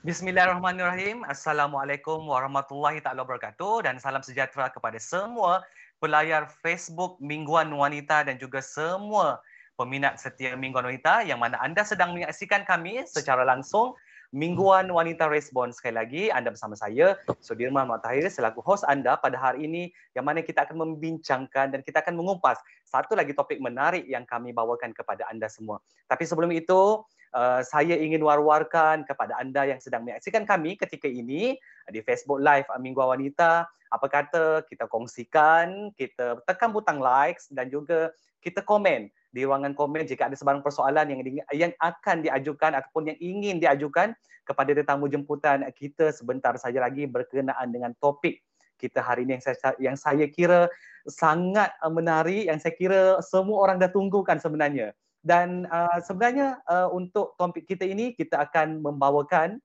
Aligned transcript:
Bismillahirrahmanirrahim. 0.00 1.28
Assalamualaikum 1.28 2.24
warahmatullahi 2.24 3.04
taala 3.04 3.20
wabarakatuh 3.20 3.84
dan 3.84 4.00
salam 4.00 4.24
sejahtera 4.24 4.72
kepada 4.72 4.96
semua 4.96 5.60
pelayar 6.00 6.48
Facebook 6.64 7.20
Mingguan 7.20 7.68
Wanita 7.68 8.24
dan 8.24 8.40
juga 8.40 8.64
semua 8.64 9.44
peminat 9.76 10.16
setia 10.16 10.56
Mingguan 10.56 10.88
Wanita 10.88 11.20
yang 11.28 11.36
mana 11.36 11.60
anda 11.60 11.84
sedang 11.84 12.16
menyaksikan 12.16 12.64
kami 12.64 13.04
secara 13.04 13.44
langsung 13.44 13.92
Mingguan 14.32 14.88
Wanita 14.88 15.28
Respon 15.28 15.68
sekali 15.68 16.00
lagi 16.00 16.22
anda 16.32 16.48
bersama 16.48 16.80
saya 16.80 17.20
Sudirman 17.44 17.84
Matahir 17.84 18.24
selaku 18.32 18.64
host 18.64 18.88
anda 18.88 19.20
pada 19.20 19.36
hari 19.36 19.68
ini 19.68 19.92
yang 20.16 20.24
mana 20.24 20.40
kita 20.40 20.64
akan 20.64 20.80
membincangkan 20.80 21.76
dan 21.76 21.84
kita 21.84 22.00
akan 22.00 22.16
mengupas 22.16 22.56
satu 22.88 23.12
lagi 23.12 23.36
topik 23.36 23.60
menarik 23.60 24.08
yang 24.08 24.24
kami 24.24 24.56
bawakan 24.56 24.96
kepada 24.96 25.28
anda 25.28 25.44
semua. 25.52 25.76
Tapi 26.08 26.24
sebelum 26.24 26.48
itu 26.56 27.04
uh, 27.34 27.60
saya 27.62 27.96
ingin 27.98 28.22
war-warkan 28.22 29.02
kepada 29.06 29.38
anda 29.38 29.66
yang 29.66 29.80
sedang 29.82 30.06
menyaksikan 30.06 30.46
kami 30.46 30.74
ketika 30.78 31.06
ini 31.06 31.58
di 31.90 32.00
Facebook 32.02 32.42
Live 32.42 32.66
Mingguan 32.78 33.18
Wanita. 33.18 33.66
Apa 33.90 34.06
kata? 34.06 34.62
Kita 34.70 34.86
kongsikan, 34.86 35.90
kita 35.98 36.38
tekan 36.46 36.70
butang 36.70 37.02
likes 37.02 37.50
dan 37.50 37.66
juga 37.66 38.14
kita 38.38 38.62
komen 38.62 39.10
di 39.30 39.46
ruangan 39.46 39.74
komen 39.74 40.06
jika 40.06 40.30
ada 40.30 40.38
sebarang 40.38 40.62
persoalan 40.62 41.06
yang 41.10 41.20
yang 41.54 41.72
akan 41.78 42.22
diajukan 42.22 42.74
ataupun 42.78 43.14
yang 43.14 43.18
ingin 43.18 43.56
diajukan 43.58 44.14
kepada 44.46 44.70
tetamu 44.74 45.10
jemputan 45.10 45.66
kita. 45.74 46.14
Sebentar 46.14 46.54
saja 46.58 46.86
lagi 46.86 47.10
berkenaan 47.10 47.74
dengan 47.74 47.90
topik 47.98 48.42
kita 48.80 49.04
hari 49.04 49.28
ini 49.28 49.36
yang 49.36 49.44
saya 49.44 49.56
yang 49.76 49.96
saya 50.00 50.24
kira 50.30 50.70
sangat 51.04 51.68
uh, 51.84 51.92
menarik 51.92 52.48
yang 52.48 52.56
saya 52.56 52.72
kira 52.72 53.20
semua 53.20 53.60
orang 53.60 53.76
dah 53.76 53.92
tunggukan 53.92 54.40
sebenarnya 54.40 54.96
dan 55.20 55.68
uh, 55.68 56.00
sebenarnya 56.00 56.60
uh, 56.64 56.88
untuk 56.92 57.36
topik 57.36 57.68
kita 57.68 57.84
ini 57.84 58.16
kita 58.16 58.40
akan 58.40 58.80
membawakan 58.80 59.60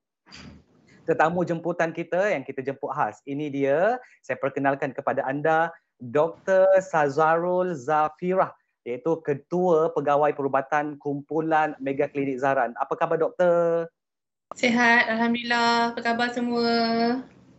tetamu 1.07 1.45
jemputan 1.45 1.93
kita 1.93 2.33
yang 2.33 2.43
kita 2.43 2.65
jemput 2.65 2.91
khas. 2.91 3.21
Ini 3.23 3.47
dia, 3.53 3.95
saya 4.25 4.35
perkenalkan 4.41 4.91
kepada 4.91 5.23
anda 5.23 5.71
Dr. 6.01 6.67
Sazarul 6.83 7.77
Zafirah 7.77 8.51
iaitu 8.85 9.17
Ketua 9.23 9.93
Pegawai 9.95 10.33
Perubatan 10.35 10.99
Kumpulan 10.99 11.73
Mega 11.79 12.05
Klinik 12.09 12.41
Zaran. 12.41 12.75
Apa 12.77 12.93
khabar 12.99 13.17
doktor? 13.17 13.89
Sehat, 14.53 15.09
Alhamdulillah. 15.09 15.95
Apa 15.95 16.01
khabar 16.05 16.27
semua? 16.35 16.69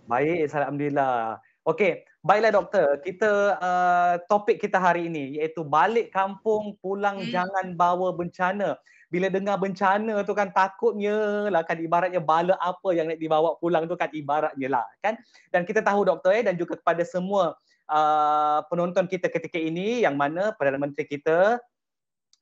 Baik, 0.07 0.47
Alhamdulillah. 0.55 1.43
Okey, 1.67 2.07
baiklah 2.27 2.51
doktor. 2.51 2.99
Kita 3.01 3.31
uh, 3.63 4.15
topik 4.27 4.59
kita 4.59 4.83
hari 4.83 5.07
ini 5.07 5.39
iaitu 5.39 5.63
balik 5.63 6.11
kampung 6.11 6.75
pulang 6.83 7.23
hmm. 7.23 7.31
jangan 7.31 7.67
bawa 7.79 8.11
bencana. 8.11 8.75
Bila 9.07 9.31
dengar 9.31 9.63
bencana 9.63 10.27
tu 10.27 10.35
kan 10.35 10.51
takutnya 10.51 11.47
lah 11.47 11.63
kan 11.63 11.79
ibaratnya 11.79 12.19
bala 12.19 12.59
apa 12.59 12.91
yang 12.91 13.07
nak 13.07 13.23
dibawa 13.23 13.55
pulang 13.63 13.87
tu 13.87 13.95
kan 13.95 14.11
ibaratnya 14.11 14.67
lah 14.67 14.87
kan. 14.99 15.15
Dan 15.55 15.63
kita 15.63 15.87
tahu 15.87 16.03
doktor 16.03 16.35
eh 16.35 16.43
dan 16.43 16.59
juga 16.59 16.75
kepada 16.75 17.07
semua 17.07 17.55
uh, 17.87 18.61
penonton 18.67 19.07
kita 19.07 19.31
ketika 19.31 19.63
ini 19.63 20.03
yang 20.03 20.19
mana 20.19 20.51
Perdana 20.59 20.83
Menteri 20.83 21.07
kita 21.07 21.63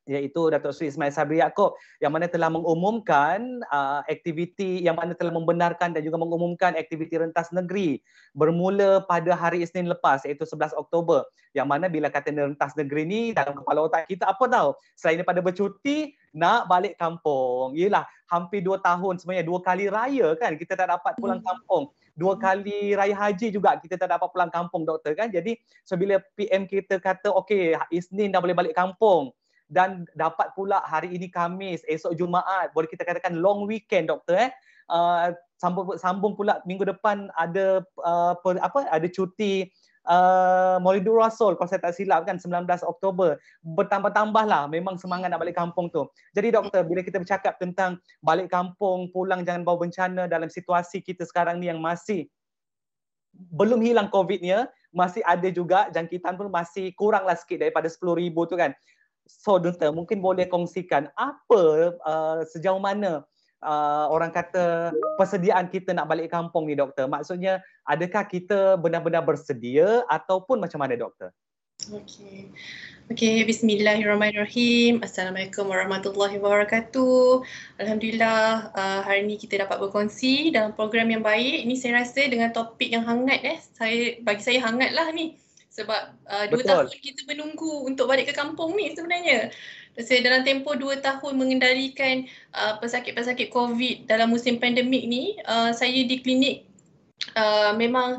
iaitu 0.04 0.52
Datuk 0.52 0.76
Seri 0.76 0.92
Ismail 0.92 1.12
Sabri 1.12 1.40
Yaakob 1.40 1.76
yang 2.00 2.12
mana 2.12 2.28
telah 2.28 2.52
mengumumkan 2.52 3.64
uh, 3.72 4.04
aktiviti 4.04 4.84
yang 4.84 4.96
mana 4.96 5.16
telah 5.16 5.32
membenarkan 5.32 5.96
dan 5.96 6.04
juga 6.04 6.20
mengumumkan 6.20 6.76
aktiviti 6.76 7.16
rentas 7.16 7.48
negeri 7.56 8.04
bermula 8.36 9.00
pada 9.08 9.32
hari 9.32 9.64
Isnin 9.64 9.88
lepas 9.88 10.22
iaitu 10.28 10.44
11 10.44 10.76
Oktober. 10.76 11.24
Yang 11.54 11.66
mana 11.70 11.86
bila 11.86 12.10
kata 12.10 12.34
rentas 12.34 12.74
negeri 12.74 13.02
ni 13.06 13.20
dalam 13.30 13.54
kepala 13.54 13.86
otak 13.86 14.10
kita 14.10 14.26
apa 14.28 14.44
tahu 14.50 14.70
selain 14.98 15.22
daripada 15.22 15.40
bercuti 15.40 16.12
nak 16.34 16.66
balik 16.68 16.98
kampung. 17.00 17.78
Ialah 17.78 18.04
hampir 18.28 18.60
dua 18.60 18.82
tahun 18.82 19.22
sebenarnya 19.22 19.46
dua 19.46 19.62
kali 19.62 19.86
raya 19.88 20.34
kan 20.36 20.58
kita 20.58 20.74
tak 20.74 20.90
dapat 20.90 21.14
pulang 21.16 21.40
hmm. 21.40 21.48
kampung. 21.48 21.84
Dua 22.14 22.38
kali 22.38 22.94
raya 22.94 23.14
haji 23.14 23.50
juga 23.50 23.74
kita 23.78 23.98
tak 23.98 24.10
dapat 24.10 24.28
pulang 24.30 24.50
kampung 24.50 24.82
doktor 24.82 25.14
kan? 25.14 25.30
Jadi 25.30 25.58
so 25.86 25.94
bila 25.94 26.18
PM 26.34 26.66
kita 26.66 26.98
kata 26.98 27.30
okey 27.42 27.78
Isnin 27.94 28.34
dah 28.34 28.42
boleh 28.42 28.54
balik 28.54 28.74
kampung 28.74 29.30
dan 29.74 30.06
dapat 30.14 30.54
pula 30.54 30.78
hari 30.86 31.10
ini 31.10 31.26
Kamis 31.26 31.82
esok 31.90 32.14
Jumaat 32.14 32.70
boleh 32.70 32.86
kita 32.86 33.02
katakan 33.02 33.42
long 33.42 33.66
weekend 33.66 34.06
doktor 34.06 34.38
eh? 34.38 34.50
Uh, 34.86 35.34
sambung 35.58 35.96
sambung 35.98 36.38
pula 36.38 36.62
minggu 36.68 36.86
depan 36.86 37.32
ada 37.34 37.82
uh, 38.04 38.36
per, 38.38 38.60
apa 38.60 38.84
ada 38.86 39.08
cuti 39.08 39.66
uh, 40.06 40.76
Maulidur 40.78 41.18
Rasul 41.18 41.56
kalau 41.56 41.66
saya 41.66 41.80
tak 41.82 41.96
silap 41.96 42.28
kan 42.28 42.36
19 42.36 42.68
Oktober. 42.84 43.40
Bertambah-tambah 43.64 44.44
lah 44.44 44.68
memang 44.68 45.00
semangat 45.00 45.32
nak 45.32 45.40
balik 45.42 45.56
kampung 45.56 45.88
tu. 45.90 46.06
Jadi 46.36 46.54
doktor 46.54 46.84
bila 46.84 47.00
kita 47.00 47.18
bercakap 47.18 47.56
tentang 47.56 47.98
balik 48.20 48.52
kampung 48.52 49.10
pulang 49.10 49.42
jangan 49.42 49.64
bawa 49.64 49.88
bencana 49.88 50.28
dalam 50.28 50.52
situasi 50.52 51.00
kita 51.00 51.24
sekarang 51.24 51.58
ni 51.58 51.72
yang 51.72 51.80
masih 51.80 52.28
belum 53.34 53.82
hilang 53.82 54.06
COVID-nya 54.14 54.70
masih 54.94 55.26
ada 55.26 55.50
juga 55.50 55.90
jangkitan 55.90 56.38
pun 56.38 56.46
masih 56.54 56.94
kurang 56.94 57.26
lah 57.26 57.34
sikit 57.34 57.66
daripada 57.66 57.90
10,000 57.90 58.30
tu 58.30 58.54
kan 58.54 58.70
so 59.24 59.56
doktor 59.56 59.90
mungkin 59.90 60.20
boleh 60.20 60.48
kongsikan 60.48 61.08
apa 61.16 61.62
uh, 62.04 62.40
sejauh 62.48 62.80
mana 62.80 63.24
uh, 63.64 64.06
orang 64.12 64.30
kata 64.30 64.92
persediaan 65.16 65.72
kita 65.72 65.96
nak 65.96 66.06
balik 66.06 66.30
kampung 66.30 66.68
ni 66.68 66.76
doktor? 66.76 67.08
Maksudnya 67.08 67.64
adakah 67.88 68.28
kita 68.28 68.76
benar-benar 68.76 69.24
bersedia 69.24 70.04
ataupun 70.12 70.60
macam 70.60 70.78
mana 70.84 70.94
doktor? 70.94 71.32
Okey. 71.90 72.48
Okey, 73.12 73.44
bismillahirrahmanirrahim. 73.44 75.04
Assalamualaikum 75.04 75.68
warahmatullahi 75.68 76.40
wabarakatuh. 76.40 77.44
Alhamdulillah 77.76 78.72
uh, 78.72 79.00
hari 79.04 79.28
ini 79.28 79.36
kita 79.36 79.60
dapat 79.60 79.76
berkongsi 79.82 80.48
dalam 80.48 80.72
program 80.72 81.12
yang 81.12 81.20
baik. 81.20 81.68
Ini 81.68 81.74
saya 81.76 82.00
rasa 82.00 82.24
dengan 82.24 82.54
topik 82.56 82.88
yang 82.88 83.04
hangat 83.04 83.44
eh. 83.44 83.58
Saya 83.76 84.16
bagi 84.24 84.40
saya 84.40 84.64
hangatlah 84.64 85.12
ni. 85.12 85.36
Sebab 85.74 86.02
uh, 86.30 86.44
dua 86.48 86.58
Betul. 86.62 86.70
tahun 86.70 86.84
kita 87.02 87.22
menunggu 87.26 87.82
untuk 87.82 88.06
balik 88.06 88.30
ke 88.30 88.34
kampung 88.38 88.78
ni 88.78 88.94
sebenarnya 88.94 89.50
saya 90.02 90.26
dalam 90.26 90.42
tempoh 90.42 90.74
dua 90.74 90.98
tahun 90.98 91.38
mengendalikan 91.38 92.26
uh, 92.50 92.78
pesakit-pesakit 92.82 93.54
COVID 93.54 94.10
dalam 94.10 94.34
musim 94.34 94.58
pandemik 94.58 95.06
ni, 95.06 95.38
uh, 95.46 95.70
saya 95.70 95.94
di 95.94 96.18
klinik 96.18 96.66
uh, 97.38 97.70
memang 97.78 98.18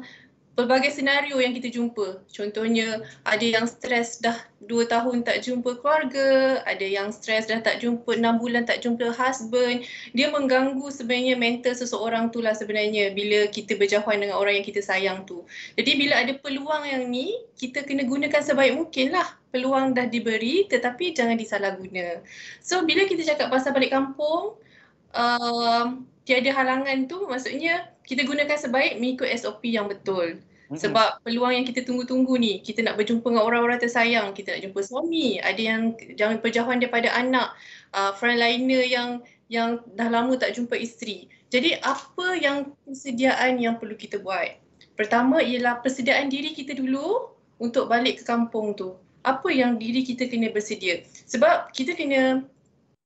pelbagai 0.56 0.96
senario 0.96 1.38
yang 1.44 1.52
kita 1.52 1.68
jumpa. 1.68 2.24
Contohnya 2.32 3.04
ada 3.28 3.44
yang 3.44 3.68
stres 3.68 4.24
dah 4.24 4.40
dua 4.66 4.88
tahun 4.88 5.28
tak 5.28 5.44
jumpa 5.44 5.84
keluarga, 5.84 6.64
ada 6.64 6.82
yang 6.82 7.12
stres 7.12 7.52
dah 7.52 7.60
tak 7.60 7.84
jumpa 7.84 8.16
enam 8.16 8.40
bulan 8.40 8.64
tak 8.64 8.82
jumpa 8.82 9.12
husband. 9.14 9.84
Dia 10.16 10.32
mengganggu 10.32 10.88
sebenarnya 10.90 11.36
mental 11.36 11.76
seseorang 11.76 12.32
tu 12.32 12.40
lah 12.40 12.56
sebenarnya 12.56 13.12
bila 13.12 13.52
kita 13.52 13.76
berjauhan 13.76 14.24
dengan 14.24 14.40
orang 14.40 14.64
yang 14.64 14.66
kita 14.66 14.82
sayang 14.82 15.28
tu. 15.28 15.44
Jadi 15.76 15.92
bila 16.00 16.24
ada 16.24 16.34
peluang 16.40 16.88
yang 16.88 17.04
ni, 17.12 17.36
kita 17.60 17.84
kena 17.84 18.08
gunakan 18.08 18.42
sebaik 18.42 18.74
mungkin 18.80 19.12
lah. 19.14 19.28
Peluang 19.52 19.96
dah 19.96 20.08
diberi 20.08 20.68
tetapi 20.72 21.16
jangan 21.16 21.36
disalahguna. 21.36 22.24
So 22.64 22.84
bila 22.88 23.08
kita 23.08 23.28
cakap 23.28 23.52
pasal 23.52 23.76
balik 23.76 23.92
kampung, 23.92 24.56
uh, 25.16 25.86
tiada 26.26 26.52
halangan 26.52 27.06
tu 27.06 27.24
maksudnya 27.30 27.95
kita 28.06 28.22
gunakan 28.24 28.58
sebaik 28.58 29.02
mengikut 29.02 29.30
SOP 29.34 29.66
yang 29.70 29.90
betul. 29.90 30.42
Sebab 30.74 31.22
peluang 31.22 31.62
yang 31.62 31.66
kita 31.66 31.86
tunggu-tunggu 31.86 32.42
ni, 32.42 32.58
kita 32.66 32.82
nak 32.82 32.98
berjumpa 32.98 33.30
dengan 33.30 33.46
orang-orang 33.46 33.78
tersayang, 33.78 34.34
kita 34.34 34.58
nak 34.58 34.62
jumpa 34.66 34.80
suami, 34.82 35.38
ada 35.38 35.62
yang 35.62 35.94
jangan 36.18 36.42
berjauhan 36.42 36.82
daripada 36.82 37.14
anak, 37.14 37.54
uh, 37.94 38.18
frontliner 38.18 38.82
yang 38.82 39.22
yang 39.46 39.86
dah 39.94 40.10
lama 40.10 40.34
tak 40.42 40.58
jumpa 40.58 40.74
isteri. 40.74 41.30
Jadi 41.54 41.78
apa 41.86 42.34
yang 42.34 42.74
persediaan 42.82 43.62
yang 43.62 43.78
perlu 43.78 43.94
kita 43.94 44.18
buat? 44.18 44.58
Pertama 44.98 45.38
ialah 45.46 45.86
persediaan 45.86 46.34
diri 46.34 46.58
kita 46.58 46.74
dulu 46.74 47.30
untuk 47.62 47.86
balik 47.86 48.22
ke 48.22 48.24
kampung 48.26 48.74
tu. 48.74 48.98
Apa 49.22 49.54
yang 49.54 49.78
diri 49.78 50.02
kita 50.02 50.26
kena 50.26 50.50
bersedia? 50.50 51.06
Sebab 51.30 51.70
kita 51.78 51.94
kena 51.94 52.42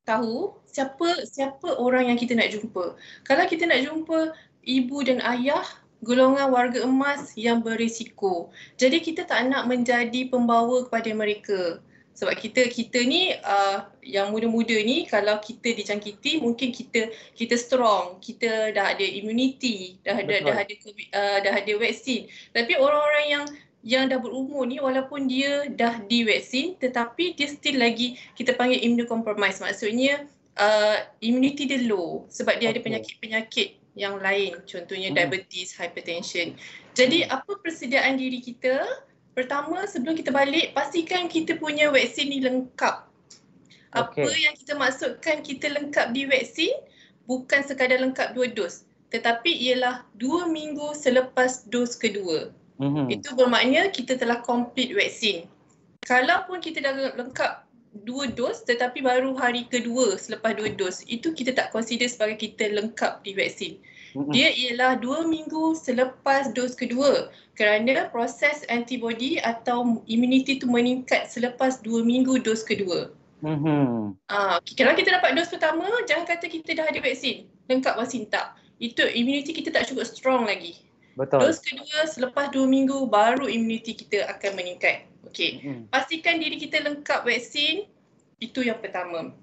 tahu 0.08 0.56
siapa 0.70 1.28
siapa 1.28 1.76
orang 1.76 2.10
yang 2.14 2.18
kita 2.18 2.40
nak 2.40 2.50
jumpa. 2.56 2.96
Kalau 3.28 3.44
kita 3.46 3.68
nak 3.68 3.84
jumpa 3.84 4.32
ibu 4.64 5.04
dan 5.06 5.20
ayah, 5.24 5.64
golongan 6.04 6.52
warga 6.52 6.80
emas 6.84 7.36
yang 7.36 7.60
berisiko. 7.60 8.52
Jadi 8.80 9.04
kita 9.04 9.28
tak 9.28 9.48
nak 9.52 9.68
menjadi 9.68 10.32
pembawa 10.32 10.88
kepada 10.88 11.12
mereka. 11.12 11.84
Sebab 12.20 12.36
kita 12.36 12.68
kita 12.68 13.00
ni 13.08 13.32
uh, 13.32 13.88
yang 14.04 14.36
muda-muda 14.36 14.76
ni 14.84 15.08
kalau 15.08 15.40
kita 15.40 15.72
dicangkiti 15.72 16.44
mungkin 16.44 16.76
kita 16.76 17.16
kita 17.32 17.56
strong, 17.56 18.20
kita 18.20 18.76
dah 18.76 18.92
ada 18.92 19.06
immunity, 19.08 19.96
dah 20.04 20.20
ada 20.20 20.44
dah 20.44 20.58
ada 20.60 20.74
uh, 21.16 21.38
dah 21.40 21.54
ada 21.64 21.74
vaksin. 21.80 22.28
Tapi 22.52 22.76
orang-orang 22.76 23.26
yang 23.32 23.46
yang 23.88 24.12
dah 24.12 24.20
berumur 24.20 24.68
ni 24.68 24.84
walaupun 24.84 25.32
dia 25.32 25.72
dah 25.72 26.04
divaksin 26.12 26.76
tetapi 26.84 27.40
dia 27.40 27.48
still 27.48 27.80
lagi 27.80 28.20
kita 28.36 28.52
panggil 28.52 28.84
immunocompromised. 28.84 29.64
Maksudnya 29.64 30.28
uh, 30.60 31.00
immunity 31.24 31.72
dia 31.72 31.88
low 31.88 32.28
sebab 32.28 32.60
dia 32.60 32.68
okay. 32.68 32.76
ada 32.76 32.80
penyakit-penyakit 32.84 33.79
yang 33.98 34.22
lain 34.22 34.60
contohnya 34.66 35.10
hmm. 35.10 35.18
diabetes, 35.18 35.74
hypertension. 35.74 36.54
Jadi 36.94 37.26
hmm. 37.26 37.34
apa 37.34 37.52
persediaan 37.62 38.20
diri 38.20 38.42
kita? 38.42 38.86
Pertama 39.34 39.88
sebelum 39.88 40.20
kita 40.20 40.36
balik 40.36 40.76
pastikan 40.76 41.32
kita 41.32 41.56
punya 41.56 41.88
vaksin 41.94 42.28
ni 42.30 42.44
lengkap. 42.44 43.08
Apa 43.96 44.14
okay. 44.14 44.46
yang 44.46 44.54
kita 44.54 44.78
maksudkan 44.78 45.42
kita 45.42 45.72
lengkap 45.74 46.14
di 46.14 46.30
vaksin 46.30 46.74
bukan 47.26 47.66
sekadar 47.66 48.02
lengkap 48.02 48.34
dua 48.38 48.50
dos. 48.50 48.86
tetapi 49.10 49.50
ialah 49.50 50.06
dua 50.22 50.46
minggu 50.46 50.94
selepas 50.94 51.66
dos 51.74 51.98
kedua. 51.98 52.54
Mm-hmm. 52.78 53.06
Itu 53.10 53.34
bermakna 53.34 53.90
kita 53.90 54.14
telah 54.22 54.38
complete 54.46 54.94
vaksin. 54.94 55.50
Kalaupun 56.06 56.62
kita 56.62 56.86
dah 56.86 57.18
lengkap 57.18 57.69
dua 58.06 58.30
dos 58.30 58.62
tetapi 58.66 59.02
baru 59.02 59.34
hari 59.34 59.66
kedua 59.66 60.18
selepas 60.18 60.54
dua 60.54 60.70
dos, 60.74 61.02
itu 61.10 61.34
kita 61.34 61.54
tak 61.58 61.74
consider 61.74 62.06
sebagai 62.06 62.38
kita 62.38 62.70
lengkap 62.70 63.26
di 63.26 63.34
vaksin. 63.34 63.74
Dia 64.34 64.50
ialah 64.50 64.98
dua 64.98 65.22
minggu 65.22 65.78
selepas 65.78 66.50
dos 66.58 66.74
kedua 66.74 67.30
kerana 67.54 68.10
proses 68.10 68.66
antibody 68.66 69.38
atau 69.38 70.02
immunity 70.10 70.58
itu 70.58 70.66
meningkat 70.66 71.30
selepas 71.30 71.78
dua 71.86 72.02
minggu 72.02 72.42
dos 72.42 72.66
kedua. 72.66 73.14
Mm-hmm. 73.46 74.18
Uh, 74.28 74.58
kalau 74.76 74.94
kita 74.98 75.16
dapat 75.16 75.38
dos 75.38 75.48
pertama, 75.48 75.88
jangan 76.10 76.26
kata 76.28 76.50
kita 76.50 76.76
dah 76.76 76.90
ada 76.90 77.00
vaksin. 77.00 77.48
Lengkap 77.70 77.96
vaksin 78.02 78.28
tak. 78.28 78.58
Itu 78.82 79.06
immunity 79.06 79.52
kita 79.54 79.72
tak 79.76 79.88
cukup 79.92 80.08
strong 80.08 80.48
lagi. 80.48 80.82
Betul. 81.16 81.44
Dos 81.44 81.60
kedua, 81.60 82.08
selepas 82.08 82.52
dua 82.52 82.66
minggu, 82.66 83.08
baru 83.12 83.46
immunity 83.46 83.92
kita 83.94 84.28
akan 84.28 84.56
meningkat. 84.56 85.09
Okay. 85.28 85.60
Mm-hmm. 85.60 85.92
Pastikan 85.92 86.40
diri 86.40 86.56
kita 86.56 86.80
lengkap 86.80 87.28
vaksin. 87.28 87.90
Itu 88.40 88.64
yang 88.64 88.80
pertama. 88.80 89.36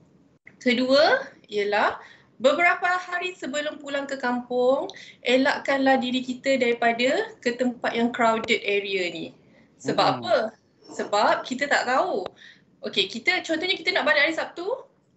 Kedua 0.56 1.28
ialah 1.52 2.00
beberapa 2.40 2.88
hari 2.96 3.37
sebelum 3.37 3.76
pulang 3.76 4.08
ke 4.08 4.17
kampung, 4.17 4.88
elakkanlah 5.20 6.00
diri 6.00 6.25
kita 6.25 6.56
daripada 6.56 7.37
ke 7.44 7.52
tempat 7.61 7.93
yang 7.93 8.08
crowded 8.08 8.64
area 8.64 9.12
ni. 9.12 9.26
Sebab 9.84 10.20
mm-hmm. 10.20 10.25
apa? 10.25 10.37
Sebab 10.96 11.34
kita 11.44 11.69
tak 11.69 11.84
tahu 11.84 12.25
Okay, 12.87 13.11
kita 13.11 13.43
contohnya 13.43 13.75
kita 13.75 13.90
nak 13.90 14.06
balik 14.06 14.31
hari 14.31 14.34
Sabtu, 14.38 14.67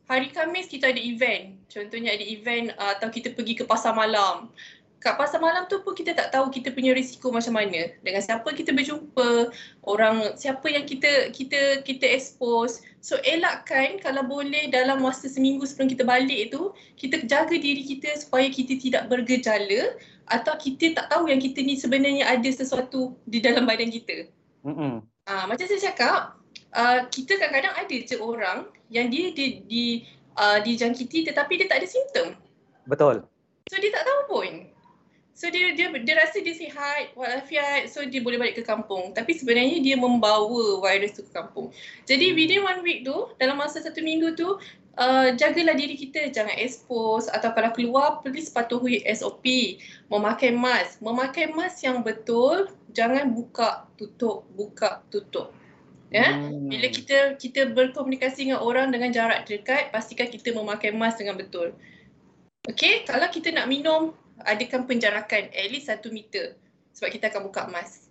hari 0.09 0.33
Khamis 0.33 0.65
kita 0.65 0.89
ada 0.89 0.97
event. 0.97 1.53
Contohnya 1.69 2.17
ada 2.17 2.25
event 2.25 2.73
uh, 2.81 2.97
atau 2.97 3.13
kita 3.13 3.37
pergi 3.37 3.61
ke 3.61 3.63
pasar 3.67 3.93
malam. 3.93 4.49
Kat 4.99 5.15
pasar 5.15 5.39
malam 5.39 5.63
tu 5.71 5.79
pun 5.79 5.95
kita 5.95 6.11
tak 6.11 6.35
tahu 6.35 6.51
kita 6.51 6.75
punya 6.75 6.91
risiko 6.91 7.31
macam 7.31 7.55
mana. 7.55 7.95
Dengan 8.03 8.19
siapa 8.19 8.51
kita 8.51 8.75
berjumpa, 8.75 9.47
orang 9.87 10.35
siapa 10.35 10.67
yang 10.67 10.83
kita 10.83 11.31
kita 11.31 11.87
kita 11.87 12.03
expose. 12.03 12.83
So 12.99 13.15
elakkan 13.23 14.03
kalau 14.03 14.27
boleh 14.27 14.67
dalam 14.67 14.99
masa 14.99 15.31
seminggu 15.31 15.63
sebelum 15.63 15.87
kita 15.95 16.03
balik 16.03 16.51
tu, 16.51 16.75
kita 16.99 17.23
jaga 17.31 17.55
diri 17.55 17.79
kita 17.87 18.11
supaya 18.19 18.51
kita 18.51 18.75
tidak 18.75 19.07
bergejala 19.07 19.95
atau 20.27 20.59
kita 20.59 20.91
tak 20.91 21.07
tahu 21.07 21.31
yang 21.31 21.39
kita 21.39 21.63
ni 21.63 21.79
sebenarnya 21.79 22.27
ada 22.27 22.49
sesuatu 22.51 23.15
di 23.23 23.39
dalam 23.39 23.63
badan 23.63 23.87
kita. 23.87 24.27
Mm-hmm. 24.67 24.93
Uh, 25.31 25.45
macam 25.47 25.63
saya 25.63 25.79
cakap, 25.79 26.35
uh, 26.75 27.07
kita 27.07 27.39
kadang-kadang 27.39 27.71
ada 27.71 27.95
je 28.03 28.19
orang 28.19 28.67
yang 28.91 29.07
dia 29.07 29.31
di 29.31 29.63
di 29.63 29.83
uh, 30.35 30.59
dijangkiti 30.59 31.23
tetapi 31.23 31.55
dia 31.55 31.71
tak 31.71 31.79
ada 31.81 31.87
simptom. 31.87 32.27
Betul. 32.83 33.23
So 33.71 33.79
dia 33.79 33.95
tak 33.95 34.03
tahu 34.03 34.21
pun. 34.27 34.51
So 35.39 35.47
dia 35.47 35.71
dia 35.71 35.87
dia 35.87 36.15
rasa 36.19 36.43
dia 36.43 36.51
sihat, 36.51 37.15
walafiat, 37.15 37.87
so 37.87 38.03
dia 38.03 38.19
boleh 38.19 38.35
balik 38.35 38.59
ke 38.59 38.63
kampung. 38.67 39.15
Tapi 39.15 39.39
sebenarnya 39.39 39.79
dia 39.79 39.95
membawa 39.95 40.51
virus 40.83 41.15
tu 41.15 41.23
ke 41.23 41.31
kampung. 41.31 41.71
Jadi 42.03 42.35
hmm. 42.35 42.35
within 42.35 42.61
one 42.67 42.81
week 42.83 43.07
tu, 43.07 43.31
dalam 43.39 43.55
masa 43.55 43.79
satu 43.79 44.03
minggu 44.03 44.35
tu, 44.35 44.59
uh, 44.99 45.31
jagalah 45.39 45.79
diri 45.79 45.95
kita 45.95 46.27
jangan 46.35 46.51
expose 46.59 47.31
atau 47.31 47.55
kalau 47.55 47.71
keluar 47.71 48.19
please 48.19 48.51
patuhi 48.51 48.99
SOP. 49.15 49.79
Memakai 50.11 50.51
mask, 50.51 50.99
memakai 50.99 51.55
mask 51.55 51.87
yang 51.87 52.03
betul, 52.03 52.67
jangan 52.91 53.31
buka 53.31 53.87
tutup, 53.95 54.43
buka 54.59 55.07
tutup 55.07 55.55
ya 56.09 56.25
hmm. 56.25 56.73
bila 56.73 56.89
kita 56.89 57.37
kita 57.37 57.69
berkomunikasi 57.69 58.49
dengan 58.49 58.65
orang 58.65 58.89
dengan 58.89 59.13
jarak 59.13 59.45
dekat 59.45 59.93
pastikan 59.93 60.25
kita 60.25 60.49
memakai 60.57 60.89
mask 60.89 61.21
dengan 61.21 61.37
betul 61.37 61.69
okey 62.65 63.05
kalau 63.05 63.29
kita 63.29 63.53
nak 63.53 63.69
minum 63.69 64.17
adakan 64.45 64.87
penjarakan 64.87 65.51
at 65.51 65.67
least 65.71 65.91
satu 65.91 66.11
meter 66.13 66.55
sebab 66.95 67.09
kita 67.11 67.31
akan 67.31 67.51
buka 67.51 67.67
mask 67.71 68.09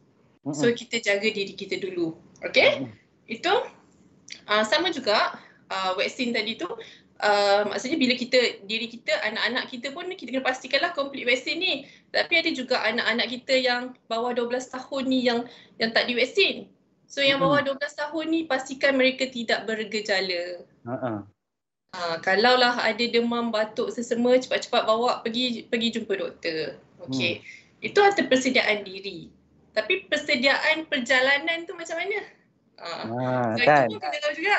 so 0.53 0.69
kita 0.73 1.01
jaga 1.03 1.29
diri 1.29 1.53
kita 1.53 1.77
dulu. 1.77 2.17
Hmm. 2.81 2.95
itu 3.29 3.53
uh, 4.49 4.65
sama 4.65 4.89
juga 4.95 5.37
uh, 5.69 5.93
vaksin 5.99 6.33
tadi 6.33 6.57
tu 6.57 6.69
Uh, 7.19 7.67
maksudnya 7.67 7.99
bila 7.99 8.15
kita 8.15 8.63
diri 8.71 8.87
kita 8.87 9.11
anak-anak 9.27 9.67
kita 9.75 9.91
pun 9.91 10.07
kita 10.15 10.31
kena 10.31 10.47
pastikanlah 10.47 10.95
komplit 10.95 11.27
vaksin 11.27 11.59
ni. 11.59 11.83
Tapi 12.15 12.39
ada 12.39 12.51
juga 12.55 12.79
anak-anak 12.79 13.27
kita 13.35 13.59
yang 13.59 13.83
bawah 14.07 14.31
12 14.31 14.55
tahun 14.71 15.03
ni 15.11 15.27
yang 15.27 15.43
yang 15.83 15.91
tak 15.91 16.07
divaksin. 16.07 16.71
So 17.11 17.19
yang 17.19 17.43
bawah 17.43 17.59
12 17.67 17.75
tahun 17.75 18.25
ni 18.31 18.41
pastikan 18.47 18.95
mereka 18.95 19.27
tidak 19.27 19.67
bergejala. 19.67 20.63
Uh-uh. 20.87 21.27
Ha, 21.97 22.21
kalaulah 22.21 22.77
ada 22.85 23.05
demam, 23.09 23.49
batuk, 23.49 23.89
sesama 23.89 24.37
cepat-cepat 24.37 24.85
bawa 24.85 25.25
pergi 25.25 25.65
pergi 25.73 25.97
jumpa 25.97 26.21
doktor. 26.21 26.77
Okey. 27.09 27.41
Hmm. 27.41 27.87
Itu 27.89 27.99
antara 28.05 28.29
persediaan 28.29 28.85
diri. 28.85 29.33
Tapi 29.73 30.05
persediaan 30.11 30.85
perjalanan 30.93 31.65
tu 31.65 31.73
macam 31.73 31.97
mana? 31.97 32.21
Ha. 32.79 32.91
Ah, 33.11 33.51
so 33.57 33.65
kan. 33.65 33.89
itu 33.89 33.97
kita 33.97 34.19
tahu 34.21 34.35
juga. 34.37 34.59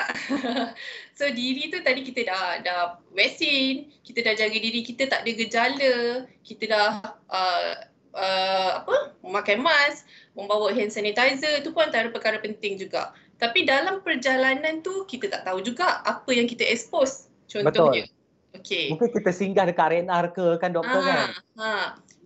so 1.18 1.24
diri 1.30 1.70
tu 1.70 1.78
tadi 1.86 2.00
kita 2.02 2.20
dah 2.26 2.46
dah 2.66 2.80
vaksin, 3.14 3.88
kita 4.02 4.26
dah 4.26 4.34
jaga 4.34 4.58
diri 4.58 4.80
kita 4.82 5.06
tak 5.06 5.22
ada 5.22 5.32
gejala, 5.32 5.94
kita 6.42 6.64
dah 6.66 6.90
uh, 7.30 7.72
uh, 8.12 8.70
apa? 8.84 9.14
memakai 9.22 9.54
mask, 9.54 10.02
membawa 10.34 10.74
hand 10.74 10.90
sanitizer 10.90 11.62
tu 11.62 11.70
pun 11.70 11.86
antara 11.86 12.10
perkara 12.10 12.42
penting 12.42 12.74
juga. 12.74 13.14
Tapi 13.40 13.64
dalam 13.64 14.04
perjalanan 14.04 14.84
tu 14.84 15.08
kita 15.08 15.32
tak 15.32 15.48
tahu 15.48 15.64
juga 15.64 16.04
apa 16.04 16.30
yang 16.30 16.44
kita 16.44 16.68
expose. 16.68 17.32
Contohnya. 17.48 18.04
Betul. 18.04 18.20
Okay. 18.60 18.92
Mungkin 18.92 19.08
kita 19.16 19.30
singgah 19.32 19.64
dekat 19.64 20.04
RNR 20.04 20.24
ke 20.36 20.44
kan 20.60 20.70
doktor 20.74 21.00
ha, 21.00 21.08
kan? 21.08 21.20
Ha. 21.56 21.70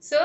So, 0.00 0.18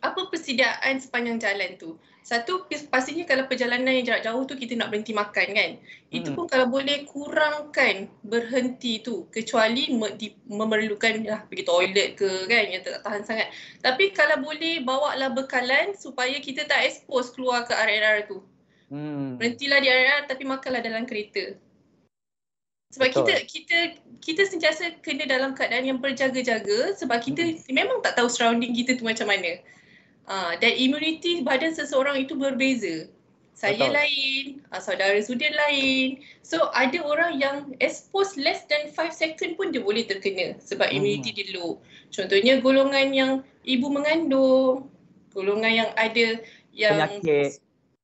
apa 0.00 0.20
persediaan 0.32 1.00
sepanjang 1.00 1.40
jalan 1.40 1.76
tu? 1.76 1.96
Satu 2.20 2.68
pastinya 2.92 3.24
kalau 3.24 3.48
perjalanan 3.48 3.96
yang 3.96 4.04
jarak 4.12 4.22
jauh 4.28 4.44
tu 4.44 4.54
kita 4.54 4.76
nak 4.76 4.92
berhenti 4.92 5.16
makan 5.16 5.48
kan. 5.56 5.70
Hmm. 5.80 6.12
Itu 6.12 6.36
pun 6.36 6.46
kalau 6.46 6.68
boleh 6.68 7.08
kurangkan 7.08 8.12
berhenti 8.20 9.00
tu 9.00 9.24
kecuali 9.32 9.88
me- 9.88 10.14
di- 10.20 10.36
memerlukan 10.44 11.24
lah 11.24 11.48
pergi 11.48 11.64
toilet 11.64 12.20
ke 12.20 12.44
kan 12.44 12.64
yang 12.68 12.84
tak 12.84 13.00
tahan 13.00 13.24
sangat. 13.24 13.48
Tapi 13.80 14.12
kalau 14.12 14.36
boleh 14.44 14.84
bawa 14.84 15.16
lah 15.16 15.32
bekalan 15.32 15.96
supaya 15.96 16.36
kita 16.44 16.68
tak 16.68 16.84
expose 16.84 17.32
keluar 17.32 17.64
ke 17.64 17.72
RNR 17.72 18.28
tu. 18.28 18.44
Hmm. 18.90 19.38
Berhentilah 19.38 19.78
di 19.78 19.88
RNR 19.88 20.22
tapi 20.26 20.42
makanlah 20.42 20.82
dalam 20.82 21.06
kereta. 21.06 21.54
Sebab 22.90 23.06
Betul. 23.06 23.22
kita 23.22 23.34
kita 23.46 23.78
kita 24.18 24.42
sentiasa 24.50 24.98
kena 24.98 25.30
dalam 25.30 25.54
keadaan 25.54 25.86
yang 25.86 25.98
berjaga-jaga 26.02 26.98
sebab 26.98 27.22
kita 27.22 27.54
hmm. 27.54 27.70
memang 27.70 28.02
tak 28.02 28.18
tahu 28.18 28.26
surrounding 28.26 28.74
kita 28.74 28.98
tu 28.98 29.06
macam 29.06 29.30
mana. 29.30 29.62
Uh, 30.26 30.58
dan 30.58 30.74
imuniti 30.74 31.42
badan 31.46 31.70
seseorang 31.70 32.18
itu 32.18 32.34
berbeza. 32.34 33.06
Saya 33.54 33.76
Betul. 33.78 33.94
lain, 33.94 34.44
uh, 34.74 34.82
saudara 34.82 35.18
Sudir 35.22 35.54
lain. 35.54 36.18
So 36.42 36.74
ada 36.74 36.98
orang 37.06 37.38
yang 37.38 37.78
expose 37.78 38.34
less 38.34 38.66
than 38.66 38.90
5 38.90 39.14
second 39.14 39.54
pun 39.54 39.70
dia 39.70 39.86
boleh 39.86 40.02
terkena 40.10 40.58
sebab 40.58 40.90
hmm. 40.90 40.96
imuniti 40.98 41.30
dia 41.30 41.46
low. 41.54 41.78
Contohnya 42.10 42.58
golongan 42.58 43.14
yang 43.14 43.32
ibu 43.62 43.86
mengandung, 43.86 44.90
golongan 45.30 45.86
yang 45.86 45.90
ada 45.94 46.42
yang 46.74 47.06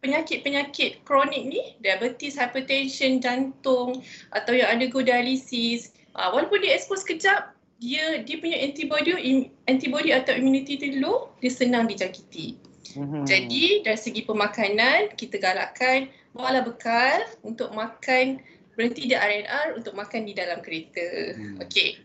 penyakit-penyakit 0.04 1.02
kronik 1.02 1.42
ni, 1.48 1.76
diabetes, 1.80 2.36
hypertension, 2.36 3.18
jantung 3.18 4.04
atau 4.32 4.52
yang 4.52 4.68
ada 4.76 4.84
go 4.88 5.00
dialisis. 5.00 5.92
Uh, 6.16 6.32
walaupun 6.32 6.64
dia 6.64 6.76
expose 6.76 7.04
kejap, 7.04 7.56
dia 7.76 8.24
dia 8.24 8.36
punya 8.40 8.56
antibody 8.56 9.12
antibody 9.68 10.10
atau 10.12 10.32
immunity 10.32 10.80
dia 10.80 10.96
low 10.96 11.32
dia 11.44 11.52
senang 11.52 11.84
dijangkiti. 11.84 12.56
Mm-hmm. 12.96 13.22
Jadi 13.28 13.64
dari 13.84 14.00
segi 14.00 14.22
pemakanan 14.24 15.12
kita 15.20 15.36
galakkan 15.36 16.08
bawalah 16.32 16.64
bekal 16.64 17.20
untuk 17.44 17.68
makan 17.76 18.40
berhenti 18.76 19.12
di 19.12 19.14
RNR 19.16 19.76
untuk 19.76 19.92
makan 19.92 20.24
di 20.24 20.32
dalam 20.32 20.64
kereta. 20.64 21.36
Mm. 21.36 21.64
Okey. 21.64 22.00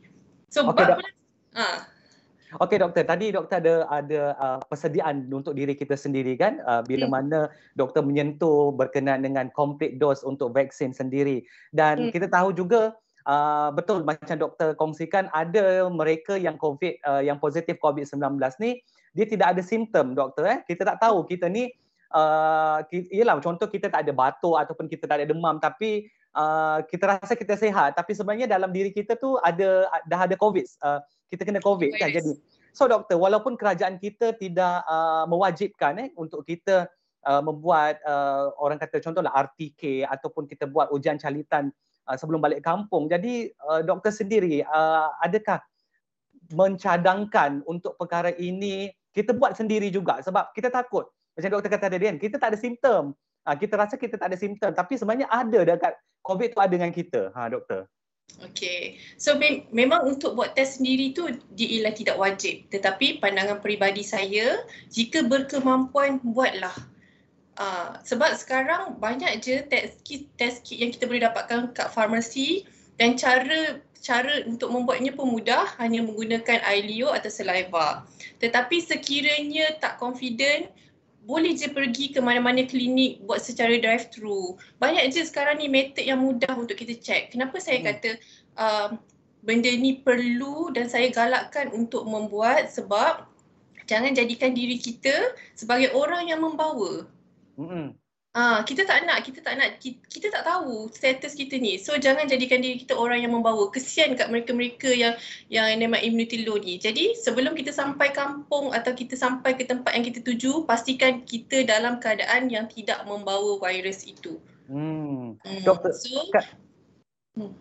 So 0.52 0.68
okay, 0.68 0.84
bab 0.84 1.00
ah. 1.56 1.88
Okey 2.60 2.84
doktor, 2.84 3.08
tadi 3.08 3.32
doktor 3.32 3.64
ada 3.64 3.76
ada 3.88 4.22
uh, 4.36 4.60
persediaan 4.68 5.32
untuk 5.32 5.56
diri 5.56 5.72
kita 5.72 5.96
sendiri 5.96 6.36
kan? 6.36 6.60
Uh, 6.68 6.84
bila 6.84 7.08
hmm. 7.08 7.14
mana 7.16 7.40
doktor 7.80 8.04
menyentuh 8.04 8.76
berkenaan 8.76 9.24
dengan 9.24 9.48
complete 9.56 9.96
dose 9.96 10.20
untuk 10.28 10.52
vaksin 10.52 10.92
sendiri. 10.92 11.48
Dan 11.72 12.10
hmm. 12.10 12.12
kita 12.12 12.28
tahu 12.28 12.52
juga 12.52 12.92
uh, 13.24 13.72
betul 13.72 14.04
macam 14.04 14.36
doktor 14.36 14.76
kongsikan 14.76 15.32
ada 15.32 15.88
mereka 15.88 16.36
yang 16.36 16.60
covid 16.60 17.00
uh, 17.08 17.24
yang 17.24 17.40
positif 17.40 17.80
covid-19 17.80 18.20
ni 18.60 18.84
dia 19.16 19.28
tidak 19.28 19.56
ada 19.56 19.62
simptom 19.64 20.12
doktor 20.12 20.44
eh. 20.48 20.60
Kita 20.68 20.84
tak 20.84 21.00
tahu. 21.00 21.24
Kita 21.24 21.48
ni 21.48 21.72
uh, 22.12 22.84
ialah 22.92 23.40
contoh 23.40 23.68
kita 23.72 23.88
tak 23.88 24.08
ada 24.08 24.12
batuk 24.12 24.60
ataupun 24.60 24.92
kita 24.92 25.08
tak 25.08 25.24
ada 25.24 25.26
demam 25.28 25.56
tapi 25.60 26.12
uh, 26.36 26.84
kita 26.88 27.16
rasa 27.16 27.34
kita 27.36 27.56
sihat 27.56 27.96
tapi 27.96 28.12
sebenarnya 28.16 28.48
dalam 28.48 28.72
diri 28.72 28.92
kita 28.92 29.16
tu 29.20 29.40
ada 29.40 29.88
dah 30.08 30.20
ada 30.28 30.36
covid 30.36 30.68
uh, 30.84 31.00
kita 31.32 31.48
kena 31.48 31.64
covid 31.64 31.96
kan 31.96 32.12
jadi. 32.12 32.36
So 32.76 32.92
doktor 32.92 33.16
walaupun 33.16 33.56
kerajaan 33.56 33.96
kita 34.00 34.36
tidak 34.36 34.84
uh, 34.84 35.24
mewajibkan 35.32 35.96
eh 36.04 36.10
untuk 36.20 36.44
kita 36.44 36.92
uh, 37.24 37.42
membuat 37.44 38.04
uh, 38.04 38.52
orang 38.60 38.76
kata 38.76 39.00
contohlah 39.00 39.32
RTK 39.32 40.04
ataupun 40.08 40.44
kita 40.48 40.68
buat 40.68 40.92
ujian 40.92 41.16
calitan 41.16 41.72
uh, 42.08 42.16
sebelum 42.20 42.44
balik 42.44 42.60
kampung. 42.64 43.08
Jadi 43.08 43.52
uh, 43.64 43.80
doktor 43.84 44.12
sendiri 44.12 44.64
uh, 44.68 45.08
adakah 45.24 45.64
mencadangkan 46.52 47.64
untuk 47.64 47.96
perkara 47.96 48.36
ini 48.36 48.92
kita 49.16 49.32
buat 49.32 49.56
sendiri 49.56 49.88
juga? 49.88 50.20
Sebab 50.20 50.52
kita 50.52 50.68
takut. 50.68 51.08
Macam 51.36 51.48
doktor 51.48 51.72
kata 51.72 51.88
tadi 51.88 52.06
kan 52.12 52.18
kita 52.20 52.36
tak 52.36 52.56
ada 52.56 52.60
simptom. 52.60 53.16
Ha, 53.42 53.58
kita 53.58 53.74
rasa 53.74 53.98
kita 53.98 54.22
tak 54.22 54.30
ada 54.30 54.38
simptom 54.38 54.70
tapi 54.70 55.02
sebenarnya 55.02 55.26
ada 55.26 55.66
dekat 55.66 55.98
covid 56.22 56.54
tu 56.54 56.60
ada 56.60 56.72
dengan 56.72 56.92
kita. 56.92 57.32
Ha 57.34 57.48
doktor 57.48 57.88
Okay, 58.42 58.98
so 59.22 59.38
me- 59.38 59.70
memang 59.70 60.08
untuk 60.08 60.34
buat 60.34 60.58
test 60.58 60.82
sendiri 60.82 61.14
tu 61.14 61.30
dia 61.54 61.68
ialah 61.78 61.94
tidak 61.94 62.18
wajib. 62.18 62.66
Tetapi 62.74 63.22
pandangan 63.22 63.62
peribadi 63.62 64.02
saya 64.02 64.66
jika 64.90 65.22
berkemampuan 65.28 66.18
buatlah. 66.24 66.74
Uh, 67.60 68.00
sebab 68.02 68.34
sekarang 68.40 68.98
banyak 68.98 69.44
je 69.44 69.62
test 69.68 70.02
kit, 70.08 70.26
test 70.40 70.66
kit 70.66 70.82
yang 70.82 70.90
kita 70.90 71.06
boleh 71.06 71.28
dapatkan 71.28 71.76
kat 71.76 71.92
farmasi 71.94 72.66
dan 72.98 73.20
cara 73.20 73.78
cara 74.02 74.42
untuk 74.50 74.74
membuatnya 74.74 75.14
pun 75.14 75.30
mudah 75.30 75.78
hanya 75.78 76.02
menggunakan 76.02 76.66
liur 76.82 77.14
atau 77.14 77.30
saliva. 77.30 78.02
Tetapi 78.42 78.82
sekiranya 78.82 79.78
tak 79.78 80.02
confident 80.02 80.74
boleh 81.22 81.54
je 81.54 81.70
pergi 81.70 82.10
ke 82.10 82.20
mana-mana 82.20 82.66
klinik 82.66 83.22
buat 83.30 83.38
secara 83.38 83.78
drive 83.78 84.10
thru. 84.10 84.58
Banyak 84.82 85.14
je 85.14 85.22
sekarang 85.22 85.62
ni 85.62 85.70
method 85.70 86.02
yang 86.02 86.18
mudah 86.18 86.50
untuk 86.58 86.74
kita 86.78 86.98
check. 86.98 87.30
Kenapa 87.30 87.62
saya 87.62 87.82
hmm. 87.82 87.88
kata 87.88 88.10
uh, 88.58 88.90
benda 89.46 89.70
ni 89.70 90.02
perlu 90.02 90.74
dan 90.74 90.90
saya 90.90 91.14
galakkan 91.14 91.70
untuk 91.74 92.10
membuat 92.10 92.74
sebab 92.74 93.30
jangan 93.86 94.18
jadikan 94.18 94.54
diri 94.58 94.82
kita 94.82 95.38
sebagai 95.54 95.94
orang 95.94 96.26
yang 96.30 96.42
membawa. 96.42 97.06
Hmm. 97.58 97.94
Ah, 98.32 98.64
kita 98.64 98.88
tak 98.88 99.04
nak, 99.04 99.28
kita 99.28 99.44
tak 99.44 99.60
nak, 99.60 99.84
kita, 99.84 100.00
kita 100.08 100.32
tak 100.32 100.48
tahu 100.48 100.88
status 100.96 101.36
kita 101.36 101.60
ni. 101.60 101.76
So 101.76 102.00
jangan 102.00 102.32
jadikan 102.32 102.64
diri 102.64 102.80
kita 102.80 102.96
orang 102.96 103.20
yang 103.20 103.36
membawa. 103.36 103.68
Kesian 103.76 104.16
kat 104.16 104.32
mereka-mereka 104.32 104.88
yang 104.88 105.20
yang 105.52 105.68
memang 105.76 106.00
immunity 106.00 106.48
low 106.48 106.56
ni. 106.56 106.80
Jadi 106.80 107.12
sebelum 107.20 107.60
kita 107.60 107.76
sampai 107.76 108.16
kampung 108.16 108.72
atau 108.72 108.96
kita 108.96 109.20
sampai 109.20 109.60
ke 109.60 109.68
tempat 109.68 109.92
yang 110.00 110.08
kita 110.08 110.24
tuju, 110.24 110.64
pastikan 110.64 111.28
kita 111.28 111.68
dalam 111.68 112.00
keadaan 112.00 112.48
yang 112.48 112.72
tidak 112.72 113.04
membawa 113.04 113.60
virus 113.60 114.08
itu. 114.08 114.40
Hmm. 114.72 115.36
hmm. 115.36 115.62
Doktor. 115.68 115.92
So, 115.92 116.24
hmm. 117.36 117.52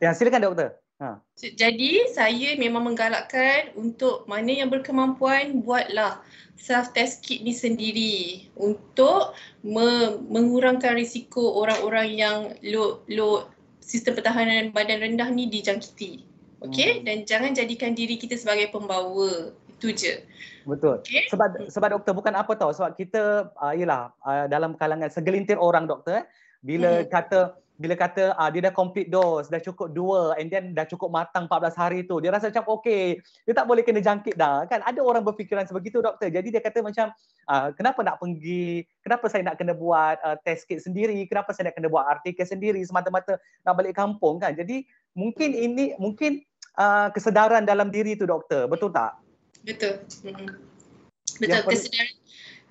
Ya, 0.00 0.16
silakan 0.16 0.40
doktor. 0.40 0.83
Ha. 1.02 1.18
Jadi 1.34 2.06
saya 2.14 2.54
memang 2.54 2.86
menggalakkan 2.86 3.74
untuk 3.74 4.22
mana 4.30 4.62
yang 4.62 4.70
berkemampuan 4.70 5.58
buatlah 5.66 6.22
self 6.54 6.94
test 6.94 7.26
kit 7.26 7.42
ni 7.42 7.50
sendiri 7.50 8.46
untuk 8.54 9.34
me- 9.66 10.22
mengurangkan 10.30 10.94
risiko 10.94 11.58
orang-orang 11.58 12.08
yang 12.14 12.38
low 12.62 13.02
low 13.10 13.50
sistem 13.82 14.14
pertahanan 14.14 14.70
badan 14.70 15.02
rendah 15.02 15.28
ni 15.34 15.50
dijangkiti. 15.50 16.22
Okey 16.64 17.02
hmm. 17.02 17.04
dan 17.04 17.16
jangan 17.26 17.52
jadikan 17.52 17.92
diri 17.92 18.14
kita 18.14 18.38
sebagai 18.38 18.70
pembawa. 18.70 19.50
Itu 19.74 19.90
je. 19.90 20.22
Betul. 20.64 21.02
Okay. 21.04 21.28
Sebab 21.28 21.68
sebab 21.68 21.88
doktor 21.92 22.14
bukan 22.16 22.32
apa 22.38 22.54
tahu 22.56 22.72
sebab 22.72 22.96
kita 22.96 23.52
uh, 23.58 23.74
yalah 23.76 24.14
uh, 24.24 24.46
dalam 24.48 24.78
kalangan 24.78 25.12
segelintir 25.12 25.60
orang 25.60 25.84
doktor 25.84 26.22
eh, 26.22 26.24
bila 26.64 27.04
hmm. 27.04 27.10
kata 27.12 27.63
bila 27.74 27.98
kata 27.98 28.38
uh, 28.38 28.50
dia 28.54 28.70
dah 28.70 28.74
complete 28.74 29.10
dose, 29.10 29.50
dah 29.50 29.58
cukup 29.58 29.90
dua 29.90 30.38
and 30.38 30.46
then 30.46 30.70
dah 30.78 30.86
cukup 30.86 31.10
matang 31.10 31.50
14 31.50 31.74
hari 31.74 32.06
tu, 32.06 32.22
dia 32.22 32.30
rasa 32.30 32.54
macam 32.54 32.78
okey, 32.78 33.18
dia 33.18 33.54
tak 33.54 33.66
boleh 33.66 33.82
kena 33.82 33.98
jangkit 33.98 34.38
dah. 34.38 34.62
Kan 34.70 34.78
ada 34.86 35.00
orang 35.02 35.26
berfikiran 35.26 35.66
sebegitu 35.66 35.98
doktor. 35.98 36.30
Jadi 36.30 36.54
dia 36.54 36.62
kata 36.62 36.86
macam 36.86 37.10
uh, 37.50 37.74
kenapa 37.74 38.06
nak 38.06 38.22
pergi, 38.22 38.86
kenapa 39.02 39.26
saya 39.26 39.42
nak 39.50 39.58
kena 39.58 39.74
buat 39.74 40.22
uh, 40.22 40.38
test 40.46 40.70
kit 40.70 40.86
sendiri, 40.86 41.18
kenapa 41.26 41.50
saya 41.50 41.70
nak 41.70 41.74
kena 41.74 41.90
buat 41.90 42.06
artikel 42.06 42.46
sendiri 42.46 42.78
semata-mata 42.86 43.42
nak 43.66 43.74
balik 43.74 43.98
kampung 43.98 44.38
kan. 44.38 44.54
Jadi 44.54 44.86
mungkin 45.18 45.50
ini 45.50 45.98
mungkin 45.98 46.46
uh, 46.78 47.10
kesedaran 47.10 47.66
dalam 47.66 47.90
diri 47.90 48.14
tu 48.14 48.22
doktor, 48.22 48.70
betul 48.70 48.94
tak? 48.94 49.18
Betul. 49.66 49.98
Mm-hmm. 50.22 50.48
Betul 51.42 51.62
kesedaran. 51.66 52.14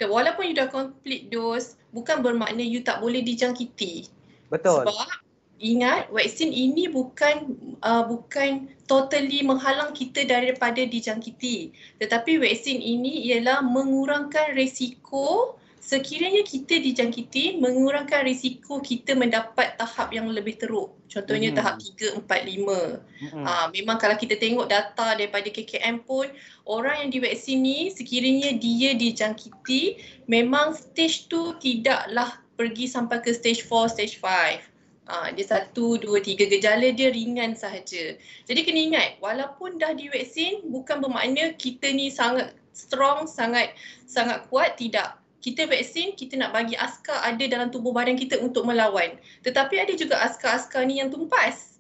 Walaupun 0.03 0.51
you 0.51 0.55
dah 0.55 0.67
complete 0.71 1.27
dose, 1.27 1.75
bukan 1.91 2.23
bermakna 2.23 2.63
you 2.63 2.83
tak 2.83 2.99
boleh 3.03 3.19
dijangkiti. 3.19 4.22
Betul. 4.53 4.85
Sebab 4.85 5.09
ingat 5.57 6.13
vaksin 6.13 6.53
ini 6.53 6.91
bukan 6.91 7.57
uh, 7.81 8.05
bukan 8.05 8.69
totally 8.85 9.41
menghalang 9.41 9.97
kita 9.97 10.29
daripada 10.29 10.85
dijangkiti. 10.85 11.73
Tetapi 11.97 12.37
vaksin 12.37 12.77
ini 12.77 13.33
ialah 13.33 13.65
mengurangkan 13.65 14.53
risiko 14.53 15.57
sekiranya 15.83 16.47
kita 16.47 16.79
dijangkiti 16.79 17.59
mengurangkan 17.59 18.23
risiko 18.23 18.79
kita 18.79 19.19
mendapat 19.19 19.75
tahap 19.75 20.15
yang 20.15 20.31
lebih 20.31 20.55
teruk. 20.55 20.95
Contohnya 21.11 21.51
hmm. 21.51 21.57
tahap 21.59 21.75
3, 21.75 22.23
4, 22.23 22.23
5. 22.23 22.63
Hmm. 22.63 23.43
Uh, 23.43 23.67
memang 23.75 23.99
kalau 23.99 24.15
kita 24.15 24.39
tengok 24.39 24.71
data 24.71 25.11
daripada 25.19 25.43
KKM 25.51 26.07
pun 26.07 26.31
orang 26.63 27.07
yang 27.07 27.09
divaksin 27.11 27.59
ni 27.59 27.91
sekiranya 27.91 28.55
dia 28.55 28.95
dijangkiti 28.95 29.99
memang 30.31 30.71
stage 30.71 31.27
tu 31.27 31.51
tidaklah 31.59 32.42
pergi 32.55 32.85
sampai 32.85 33.19
ke 33.21 33.33
stage 33.33 33.65
4, 33.65 33.95
stage 33.95 34.15
5. 34.21 34.71
Uh, 35.03 35.27
dia 35.35 35.43
satu, 35.43 35.99
dua, 35.99 36.23
tiga 36.23 36.47
gejala 36.47 36.95
dia 36.95 37.11
ringan 37.11 37.59
sahaja. 37.59 38.15
Jadi 38.47 38.59
kena 38.63 38.79
ingat, 38.87 39.09
walaupun 39.19 39.75
dah 39.75 39.91
divaksin 39.91 40.63
bukan 40.71 41.03
bermakna 41.03 41.51
kita 41.59 41.91
ni 41.91 42.07
sangat 42.07 42.55
strong, 42.71 43.27
sangat 43.27 43.75
sangat 44.07 44.47
kuat, 44.47 44.79
tidak. 44.79 45.19
Kita 45.43 45.67
vaksin, 45.67 46.15
kita 46.15 46.39
nak 46.39 46.55
bagi 46.55 46.79
askar 46.79 47.19
ada 47.19 47.43
dalam 47.51 47.67
tubuh 47.67 47.91
badan 47.91 48.15
kita 48.15 48.39
untuk 48.39 48.63
melawan. 48.63 49.19
Tetapi 49.43 49.75
ada 49.75 49.91
juga 49.91 50.23
askar-askar 50.23 50.87
ni 50.87 51.03
yang 51.03 51.11
tumpas. 51.11 51.72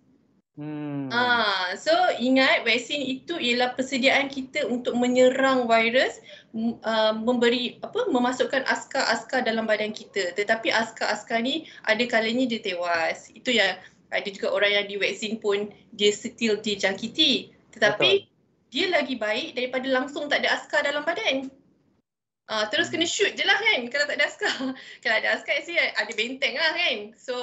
Hmm. 0.53 1.09
Ah, 1.09 1.73
so 1.73 1.89
ingat 2.21 2.61
vaksin 2.61 3.01
itu 3.01 3.41
ialah 3.41 3.73
persediaan 3.73 4.29
kita 4.29 4.69
untuk 4.69 4.93
menyerang 4.93 5.65
virus, 5.65 6.21
uh, 6.53 7.09
memberi 7.17 7.81
apa 7.81 8.05
memasukkan 8.13 8.61
askar-askar 8.69 9.41
dalam 9.41 9.65
badan 9.65 9.97
kita. 9.97 10.37
Tetapi 10.37 10.69
askar-askar 10.69 11.41
ni 11.41 11.65
ada 11.89 12.05
kalanya 12.05 12.45
dia 12.45 12.61
tewas. 12.61 13.33
Itu 13.33 13.49
yang 13.49 13.81
ada 14.13 14.29
juga 14.29 14.53
orang 14.53 14.77
yang 14.77 14.85
divaksin 14.93 15.41
pun 15.41 15.73
dia 15.97 16.13
still 16.13 16.61
dijangkiti. 16.61 17.49
Tetapi 17.73 18.09
Betul. 18.21 18.29
dia 18.69 18.85
lagi 18.93 19.17
baik 19.17 19.57
daripada 19.57 19.89
langsung 19.89 20.29
tak 20.29 20.45
ada 20.45 20.53
askar 20.53 20.85
dalam 20.85 21.01
badan. 21.01 21.49
Uh, 22.45 22.67
terus 22.69 22.93
kena 22.93 23.09
shoot 23.09 23.33
je 23.33 23.41
lah 23.41 23.55
kan 23.57 23.89
kalau 23.89 24.05
tak 24.05 24.21
ada 24.21 24.29
askar. 24.29 24.53
kalau 25.01 25.15
ada 25.17 25.33
askar 25.33 25.65
ada 25.65 26.11
benteng 26.13 26.61
lah 26.61 26.77
kan. 26.77 26.97
So 27.17 27.33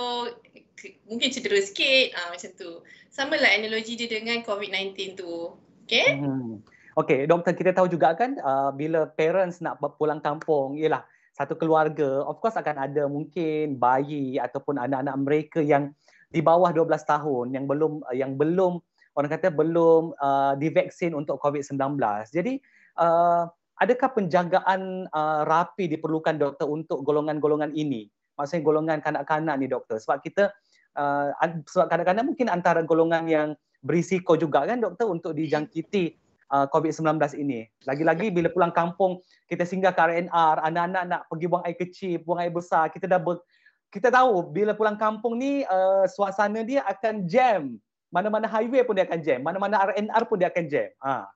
mungkin 1.08 1.28
cedera 1.28 1.60
sikit 1.60 2.16
uh, 2.16 2.28
macam 2.32 2.50
tu. 2.56 2.70
Sama 3.10 3.36
lah 3.36 3.52
analogi 3.52 3.98
dia 3.98 4.08
dengan 4.08 4.40
COVID-19 4.44 5.18
tu. 5.18 5.54
Okay? 5.84 6.20
Hmm. 6.20 6.62
Okay, 6.98 7.24
doktor 7.24 7.54
kita 7.54 7.70
tahu 7.72 7.86
juga 7.86 8.12
kan 8.18 8.36
uh, 8.42 8.74
bila 8.74 9.06
parents 9.06 9.62
nak 9.62 9.78
pulang 9.96 10.18
kampung, 10.18 10.74
ialah 10.76 11.06
satu 11.34 11.56
keluarga, 11.56 12.26
of 12.26 12.42
course 12.42 12.58
akan 12.58 12.76
ada 12.76 13.06
mungkin 13.06 13.80
bayi 13.80 14.36
ataupun 14.36 14.76
anak-anak 14.76 15.16
mereka 15.22 15.60
yang 15.62 15.94
di 16.30 16.44
bawah 16.44 16.70
12 16.70 16.86
tahun 17.06 17.46
yang 17.56 17.64
belum 17.66 18.06
yang 18.14 18.38
belum 18.38 18.78
orang 19.18 19.30
kata 19.30 19.50
belum 19.50 20.14
uh, 20.18 20.54
divaksin 20.60 21.16
untuk 21.16 21.42
COVID-19. 21.42 21.98
Jadi 22.30 22.62
uh, 23.00 23.50
adakah 23.80 24.14
penjagaan 24.14 25.10
uh, 25.10 25.42
rapi 25.48 25.90
diperlukan 25.90 26.38
doktor 26.38 26.70
untuk 26.70 27.02
golongan-golongan 27.02 27.74
ini? 27.74 28.06
Maksudnya 28.38 28.62
golongan 28.62 28.98
kanak-kanak 29.02 29.54
ni 29.58 29.66
doktor. 29.66 29.98
Sebab 29.98 30.22
kita 30.22 30.54
uh, 31.00 31.32
sebab 31.64 31.88
kadang-kadang 31.88 32.28
mungkin 32.28 32.52
antara 32.52 32.84
golongan 32.84 33.24
yang 33.24 33.48
berisiko 33.80 34.36
juga 34.36 34.68
kan 34.68 34.76
doktor 34.76 35.08
untuk 35.08 35.32
dijangkiti 35.32 36.20
uh, 36.52 36.68
COVID-19 36.68 37.16
ini. 37.40 37.64
Lagi-lagi 37.88 38.28
bila 38.28 38.52
pulang 38.52 38.74
kampung 38.74 39.24
kita 39.48 39.64
singgah 39.64 39.96
ke 39.96 40.00
RNR, 40.04 40.60
anak-anak 40.60 41.02
nak 41.08 41.20
pergi 41.32 41.46
buang 41.48 41.64
air 41.64 41.76
kecil, 41.80 42.20
buang 42.20 42.44
air 42.44 42.52
besar, 42.52 42.92
kita 42.92 43.08
dah 43.08 43.16
ber, 43.16 43.40
kita 43.88 44.12
tahu 44.12 44.52
bila 44.52 44.76
pulang 44.76 45.00
kampung 45.00 45.40
ni 45.40 45.64
uh, 45.64 46.04
suasana 46.06 46.60
dia 46.60 46.84
akan 46.84 47.24
jam. 47.24 47.80
Mana-mana 48.10 48.50
highway 48.50 48.82
pun 48.82 48.98
dia 48.98 49.06
akan 49.06 49.22
jam, 49.22 49.38
mana-mana 49.38 49.86
RNR 49.94 50.22
pun 50.26 50.36
dia 50.36 50.50
akan 50.50 50.64
jam. 50.66 50.90
Ha. 50.98 51.30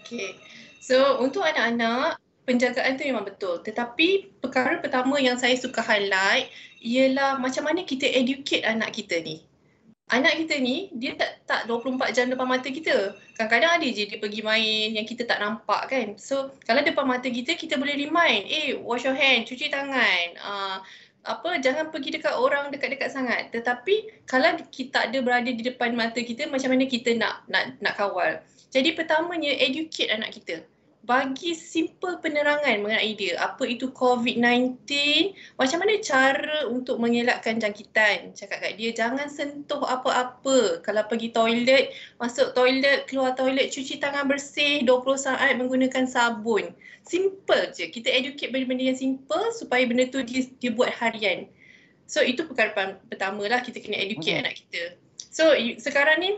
Okay. 0.00 0.40
So 0.80 1.20
untuk 1.20 1.44
anak-anak, 1.44 2.16
penjagaan 2.48 2.96
tu 2.96 3.04
memang 3.04 3.28
betul. 3.28 3.60
Tetapi 3.60 4.40
perkara 4.40 4.80
pertama 4.80 5.20
yang 5.20 5.36
saya 5.36 5.52
suka 5.60 5.84
highlight 5.84 6.48
ialah 6.80 7.36
macam 7.36 7.68
mana 7.68 7.84
kita 7.84 8.08
educate 8.08 8.64
anak 8.64 8.96
kita 8.96 9.20
ni. 9.20 9.44
Anak 10.08 10.40
kita 10.40 10.56
ni, 10.56 10.88
dia 10.96 11.12
tak 11.20 11.44
tak 11.44 11.60
24 11.68 12.16
jam 12.16 12.32
depan 12.32 12.48
mata 12.48 12.72
kita. 12.72 13.12
Kadang-kadang 13.36 13.76
ada 13.76 13.86
je 13.92 14.08
dia 14.08 14.16
pergi 14.16 14.40
main 14.40 14.96
yang 14.96 15.04
kita 15.04 15.28
tak 15.28 15.36
nampak 15.44 15.84
kan. 15.92 16.16
So 16.16 16.56
kalau 16.64 16.80
depan 16.80 17.04
mata 17.04 17.28
kita, 17.28 17.52
kita 17.60 17.76
boleh 17.76 17.92
remind, 17.92 18.48
eh 18.48 18.72
wash 18.80 19.04
your 19.04 19.12
hand, 19.12 19.44
cuci 19.44 19.68
tangan. 19.68 20.40
Uh, 20.40 20.80
apa 21.28 21.60
jangan 21.60 21.92
pergi 21.92 22.16
dekat 22.16 22.32
orang 22.32 22.72
dekat-dekat 22.72 23.12
sangat 23.12 23.52
tetapi 23.52 24.24
kalau 24.24 24.54
kita 24.72 25.12
ada 25.12 25.18
berada 25.20 25.52
di 25.52 25.60
depan 25.60 25.92
mata 25.92 26.24
kita 26.24 26.48
macam 26.48 26.72
mana 26.72 26.88
kita 26.88 27.12
nak 27.20 27.44
nak 27.52 27.76
nak 27.84 27.94
kawal 28.00 28.40
jadi 28.72 28.96
pertamanya 28.96 29.52
educate 29.60 30.08
anak 30.08 30.32
kita 30.32 30.64
bagi 31.08 31.56
simple 31.56 32.20
penerangan 32.20 32.84
mengenai 32.84 33.16
dia. 33.16 33.40
Apa 33.40 33.64
itu 33.64 33.88
COVID-19, 33.96 34.84
macam 35.56 35.80
mana 35.80 35.96
cara 36.04 36.68
untuk 36.68 37.00
mengelakkan 37.00 37.56
jangkitan. 37.56 38.36
Cakap 38.36 38.60
kat 38.60 38.76
dia, 38.76 38.92
jangan 38.92 39.24
sentuh 39.32 39.80
apa-apa. 39.88 40.84
Kalau 40.84 41.02
pergi 41.08 41.32
toilet, 41.32 41.96
masuk 42.20 42.52
toilet, 42.52 43.08
keluar 43.08 43.32
toilet, 43.32 43.72
cuci 43.72 43.96
tangan 43.96 44.28
bersih 44.28 44.84
20 44.84 45.16
saat 45.16 45.56
menggunakan 45.56 46.04
sabun. 46.04 46.76
Simple 47.08 47.72
je. 47.72 47.88
Kita 47.88 48.12
educate 48.12 48.52
benda-benda 48.52 48.92
yang 48.92 49.00
simple 49.00 49.48
supaya 49.56 49.88
benda 49.88 50.04
tu 50.12 50.20
dia, 50.20 50.44
dia 50.60 50.76
buat 50.76 50.92
harian. 50.92 51.48
So 52.04 52.20
itu 52.20 52.44
perkara 52.44 53.00
pertama 53.08 53.48
lah 53.48 53.64
kita 53.64 53.80
kena 53.80 53.96
educate 53.96 54.36
hmm. 54.36 54.42
anak 54.44 54.54
kita. 54.60 54.82
So 55.32 55.56
sekarang 55.80 56.20
ni 56.20 56.30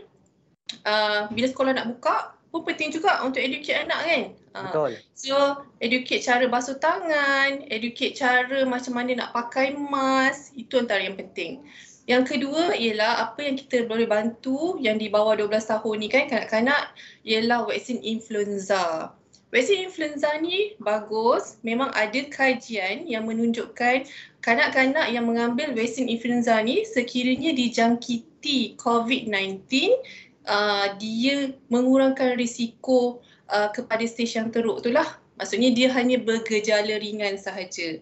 uh, 0.87 1.27
bila 1.27 1.51
sekolah 1.51 1.75
nak 1.75 1.91
buka, 1.91 2.39
pun 2.51 2.67
penting 2.67 2.91
juga 2.91 3.23
untuk 3.23 3.39
educate 3.39 3.83
anak 3.83 3.99
kan. 4.03 4.23
Ah, 4.51 4.67
Betul. 4.67 4.99
Uh, 4.99 5.15
so 5.15 5.35
educate 5.79 6.27
cara 6.27 6.43
basuh 6.51 6.75
tangan, 6.75 7.63
educate 7.71 8.19
cara 8.19 8.67
macam 8.67 8.99
mana 8.99 9.15
nak 9.15 9.31
pakai 9.31 9.71
mask, 9.75 10.51
itu 10.59 10.75
antara 10.75 11.07
yang 11.07 11.15
penting. 11.15 11.63
Yang 12.09 12.35
kedua 12.35 12.75
ialah 12.75 13.31
apa 13.31 13.47
yang 13.47 13.55
kita 13.55 13.87
boleh 13.87 14.09
bantu 14.09 14.75
yang 14.83 14.99
di 14.99 15.07
bawah 15.07 15.37
12 15.39 15.53
tahun 15.63 15.95
ni 16.01 16.07
kan 16.11 16.27
kanak-kanak 16.27 16.91
ialah 17.23 17.63
vaksin 17.63 18.03
influenza. 18.03 19.15
Vaksin 19.55 19.87
influenza 19.87 20.27
ni 20.43 20.75
bagus, 20.83 21.59
memang 21.63 21.91
ada 21.95 22.19
kajian 22.27 23.07
yang 23.07 23.27
menunjukkan 23.27 24.07
kanak-kanak 24.43 25.07
yang 25.15 25.23
mengambil 25.23 25.71
vaksin 25.71 26.11
influenza 26.11 26.59
ni 26.59 26.83
sekiranya 26.83 27.55
dijangkiti 27.55 28.75
COVID-19 28.75 29.63
uh, 30.47 30.97
dia 30.97 31.53
mengurangkan 31.69 32.35
risiko 32.35 33.21
uh, 33.51 33.69
kepada 33.69 34.01
stage 34.07 34.39
yang 34.39 34.49
teruk 34.49 34.81
tu 34.81 34.89
lah. 34.89 35.19
Maksudnya 35.37 35.69
dia 35.75 35.91
hanya 35.93 36.17
bergejala 36.17 36.97
ringan 36.97 37.35
sahaja. 37.35 37.99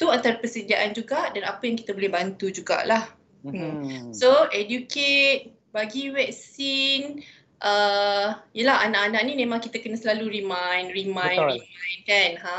Tu 0.00 0.06
antara 0.08 0.36
persediaan 0.38 0.92
juga 0.92 1.32
dan 1.32 1.44
apa 1.48 1.64
yang 1.64 1.76
kita 1.80 1.96
boleh 1.96 2.12
bantu 2.12 2.52
jugalah. 2.52 3.10
Hmm. 3.42 3.56
hmm. 3.56 4.12
So 4.12 4.48
educate, 4.52 5.56
bagi 5.72 6.12
vaksin, 6.12 7.24
uh, 7.62 8.36
yelah 8.56 8.80
anak-anak 8.88 9.22
ni 9.28 9.32
memang 9.38 9.60
kita 9.62 9.78
kena 9.80 9.96
selalu 9.96 10.42
remind, 10.42 10.92
remind, 10.92 11.40
Betul. 11.40 11.60
remind 11.62 12.00
kan. 12.08 12.30
Ha. 12.42 12.56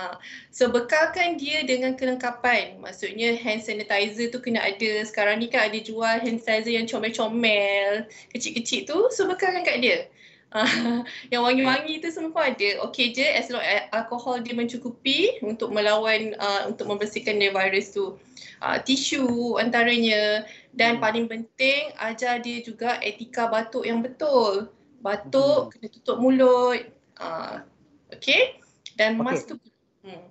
So 0.54 0.70
bekalkan 0.70 1.38
dia 1.42 1.66
dengan 1.66 1.98
kelengkapan. 1.98 2.80
Maksudnya 2.80 3.36
hand 3.38 3.66
sanitizer 3.66 4.32
tu 4.32 4.40
kena 4.40 4.62
ada. 4.64 5.04
Sekarang 5.06 5.42
ni 5.42 5.50
kan 5.50 5.70
ada 5.70 5.80
jual 5.82 6.22
hand 6.22 6.40
sanitizer 6.42 6.74
yang 6.78 6.88
comel-comel, 6.88 8.08
kecil-kecil 8.32 8.88
tu. 8.88 9.00
So 9.14 9.28
bekalkan 9.28 9.66
kat 9.66 9.82
dia. 9.82 10.08
Uh, 10.52 11.04
yang 11.32 11.48
wangi-wangi 11.48 12.04
tu 12.04 12.12
semua 12.12 12.36
pun 12.36 12.44
ada. 12.44 12.70
Okey 12.88 13.16
je 13.16 13.24
as 13.24 13.48
long 13.48 13.64
as 13.64 13.88
alkohol 13.96 14.44
dia 14.44 14.52
mencukupi 14.52 15.40
untuk 15.40 15.72
melawan, 15.72 16.36
uh, 16.36 16.68
untuk 16.68 16.92
membersihkan 16.92 17.40
dia 17.40 17.56
virus 17.56 17.96
tu. 17.96 18.20
Uh, 18.60 18.78
tisu 18.84 19.56
antaranya. 19.58 20.44
Dan 20.76 21.00
hmm. 21.00 21.04
paling 21.04 21.26
penting 21.28 21.92
ajar 22.00 22.44
dia 22.44 22.60
juga 22.64 23.00
etika 23.00 23.48
batuk 23.48 23.88
yang 23.88 24.04
betul 24.04 24.72
batuk, 25.02 25.68
hmm. 25.68 25.70
kena 25.72 25.88
tutup 25.90 26.18
mulut. 26.20 26.84
Uh, 27.18 27.64
okay? 28.12 28.60
Dan 29.00 29.18
okay. 29.20 29.26
mask 29.26 29.44
tu. 29.52 29.56
Hmm. 30.04 30.28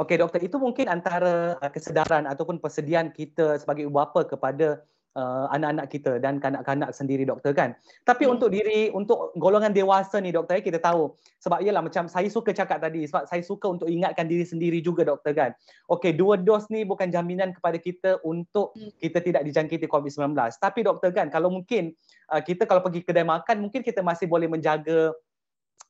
Okey 0.00 0.16
doktor, 0.16 0.40
itu 0.40 0.56
mungkin 0.56 0.88
antara 0.88 1.60
uh, 1.60 1.70
kesedaran 1.70 2.24
ataupun 2.26 2.58
persediaan 2.58 3.12
kita 3.12 3.60
sebagai 3.60 3.84
ibu 3.84 3.94
bapa 3.94 4.24
kepada 4.24 4.82
uh, 5.16 5.46
anak-anak 5.50 5.86
kita 5.90 6.18
dan 6.22 6.38
kanak-kanak 6.38 6.94
sendiri 6.94 7.26
doktor 7.26 7.54
kan. 7.56 7.74
Tapi 8.06 8.26
hmm. 8.26 8.34
untuk 8.36 8.48
diri 8.52 8.90
untuk 8.94 9.34
golongan 9.38 9.74
dewasa 9.74 10.22
ni 10.22 10.30
doktor 10.30 10.60
eh, 10.60 10.64
kita 10.64 10.78
tahu 10.78 11.14
sebab 11.40 11.64
ialah 11.64 11.82
macam 11.82 12.06
saya 12.06 12.28
suka 12.28 12.54
cakap 12.54 12.82
tadi 12.84 13.08
sebab 13.08 13.26
saya 13.26 13.42
suka 13.42 13.66
untuk 13.70 13.88
ingatkan 13.90 14.28
diri 14.28 14.44
sendiri 14.46 14.78
juga 14.84 15.06
doktor 15.06 15.32
kan. 15.34 15.50
Okey, 15.90 16.14
dua 16.14 16.38
dos 16.38 16.68
ni 16.70 16.86
bukan 16.86 17.10
jaminan 17.10 17.50
kepada 17.56 17.78
kita 17.80 18.10
untuk 18.22 18.74
hmm. 18.76 19.00
kita 19.00 19.18
tidak 19.22 19.42
dijangkiti 19.46 19.86
COVID-19. 19.90 20.36
Tapi 20.60 20.80
doktor 20.86 21.10
kan 21.10 21.26
kalau 21.32 21.50
mungkin 21.50 21.94
uh, 22.30 22.42
kita 22.42 22.66
kalau 22.68 22.84
pergi 22.84 23.02
kedai 23.02 23.26
makan 23.26 23.66
mungkin 23.66 23.82
kita 23.82 24.04
masih 24.04 24.30
boleh 24.30 24.46
menjaga 24.46 25.14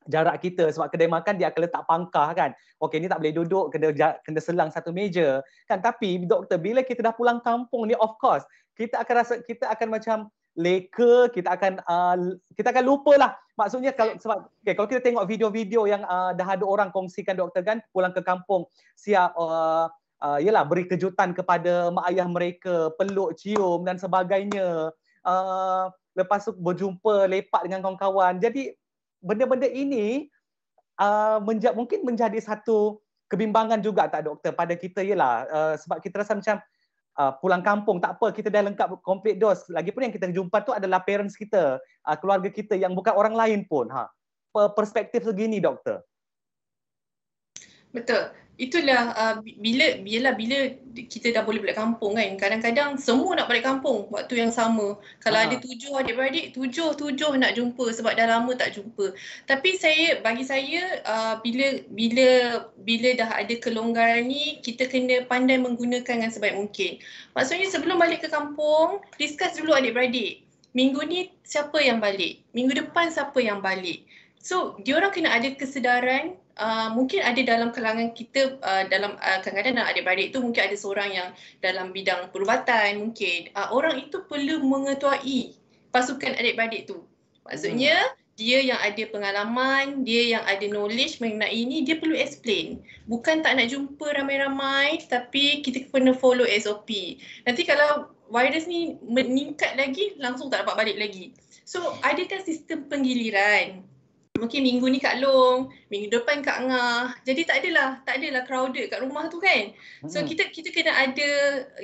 jarak 0.09 0.43
kita. 0.43 0.69
Sebab 0.73 0.91
kedai 0.91 1.11
makan 1.11 1.39
dia 1.39 1.53
akan 1.53 1.61
letak 1.67 1.83
pangkah 1.87 2.29
kan. 2.33 2.51
Okey 2.81 2.99
ni 3.03 3.07
tak 3.07 3.21
boleh 3.21 3.35
duduk 3.37 3.71
kena 3.73 4.17
kena 4.25 4.41
selang 4.41 4.71
satu 4.73 4.91
meja. 4.91 5.45
Kan 5.69 5.85
tapi 5.85 6.23
doktor 6.25 6.57
bila 6.57 6.81
kita 6.83 7.05
dah 7.05 7.15
pulang 7.15 7.39
kampung 7.41 7.87
ni 7.91 7.95
of 7.99 8.17
course 8.19 8.45
kita 8.81 8.97
akan 9.05 9.15
rasa 9.21 9.35
kita 9.45 9.69
akan 9.69 9.89
macam 9.93 10.19
leka 10.57 11.31
kita 11.31 11.53
akan 11.53 11.79
uh, 11.85 12.17
kita 12.59 12.75
akan 12.75 12.85
lupalah 12.85 13.39
maksudnya 13.55 13.95
kalau 13.95 14.19
sebab 14.19 14.51
okay, 14.65 14.75
kalau 14.75 14.89
kita 14.91 15.05
tengok 15.05 15.29
video-video 15.29 15.87
yang 15.87 16.03
uh, 16.09 16.35
dah 16.35 16.49
ada 16.59 16.65
orang 16.67 16.91
kongsikan 16.91 17.39
doktor 17.39 17.63
kan 17.63 17.79
pulang 17.95 18.11
ke 18.11 18.25
kampung 18.25 18.67
siap 18.99 19.31
uh, 19.39 19.87
uh, 20.21 20.39
yalah 20.41 20.65
beri 20.67 20.89
kejutan 20.89 21.37
kepada 21.37 21.93
mak 21.95 22.09
ayah 22.13 22.29
mereka 22.29 22.93
peluk 22.97 23.37
cium 23.41 23.83
dan 23.83 23.97
sebagainya. 23.97 24.93
Uh, 25.21 25.93
lepas 26.17 26.45
tu 26.45 26.53
berjumpa 26.57 27.29
lepak 27.29 27.69
dengan 27.69 27.85
kawan-kawan. 27.85 28.41
Jadi 28.41 28.73
benda-benda 29.21 29.69
ini 29.69 30.29
uh, 31.01 31.39
menja- 31.45 31.77
mungkin 31.77 32.05
menjadi 32.05 32.37
satu 32.41 33.01
kebimbangan 33.31 33.81
juga 33.81 34.11
tak 34.11 34.27
doktor? 34.27 34.53
Pada 34.57 34.75
kita 34.75 35.01
ialah 35.05 35.47
uh, 35.47 35.75
sebab 35.79 36.03
kita 36.03 36.25
rasa 36.25 36.35
macam 36.35 36.57
uh, 37.21 37.33
pulang 37.39 37.63
kampung 37.63 38.03
tak 38.03 38.19
apa 38.19 38.33
kita 38.35 38.49
dah 38.51 38.67
lengkap 38.67 39.01
complete 39.05 39.39
dos. 39.39 39.65
Lagipun 39.71 40.09
yang 40.09 40.15
kita 40.15 40.27
jumpa 40.33 40.65
tu 40.67 40.73
adalah 40.75 41.05
parents 41.05 41.39
kita 41.39 41.79
uh, 41.81 42.17
keluarga 42.19 42.51
kita 42.51 42.75
yang 42.75 42.97
bukan 42.97 43.15
orang 43.15 43.37
lain 43.37 43.63
pun 43.69 43.87
ha. 43.93 44.11
Perspektif 44.51 45.23
segini 45.23 45.63
doktor. 45.63 46.03
Betul 47.95 48.35
itulah 48.61 49.17
uh, 49.17 49.35
bila 49.41 49.97
bila 50.05 50.37
bila 50.37 50.77
kita 51.09 51.33
dah 51.33 51.41
boleh 51.41 51.65
balik 51.65 51.81
kampung 51.81 52.21
kan 52.21 52.37
kadang-kadang 52.37 53.01
semua 53.01 53.33
nak 53.33 53.49
balik 53.49 53.65
kampung 53.65 54.05
waktu 54.13 54.37
yang 54.37 54.53
sama. 54.53 55.01
Kalau 55.25 55.41
Aha. 55.41 55.49
ada 55.49 55.57
tujuh 55.65 55.97
adik-beradik 55.97 56.53
tujuh 56.53 56.93
tujuh 56.93 57.41
nak 57.41 57.57
jumpa 57.57 57.89
sebab 57.97 58.13
dah 58.13 58.29
lama 58.29 58.53
tak 58.53 58.77
jumpa. 58.77 59.17
Tapi 59.49 59.81
saya 59.81 60.21
bagi 60.21 60.45
saya 60.45 61.01
uh, 61.09 61.35
bila 61.41 61.81
bila 61.97 62.29
bila 62.85 63.17
dah 63.17 63.33
ada 63.33 63.55
kelonggaran 63.57 64.29
ni 64.29 64.61
kita 64.61 64.85
kena 64.93 65.25
pandai 65.25 65.57
menggunakan 65.57 66.21
dengan 66.21 66.29
sebaik 66.29 66.61
mungkin. 66.61 67.01
Maksudnya 67.33 67.73
sebelum 67.73 67.97
balik 67.97 68.21
ke 68.21 68.29
kampung 68.29 69.01
discuss 69.17 69.57
dulu 69.57 69.73
adik-beradik. 69.73 70.45
Minggu 70.77 71.01
ni 71.09 71.33
siapa 71.49 71.81
yang 71.81 71.99
balik? 71.99 72.45
Minggu 72.53 72.77
depan 72.77 73.09
siapa 73.09 73.41
yang 73.41 73.65
balik? 73.65 74.05
So 74.45 74.77
diorang 74.85 75.17
kena 75.17 75.33
ada 75.33 75.49
kesedaran 75.57 76.37
Uh, 76.61 76.93
mungkin 76.93 77.25
ada 77.25 77.41
dalam 77.41 77.73
kalangan 77.73 78.13
kita 78.13 78.61
uh, 78.61 78.85
dalam 78.93 79.17
uh, 79.17 79.41
kadang-kadang 79.41 79.81
dalam 79.81 79.89
adik-beradik 79.89 80.29
tu 80.37 80.45
mungkin 80.45 80.69
ada 80.69 80.77
seorang 80.77 81.09
yang 81.09 81.29
dalam 81.65 81.89
bidang 81.97 82.29
perubatan 82.29 83.01
mungkin. 83.01 83.49
Uh, 83.57 83.73
orang 83.73 83.97
itu 83.97 84.21
perlu 84.29 84.61
mengetuai 84.61 85.57
pasukan 85.89 86.37
adik-beradik 86.37 86.85
tu. 86.85 87.01
Maksudnya 87.49 87.97
hmm. 87.97 88.37
dia 88.37 88.61
yang 88.61 88.77
ada 88.77 89.03
pengalaman 89.09 90.05
dia 90.05 90.37
yang 90.37 90.45
ada 90.45 90.69
knowledge 90.69 91.17
mengenai 91.25 91.49
ini 91.49 91.81
dia 91.81 91.97
perlu 91.97 92.13
explain. 92.13 92.85
Bukan 93.09 93.41
tak 93.41 93.57
nak 93.57 93.73
jumpa 93.73 94.13
ramai-ramai 94.21 95.01
tapi 95.09 95.65
kita 95.65 95.89
kena 95.89 96.13
follow 96.13 96.45
SOP 96.45 97.17
nanti 97.49 97.65
kalau 97.65 98.13
virus 98.29 98.69
ni 98.69 99.01
meningkat 99.01 99.81
lagi 99.81 100.13
langsung 100.21 100.53
tak 100.53 100.69
dapat 100.69 100.77
balik 100.77 100.97
lagi. 101.01 101.33
So 101.65 101.97
adakan 102.05 102.45
sistem 102.45 102.85
penggiliran 102.85 103.90
mungkin 104.41 104.65
minggu 104.65 104.87
ni 104.89 104.99
Kak 105.03 105.19
Long, 105.19 105.69
minggu 105.93 106.09
depan 106.09 106.41
Kak 106.41 106.59
Ngah. 106.65 107.19
Jadi 107.29 107.43
tak 107.45 107.61
adalah, 107.61 108.01
tak 108.07 108.23
adalah 108.23 108.43
crowded 108.49 108.89
kat 108.89 109.05
rumah 109.05 109.29
tu 109.29 109.43
kan. 109.43 109.77
So 110.09 110.23
hmm. 110.23 110.27
kita 110.33 110.43
kita 110.55 110.69
kena 110.73 110.93
ada 110.97 111.31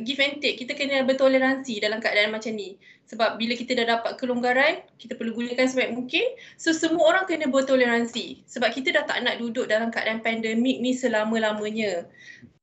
give 0.01 0.19
and 0.23 0.41
take, 0.41 0.63
kita 0.63 0.79
kena 0.79 1.05
bertoleransi 1.05 1.83
dalam 1.85 2.01
keadaan 2.01 2.33
macam 2.33 2.57
ni. 2.57 2.81
Sebab 3.07 3.39
bila 3.39 3.55
kita 3.55 3.79
dah 3.79 3.87
dapat 3.99 4.19
kelonggaran, 4.19 4.83
kita 4.99 5.15
perlu 5.15 5.37
gunakan 5.37 5.67
sebaik 5.69 5.95
mungkin. 5.95 6.27
So 6.59 6.75
semua 6.75 7.15
orang 7.15 7.25
kena 7.29 7.47
bertoleransi. 7.53 8.49
Sebab 8.51 8.73
kita 8.73 8.91
dah 8.97 9.05
tak 9.07 9.23
nak 9.23 9.39
duduk 9.39 9.71
dalam 9.71 9.93
keadaan 9.93 10.25
pandemik 10.25 10.83
ni 10.83 10.97
selama-lamanya. 10.97 12.09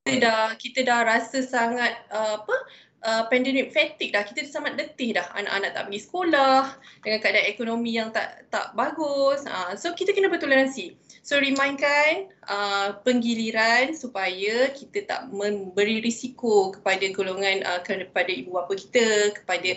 Kita 0.04 0.20
dah 0.20 0.44
kita 0.60 0.84
dah 0.84 1.08
rasa 1.08 1.40
sangat 1.48 1.96
uh, 2.12 2.44
apa 2.44 2.56
uh, 3.04 3.24
pandemic 3.28 3.76
fatigue 3.76 4.16
dah 4.16 4.24
kita 4.24 4.48
dah 4.48 4.52
sangat 4.52 4.74
letih 4.80 5.16
dah. 5.16 5.28
Anak-anak 5.36 5.76
tak 5.76 5.84
pergi 5.88 6.02
sekolah 6.02 6.64
dengan 7.04 7.20
keadaan 7.20 7.48
ekonomi 7.48 7.92
yang 7.96 8.10
tak 8.10 8.48
tak 8.50 8.72
bagus. 8.74 9.44
Uh, 9.46 9.76
so 9.76 9.92
kita 9.94 10.16
kena 10.16 10.32
bertoleransi. 10.32 10.96
So 11.24 11.40
remindkan 11.40 12.32
uh, 12.48 13.00
penggiliran 13.04 13.96
supaya 13.96 14.72
kita 14.76 15.08
tak 15.08 15.22
memberi 15.32 16.04
risiko 16.04 16.76
kepada 16.76 17.04
golongan 17.16 17.64
uh, 17.64 17.80
kepada 17.84 18.32
ibu 18.32 18.56
bapa 18.60 18.74
kita 18.76 19.32
kepada 19.32 19.70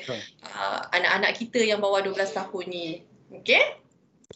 uh, 0.42 0.80
anak-anak 0.90 1.38
kita 1.38 1.62
yang 1.62 1.78
bawah 1.78 2.02
12 2.02 2.18
tahun 2.34 2.64
ni. 2.66 2.88
Okay? 3.42 3.78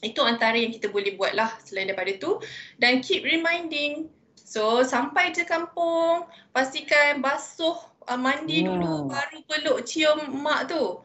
Itu 0.06 0.22
antara 0.22 0.54
yang 0.54 0.70
kita 0.70 0.86
boleh 0.86 1.18
buat 1.18 1.34
lah 1.34 1.50
selain 1.66 1.90
daripada 1.90 2.14
tu. 2.18 2.38
Dan 2.78 3.02
keep 3.02 3.26
reminding. 3.26 4.10
So 4.38 4.82
sampai 4.82 5.30
je 5.30 5.46
kampung 5.46 6.26
pastikan 6.50 7.22
basuh 7.22 7.89
uh, 8.10 8.18
mandi 8.18 8.60
hmm. 8.60 8.66
dulu 8.66 8.94
baru 9.06 9.38
peluk 9.46 9.78
cium 9.86 10.18
mak 10.42 10.66
tu. 10.68 10.98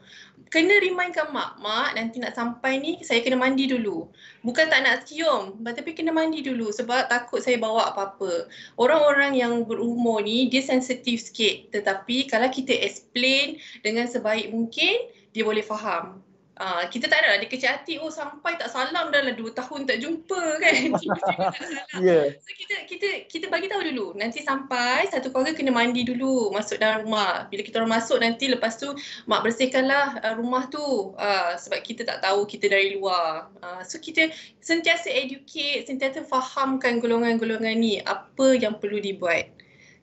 kena 0.53 0.77
remindkan 0.79 1.35
mak, 1.35 1.59
mak 1.59 1.99
nanti 1.99 2.21
nak 2.21 2.31
sampai 2.31 2.79
ni 2.79 2.91
saya 3.03 3.19
kena 3.19 3.35
mandi 3.35 3.67
dulu. 3.67 4.07
Bukan 4.45 4.71
tak 4.71 4.87
nak 4.87 5.03
cium, 5.03 5.59
tapi 5.61 5.91
kena 5.91 6.15
mandi 6.15 6.39
dulu 6.45 6.71
sebab 6.71 7.11
takut 7.11 7.43
saya 7.43 7.59
bawa 7.59 7.91
apa-apa. 7.91 8.47
Orang-orang 8.79 9.35
yang 9.35 9.67
berumur 9.67 10.23
ni 10.23 10.47
dia 10.47 10.63
sensitif 10.63 11.27
sikit 11.27 11.75
tetapi 11.75 12.31
kalau 12.31 12.47
kita 12.47 12.71
explain 12.71 13.59
dengan 13.83 14.07
sebaik 14.07 14.49
mungkin 14.53 15.11
dia 15.35 15.43
boleh 15.43 15.65
faham. 15.65 16.24
Uh, 16.55 16.87
kita 16.87 17.11
tak 17.11 17.19
ada 17.19 17.35
lah, 17.35 17.37
dia 17.43 17.51
kecil 17.51 17.67
hati, 17.67 17.99
oh 17.99 18.07
sampai 18.07 18.55
tak 18.55 18.71
salam 18.71 19.11
dah 19.11 19.19
lah 19.27 19.35
dua 19.35 19.51
tahun 19.51 19.83
tak 19.83 19.99
jumpa 19.99 20.39
kan. 20.63 20.95
yeah. 22.05 22.31
So 22.39 22.49
kita 22.55 22.75
kita 22.87 23.07
kita 23.27 23.45
bagi 23.51 23.67
tahu 23.67 23.83
dulu, 23.91 24.15
nanti 24.15 24.39
sampai 24.39 25.03
satu 25.11 25.35
keluarga 25.35 25.51
kena 25.51 25.75
mandi 25.75 26.07
dulu 26.07 26.55
masuk 26.55 26.79
dalam 26.79 27.03
rumah. 27.03 27.51
Bila 27.51 27.59
kita 27.59 27.83
orang 27.83 27.99
masuk 27.99 28.23
nanti 28.23 28.47
lepas 28.47 28.79
tu 28.79 28.95
mak 29.27 29.43
bersihkanlah 29.43 30.23
uh, 30.23 30.33
rumah 30.39 30.71
tu 30.71 31.11
uh, 31.19 31.59
sebab 31.59 31.83
kita 31.83 32.07
tak 32.07 32.23
tahu 32.23 32.47
kita 32.47 32.71
dari 32.71 32.95
luar. 32.95 33.51
Uh, 33.59 33.83
so 33.83 33.99
kita 33.99 34.31
sentiasa 34.63 35.11
educate, 35.11 35.91
sentiasa 35.91 36.23
fahamkan 36.23 37.03
golongan-golongan 37.03 37.75
ni 37.75 37.99
apa 38.07 38.55
yang 38.55 38.79
perlu 38.79 39.03
dibuat. 39.03 39.51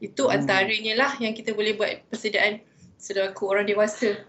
Itu 0.05 0.29
hmm. 0.29 0.37
antaranya 0.37 1.01
lah 1.01 1.13
yang 1.17 1.33
kita 1.33 1.57
boleh 1.57 1.81
buat 1.81 2.05
persediaan 2.13 2.61
selaku 3.01 3.49
orang 3.49 3.65
dewasa. 3.65 4.21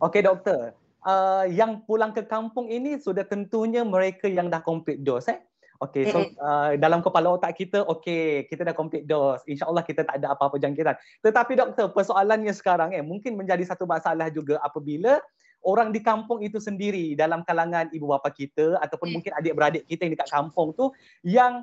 Okey 0.00 0.24
doktor, 0.24 0.72
uh, 1.06 1.46
yang 1.46 1.86
pulang 1.86 2.10
ke 2.10 2.26
kampung 2.26 2.66
ini 2.66 2.98
sudah 2.98 3.22
tentunya 3.22 3.86
mereka 3.86 4.26
yang 4.26 4.50
dah 4.50 4.60
complete 4.60 5.00
dose 5.06 5.30
eh. 5.30 5.40
Okay, 5.76 6.08
so 6.08 6.24
uh, 6.40 6.72
dalam 6.80 7.04
kepala 7.04 7.36
otak 7.36 7.52
kita, 7.52 7.84
okay, 7.84 8.48
kita 8.48 8.64
dah 8.64 8.72
complete 8.72 9.04
dose. 9.04 9.44
InsyaAllah 9.44 9.84
kita 9.84 10.08
tak 10.08 10.24
ada 10.24 10.32
apa-apa 10.32 10.56
jangkitan. 10.56 10.96
Tetapi 11.20 11.52
doktor, 11.52 11.92
persoalannya 11.92 12.48
sekarang 12.56 12.96
eh, 12.96 13.04
mungkin 13.04 13.36
menjadi 13.36 13.60
satu 13.68 13.84
masalah 13.84 14.32
juga 14.32 14.56
apabila 14.64 15.20
orang 15.60 15.92
di 15.92 16.00
kampung 16.00 16.40
itu 16.40 16.56
sendiri 16.56 17.12
dalam 17.12 17.44
kalangan 17.44 17.92
ibu 17.92 18.08
bapa 18.08 18.32
kita 18.32 18.80
ataupun 18.80 19.12
mm. 19.12 19.14
mungkin 19.20 19.32
adik-beradik 19.36 19.84
kita 19.84 20.08
yang 20.08 20.12
dekat 20.16 20.30
kampung 20.32 20.72
tu 20.72 20.96
yang 21.20 21.60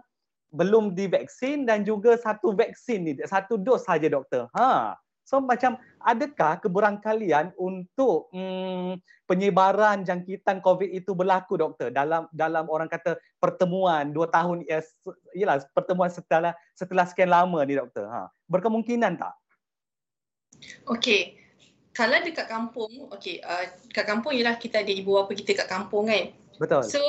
belum 0.53 0.93
divaksin 0.93 1.65
dan 1.65 1.81
juga 1.81 2.13
satu 2.13 2.53
vaksin 2.53 2.99
ni, 3.01 3.13
satu 3.25 3.57
dos 3.57 3.81
saja 3.81 4.05
doktor. 4.05 4.45
Ha. 4.53 4.93
So 5.23 5.39
macam 5.39 5.79
adakah 6.03 6.59
keberangkalian 6.59 7.55
untuk 7.55 8.27
hmm, 8.35 8.99
penyebaran 9.23 10.03
jangkitan 10.03 10.59
COVID 10.59 10.91
itu 10.91 11.15
berlaku 11.15 11.55
doktor? 11.55 11.89
Dalam 11.95 12.27
dalam 12.35 12.67
orang 12.67 12.91
kata 12.91 13.15
pertemuan 13.39 14.11
dua 14.11 14.27
tahun 14.27 14.67
ya 14.67 14.83
yalah 15.31 15.63
pertemuan 15.71 16.11
setelah 16.11 16.51
setelah 16.75 17.07
sekian 17.07 17.31
lama 17.31 17.63
ni 17.63 17.79
doktor. 17.79 18.11
Ha. 18.11 18.27
Berkemungkinan 18.51 19.15
tak? 19.15 19.33
Okey. 20.91 21.39
Kalau 21.95 22.19
dekat 22.19 22.51
kampung 22.51 22.91
okey 23.15 23.39
uh, 23.47 23.71
dekat 23.87 24.03
kampung 24.03 24.35
ialah 24.35 24.59
kita 24.59 24.83
ada 24.83 24.91
ibu 24.91 25.15
bapa 25.15 25.31
kita 25.31 25.55
kat 25.55 25.71
kampung 25.71 26.11
kan? 26.11 26.35
Betul. 26.59 26.83
So 26.83 26.99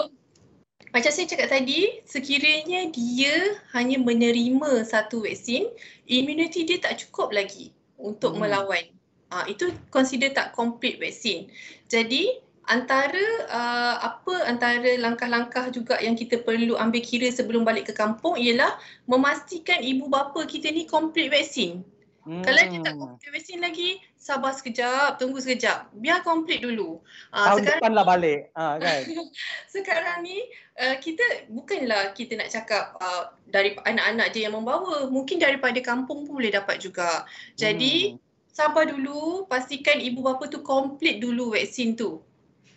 macam 0.95 1.11
saya 1.11 1.27
cakap 1.27 1.51
tadi, 1.51 2.07
sekiranya 2.07 2.87
dia 2.95 3.59
hanya 3.75 3.99
menerima 3.99 4.87
satu 4.87 5.27
vaksin, 5.27 5.67
imuniti 6.07 6.63
dia 6.63 6.79
tak 6.79 7.03
cukup 7.03 7.35
lagi 7.35 7.75
untuk 8.05 8.37
hmm. 8.37 8.45
melawan. 8.45 8.85
Uh, 9.33 9.49
itu 9.49 9.73
consider 9.89 10.31
tak 10.31 10.53
complete 10.53 11.01
vaksin. 11.01 11.49
Jadi 11.89 12.29
antara 12.69 13.25
uh, 13.49 13.97
apa 14.05 14.47
antara 14.49 14.97
langkah-langkah 15.01 15.69
juga 15.73 16.01
yang 16.01 16.17
kita 16.17 16.45
perlu 16.45 16.77
ambil 16.77 17.01
kira 17.01 17.29
sebelum 17.33 17.65
balik 17.65 17.91
ke 17.91 17.95
kampung 17.97 18.37
ialah 18.37 18.77
memastikan 19.09 19.81
ibu 19.81 20.07
bapa 20.13 20.45
kita 20.45 20.71
ni 20.71 20.85
complete 20.85 21.33
vaksin. 21.33 21.83
Hmm. 22.25 22.41
Kalau 22.41 22.63
dia 22.73 22.81
tak 22.81 22.97
complete 22.97 23.33
vaksin 23.37 23.61
lagi, 23.61 24.01
sabar 24.17 24.57
sekejap, 24.57 25.21
tunggu 25.21 25.45
sekejap. 25.45 25.93
Biar 26.01 26.25
complete 26.25 26.65
dulu. 26.65 27.05
Uh, 27.29 27.53
Tahun 27.53 27.61
sekarang, 27.61 27.81
depanlah 27.85 28.05
balik. 28.09 28.41
Uh, 28.57 28.75
kan? 28.81 29.01
sekarang 29.77 30.17
ni 30.25 30.41
uh, 30.81 30.97
kita 31.05 31.21
bukanlah 31.53 32.17
kita 32.17 32.41
nak 32.41 32.49
cakap 32.49 32.97
uh, 32.97 33.29
dari 33.45 33.77
anak-anak 33.77 34.33
je 34.33 34.49
yang 34.49 34.57
membawa. 34.57 35.05
Mungkin 35.13 35.37
daripada 35.37 35.77
kampung 35.85 36.25
pun 36.25 36.41
boleh 36.41 36.49
dapat 36.49 36.81
juga. 36.81 37.29
Jadi 37.61 38.17
hmm. 38.17 38.19
sabar 38.49 38.89
dulu, 38.89 39.45
pastikan 39.45 40.01
ibu 40.01 40.25
bapa 40.25 40.49
tu 40.49 40.65
complete 40.65 41.21
dulu 41.21 41.53
vaksin 41.53 41.93
tu. 41.93 42.25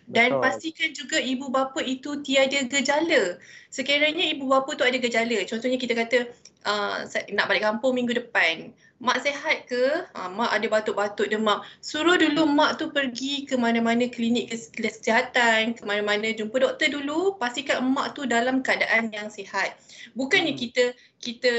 Dan 0.08 0.36
Betul. 0.36 0.44
pastikan 0.44 0.90
juga 0.92 1.18
ibu 1.20 1.48
bapa 1.48 1.80
itu 1.84 2.20
tiada 2.20 2.64
gejala. 2.68 3.40
Sekiranya 3.72 4.24
ibu 4.28 4.48
bapa 4.48 4.72
tu 4.76 4.84
ada 4.84 4.96
gejala, 4.96 5.44
contohnya 5.44 5.76
kita 5.76 5.92
kata 5.92 6.18
uh, 6.64 7.04
nak 7.32 7.46
balik 7.48 7.64
kampung 7.64 7.92
minggu 7.96 8.16
depan. 8.16 8.72
Mak 8.98 9.22
sehat 9.22 9.70
ke? 9.70 10.10
Uh, 10.10 10.26
mak 10.34 10.50
ada 10.50 10.66
batuk-batuk 10.66 11.30
demam. 11.30 11.62
Suruh 11.78 12.18
dulu 12.18 12.50
mak 12.50 12.82
tu 12.82 12.90
pergi 12.90 13.46
ke 13.46 13.54
mana-mana 13.54 14.10
klinik 14.10 14.50
kesihatan, 14.74 15.78
ke 15.78 15.82
mana-mana 15.86 16.34
jumpa 16.34 16.58
doktor 16.58 16.90
dulu, 16.90 17.38
pastikan 17.38 17.86
mak 17.94 18.18
tu 18.18 18.26
dalam 18.26 18.58
keadaan 18.58 19.14
yang 19.14 19.30
sihat. 19.30 19.78
Bukannya 20.18 20.58
hmm. 20.58 20.62
kita 20.66 20.84
kita 21.22 21.54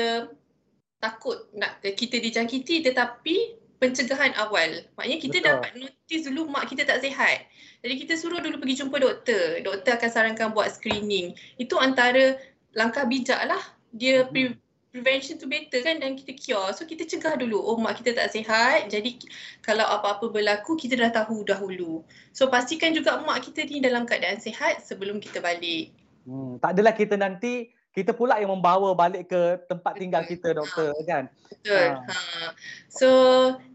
takut 0.99 1.47
nak 1.55 1.79
kita 1.79 2.19
dijangkiti 2.19 2.83
tetapi 2.83 3.55
pencegahan 3.79 4.35
awal. 4.35 4.83
Maknanya 4.99 5.19
kita 5.23 5.37
Betul. 5.39 5.49
dapat 5.55 5.71
notis 5.79 6.21
dulu 6.27 6.51
mak 6.51 6.67
kita 6.67 6.83
tak 6.83 6.99
sihat. 6.99 7.47
Jadi 7.79 7.93
kita 8.03 8.19
suruh 8.19 8.43
dulu 8.43 8.59
pergi 8.59 8.83
jumpa 8.83 8.99
doktor. 8.99 9.63
Doktor 9.63 9.95
akan 9.95 10.09
sarankan 10.11 10.51
buat 10.51 10.67
screening. 10.75 11.39
Itu 11.55 11.79
antara 11.79 12.35
langkah 12.75 13.07
bijak 13.07 13.39
lah. 13.47 13.63
Dia 13.95 14.27
hmm. 14.27 14.31
pre- 14.35 14.59
prevention 14.89 15.37
to 15.37 15.45
better 15.45 15.81
kan 15.85 16.01
dan 16.01 16.17
kita 16.17 16.33
cure. 16.33 16.73
So 16.73 16.85
kita 16.85 17.05
cegah 17.05 17.37
dulu. 17.37 17.61
Oh 17.61 17.77
mak 17.77 18.01
kita 18.01 18.17
tak 18.17 18.33
sihat. 18.33 18.89
Jadi 18.89 19.21
kalau 19.61 19.85
apa-apa 19.85 20.29
berlaku 20.33 20.73
kita 20.75 20.97
dah 20.97 21.13
tahu 21.13 21.45
dahulu. 21.45 22.01
So 22.33 22.49
pastikan 22.49 22.93
juga 22.97 23.21
mak 23.21 23.45
kita 23.45 23.69
ni 23.69 23.81
dalam 23.81 24.09
keadaan 24.09 24.41
sihat 24.41 24.81
sebelum 24.81 25.21
kita 25.21 25.39
balik. 25.39 25.93
Hmm, 26.25 26.57
tak 26.61 26.77
adalah 26.77 26.93
kita 26.93 27.15
nanti 27.15 27.69
kita 27.99 28.15
pula 28.15 28.39
yang 28.39 28.55
membawa 28.55 28.95
balik 28.95 29.27
ke 29.27 29.59
tempat 29.67 29.99
tinggal 29.99 30.23
kita 30.23 30.55
doktor 30.55 30.95
ha. 30.95 31.03
kan 31.03 31.23
betul 31.51 31.75
ha. 31.75 32.07
ha. 32.07 32.47
so 32.87 33.09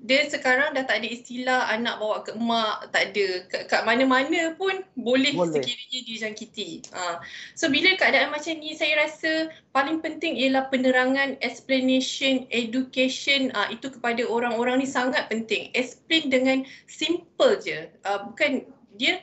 dia 0.01 0.25
sekarang 0.33 0.73
dah 0.73 0.89
tak 0.89 1.05
ada 1.05 1.09
istilah 1.13 1.69
anak 1.69 2.01
bawa 2.01 2.25
ke 2.25 2.33
emak 2.33 2.89
tak 2.89 3.13
ada 3.13 3.27
kat, 3.53 3.63
kat 3.69 3.83
mana-mana 3.85 4.57
pun 4.57 4.81
boleh, 4.97 5.37
boleh. 5.37 5.61
sekiranya 5.61 6.01
dijangkiti 6.09 6.89
ha. 6.97 7.21
so 7.53 7.69
bila 7.69 7.93
keadaan 8.01 8.33
macam 8.33 8.57
ni 8.57 8.73
saya 8.73 9.05
rasa 9.05 9.53
paling 9.77 10.01
penting 10.01 10.41
ialah 10.41 10.73
penerangan 10.73 11.37
explanation 11.45 12.49
education 12.49 13.53
ha, 13.53 13.69
itu 13.69 13.93
kepada 13.93 14.25
orang-orang 14.25 14.81
ni 14.81 14.89
sangat 14.89 15.29
penting 15.29 15.69
explain 15.77 16.33
dengan 16.33 16.65
simple 16.89 17.61
je 17.61 17.93
ha, 18.09 18.25
bukan 18.25 18.65
dia 18.97 19.21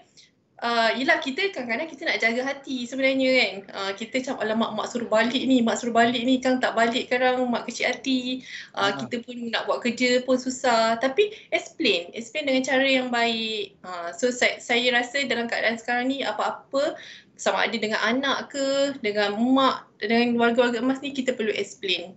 uh, 0.62 0.90
yelah 0.96 1.18
kita 1.18 1.50
kadang-kadang 1.52 1.90
kita 1.90 2.02
nak 2.08 2.22
jaga 2.22 2.42
hati 2.46 2.86
sebenarnya 2.86 3.30
kan. 3.34 3.54
Uh, 3.74 3.92
kita 3.98 4.22
macam 4.22 4.36
alamak 4.46 4.72
mak 4.78 4.88
suruh 4.94 5.10
balik 5.10 5.44
ni, 5.44 5.60
mak 5.66 5.82
suruh 5.82 5.94
balik 5.94 6.22
ni 6.22 6.38
kan 6.40 6.62
tak 6.62 6.78
balik 6.78 7.10
sekarang 7.10 7.42
mak 7.50 7.66
kecil 7.68 7.90
hati. 7.90 8.46
Uh, 8.78 8.88
uh. 8.88 8.92
Kita 9.02 9.26
pun 9.26 9.36
nak 9.50 9.66
buat 9.68 9.82
kerja 9.82 10.22
pun 10.24 10.38
susah. 10.38 11.02
Tapi 11.02 11.34
explain, 11.52 12.14
explain 12.14 12.48
dengan 12.48 12.64
cara 12.64 12.86
yang 12.86 13.10
baik. 13.10 13.76
Uh, 13.82 14.14
so 14.14 14.30
saya, 14.30 14.62
saya 14.62 14.94
rasa 14.94 15.26
dalam 15.26 15.50
keadaan 15.50 15.82
sekarang 15.82 16.08
ni 16.08 16.22
apa-apa 16.22 16.96
sama 17.36 17.66
ada 17.66 17.74
dengan 17.74 17.98
anak 18.06 18.54
ke, 18.54 18.94
dengan 19.02 19.34
mak, 19.34 19.90
dengan 19.98 20.38
warga-warga 20.38 20.78
emas 20.78 21.02
ni 21.02 21.10
kita 21.10 21.34
perlu 21.34 21.50
explain. 21.58 22.14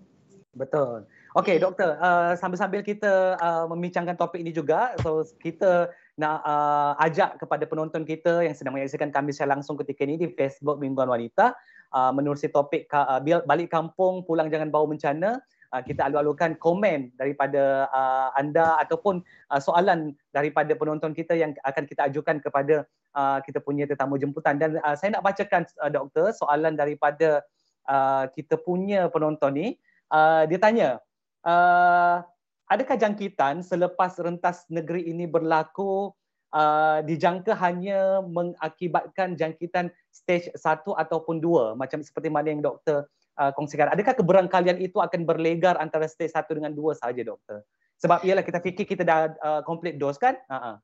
Betul. 0.53 1.09
Okay 1.35 1.59
doktor, 1.59 1.99
uh, 1.99 2.39
sambil-sambil 2.39 2.87
kita 2.87 3.35
uh, 3.43 3.67
membincangkan 3.67 4.15
topik 4.15 4.39
ini 4.39 4.55
juga, 4.55 4.95
so 5.03 5.27
kita 5.43 5.91
nak 6.15 6.47
uh, 6.47 6.95
ajak 7.03 7.43
kepada 7.43 7.67
penonton 7.67 8.07
kita 8.07 8.47
yang 8.47 8.55
sedang 8.55 8.79
menyaksikan 8.79 9.11
kami 9.11 9.35
secara 9.35 9.59
langsung 9.59 9.75
ketika 9.75 10.07
ini 10.07 10.15
di 10.15 10.31
Facebook 10.31 10.79
Mingguan 10.79 11.11
Wanita. 11.11 11.55
Uh, 11.95 12.11
menerusi 12.11 12.51
topik 12.51 12.91
uh, 12.91 13.23
balik 13.23 13.71
kampung 13.71 14.27
pulang 14.27 14.51
jangan 14.51 14.71
bawa 14.71 14.91
bencana. 14.91 15.39
Uh, 15.75 15.83
kita 15.83 16.07
alu-alukan 16.07 16.55
komen 16.59 17.15
daripada 17.19 17.91
uh, 17.91 18.31
anda 18.35 18.79
ataupun 18.83 19.23
uh, 19.51 19.59
soalan 19.63 20.15
daripada 20.31 20.75
penonton 20.79 21.15
kita 21.15 21.35
yang 21.35 21.55
akan 21.67 21.87
kita 21.87 22.07
ajukan 22.11 22.39
kepada 22.43 22.87
uh, 23.15 23.39
kita 23.43 23.59
punya 23.63 23.87
tetamu 23.87 24.19
jemputan. 24.19 24.59
Dan 24.59 24.79
uh, 24.83 24.95
saya 24.95 25.19
nak 25.19 25.27
bacakan 25.27 25.67
uh, 25.83 25.91
doktor 25.91 26.31
soalan 26.35 26.79
daripada 26.79 27.43
uh, 27.91 28.31
kita 28.31 28.59
punya 28.59 29.11
penonton 29.11 29.55
ni. 29.55 29.69
Uh, 30.11 30.47
dia 30.47 30.59
tanya 30.63 31.03
uh, 31.43 32.23
adakah 32.69 32.97
jangkitan 32.97 33.61
selepas 33.61 34.17
rentas 34.21 34.65
negeri 34.73 35.09
ini 35.09 35.29
berlaku 35.29 36.13
uh, 36.55 37.01
dijangka 37.05 37.53
hanya 37.59 38.23
mengakibatkan 38.25 39.37
jangkitan 39.37 39.91
stage 40.15 40.49
1 40.55 40.87
ataupun 40.87 41.43
2 41.43 41.77
macam 41.77 42.01
seperti 42.01 42.31
mana 42.31 42.55
yang 42.55 42.63
doktor 42.65 43.11
uh, 43.37 43.51
kongsikan. 43.53 43.91
Adakah 43.91 44.15
keberangkalian 44.17 44.79
itu 44.81 45.03
akan 45.03 45.27
berlegar 45.27 45.77
antara 45.77 46.07
stage 46.07 46.33
1 46.33 46.47
dengan 46.55 46.73
2 46.73 46.95
saja 46.97 47.23
doktor? 47.27 47.67
Sebab 47.99 48.27
ialah 48.27 48.43
kita 48.43 48.59
fikir 48.63 48.85
kita 48.87 49.03
dah 49.07 49.33
uh, 49.43 49.61
complete 49.63 49.99
dose 49.99 50.19
kan? 50.19 50.39
Uh-huh. 50.51 50.77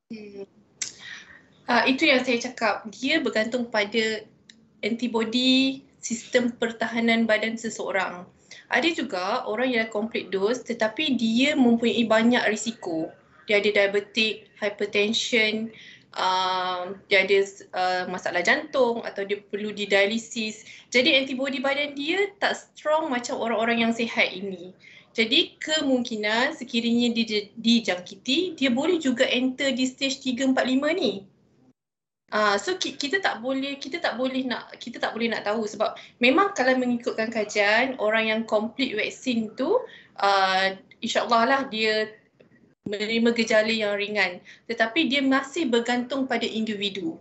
uh, 1.68 1.84
itu 1.86 2.06
yang 2.06 2.22
saya 2.22 2.38
cakap. 2.38 2.86
Dia 2.90 3.18
bergantung 3.20 3.68
pada 3.68 4.24
antibody 4.80 5.84
sistem 6.00 6.48
pertahanan 6.56 7.28
badan 7.28 7.60
seseorang 7.60 8.24
ada 8.70 8.88
juga 8.94 9.42
orang 9.50 9.74
yang 9.74 9.90
complete 9.90 10.30
dose 10.30 10.62
tetapi 10.62 11.18
dia 11.18 11.58
mempunyai 11.58 12.06
banyak 12.06 12.42
risiko. 12.46 13.10
Dia 13.50 13.58
ada 13.58 13.66
diabetik, 13.74 14.46
hypertension, 14.62 15.74
uh, 16.14 16.94
dia 17.10 17.26
ada 17.26 17.38
uh, 17.74 18.04
masalah 18.06 18.46
jantung 18.46 19.02
atau 19.02 19.26
dia 19.26 19.42
perlu 19.50 19.74
didialisis. 19.74 20.62
Jadi 20.94 21.18
antibody 21.18 21.58
badan 21.58 21.98
dia 21.98 22.30
tak 22.38 22.54
strong 22.54 23.10
macam 23.10 23.42
orang-orang 23.42 23.90
yang 23.90 23.92
sihat 23.92 24.30
ini. 24.30 24.70
Jadi 25.10 25.58
kemungkinan 25.58 26.54
sekiranya 26.54 27.10
dia 27.10 27.50
dijangkiti, 27.58 28.54
dia 28.54 28.70
boleh 28.70 29.02
juga 29.02 29.26
enter 29.26 29.74
di 29.74 29.82
stage 29.82 30.22
3 30.22 30.54
4 30.54 30.54
5 30.54 30.94
ni. 30.94 31.26
Uh, 32.30 32.54
so 32.54 32.78
kita 32.78 33.18
tak 33.18 33.42
boleh 33.42 33.74
kita 33.74 33.98
tak 33.98 34.14
boleh 34.14 34.46
nak 34.46 34.70
kita 34.78 35.02
tak 35.02 35.18
boleh 35.18 35.34
nak 35.34 35.42
tahu 35.42 35.66
sebab 35.66 35.98
memang 36.22 36.54
kalau 36.54 36.78
mengikutkan 36.78 37.26
kajian 37.26 37.98
orang 37.98 38.30
yang 38.30 38.40
complete 38.46 38.94
vaksin 38.94 39.50
tu 39.58 39.82
uh, 40.22 40.66
insyaallah 41.02 41.42
lah 41.42 41.60
dia 41.66 42.06
menerima 42.86 43.34
gejala 43.34 43.74
yang 43.74 43.98
ringan 43.98 44.38
tetapi 44.70 45.10
dia 45.10 45.26
masih 45.26 45.66
bergantung 45.66 46.30
pada 46.30 46.46
individu. 46.46 47.18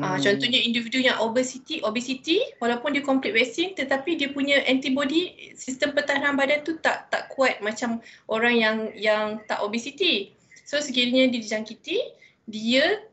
Ah, 0.00 0.16
hmm. 0.16 0.16
Uh, 0.16 0.18
contohnya 0.24 0.60
individu 0.64 1.04
yang 1.04 1.20
obesity 1.20 1.84
obesity 1.84 2.40
walaupun 2.56 2.96
dia 2.96 3.04
complete 3.04 3.36
vaksin 3.36 3.76
tetapi 3.76 4.16
dia 4.16 4.32
punya 4.32 4.64
antibody 4.64 5.52
sistem 5.52 5.92
pertahanan 5.92 6.32
badan 6.32 6.64
tu 6.64 6.80
tak 6.80 7.12
tak 7.12 7.28
kuat 7.36 7.60
macam 7.60 8.00
orang 8.32 8.56
yang 8.56 8.76
yang 8.96 9.36
tak 9.44 9.60
obesity. 9.60 10.32
So 10.64 10.80
sekiranya 10.80 11.28
dia 11.28 11.44
dijangkiti 11.44 11.98
dia 12.48 13.04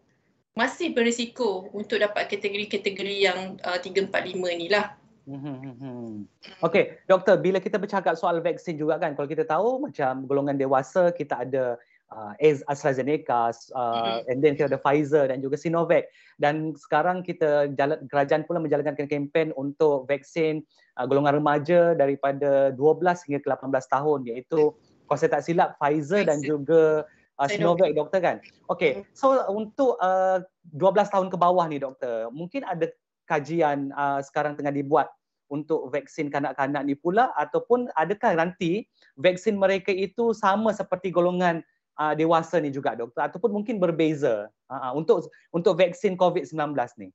masih 0.54 0.94
berisiko 0.94 1.70
untuk 1.74 1.98
dapat 1.98 2.30
kategori-kategori 2.30 3.18
yang 3.18 3.58
uh, 3.66 3.78
3, 3.78 4.10
4, 4.10 4.38
5 4.38 4.62
ni 4.62 4.70
lah. 4.70 4.94
Hmm, 5.24 5.40
hmm, 5.40 5.76
hmm, 5.80 6.12
okay, 6.60 7.00
doktor, 7.08 7.40
bila 7.40 7.64
kita 7.64 7.80
bercakap 7.80 8.20
soal 8.20 8.44
vaksin 8.44 8.76
juga 8.76 9.00
kan, 9.00 9.16
kalau 9.16 9.24
kita 9.24 9.48
tahu 9.48 9.88
macam 9.88 10.28
golongan 10.28 10.60
dewasa 10.60 11.16
kita 11.16 11.48
ada 11.48 11.80
uh, 12.12 12.36
AstraZeneca, 12.68 13.56
uh, 13.72 14.20
and 14.28 14.44
then 14.44 14.54
kita 14.54 14.68
ada 14.68 14.80
Pfizer 14.80 15.32
dan 15.32 15.40
juga 15.40 15.56
Sinovac. 15.56 16.12
Dan 16.38 16.76
sekarang 16.76 17.24
kita 17.24 17.72
jalan, 17.74 18.04
kerajaan 18.12 18.44
pula 18.44 18.60
menjalankan 18.60 19.08
kempen 19.08 19.56
untuk 19.56 20.06
vaksin 20.12 20.60
uh, 21.00 21.08
golongan 21.08 21.40
remaja 21.40 21.96
daripada 21.96 22.76
12 22.76 23.26
hingga 23.26 23.40
ke 23.42 23.48
18 23.48 23.96
tahun 23.96 24.20
iaitu 24.28 24.76
kalau 25.08 25.18
saya 25.20 25.40
tak 25.40 25.44
silap 25.48 25.80
Pfizer 25.80 26.28
dan 26.28 26.44
juga 26.44 27.08
uh, 27.40 27.48
Sinovac 27.50 27.92
doktor 27.96 28.20
kan. 28.22 28.38
Okay, 28.70 29.02
hmm. 29.02 29.04
so 29.16 29.34
untuk 29.50 29.98
uh, 30.02 30.42
12 30.76 31.14
tahun 31.14 31.28
ke 31.30 31.38
bawah 31.38 31.66
ni 31.70 31.82
doktor, 31.82 32.30
mungkin 32.30 32.66
ada 32.66 32.90
kajian 33.26 33.94
uh, 33.96 34.20
sekarang 34.20 34.60
tengah 34.60 34.74
dibuat 34.74 35.08
untuk 35.52 35.94
vaksin 35.94 36.34
kanak-kanak 36.34 36.82
ni 36.82 36.98
pula 36.98 37.30
ataupun 37.38 37.86
adakah 37.94 38.34
nanti 38.34 38.90
vaksin 39.22 39.60
mereka 39.60 39.94
itu 39.94 40.34
sama 40.34 40.74
seperti 40.74 41.14
golongan 41.14 41.62
uh, 42.02 42.18
dewasa 42.18 42.58
ni 42.58 42.74
juga 42.74 42.98
doktor 42.98 43.30
ataupun 43.30 43.54
mungkin 43.54 43.78
berbeza 43.78 44.50
uh, 44.74 44.92
untuk 44.98 45.30
untuk 45.54 45.78
vaksin 45.78 46.18
COVID-19 46.18 46.74
ni? 46.98 47.14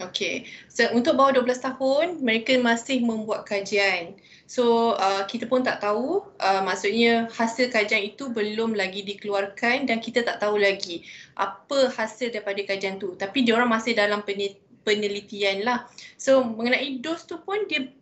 Okay, 0.00 0.48
so 0.72 0.88
untuk 0.96 1.20
bawah 1.20 1.44
12 1.44 1.60
tahun 1.60 2.06
mereka 2.24 2.56
masih 2.56 3.04
membuat 3.04 3.44
kajian. 3.44 4.16
So 4.48 4.96
uh, 4.96 5.28
kita 5.28 5.44
pun 5.44 5.60
tak 5.60 5.84
tahu, 5.84 6.24
uh, 6.40 6.62
maksudnya 6.64 7.28
hasil 7.28 7.68
kajian 7.68 8.08
itu 8.16 8.32
belum 8.32 8.72
lagi 8.72 9.04
dikeluarkan 9.04 9.84
dan 9.84 10.00
kita 10.00 10.24
tak 10.24 10.40
tahu 10.40 10.56
lagi 10.56 11.04
apa 11.36 11.92
hasil 11.92 12.32
daripada 12.32 12.64
kajian 12.64 12.96
tu. 12.96 13.12
Tapi 13.12 13.44
dia 13.44 13.60
orang 13.60 13.76
masih 13.76 13.92
dalam 13.92 14.24
penelitian 14.88 15.68
lah. 15.68 15.84
So 16.16 16.40
mengenai 16.48 16.96
dos 17.04 17.28
tu 17.28 17.36
pun 17.44 17.68
dia 17.68 17.92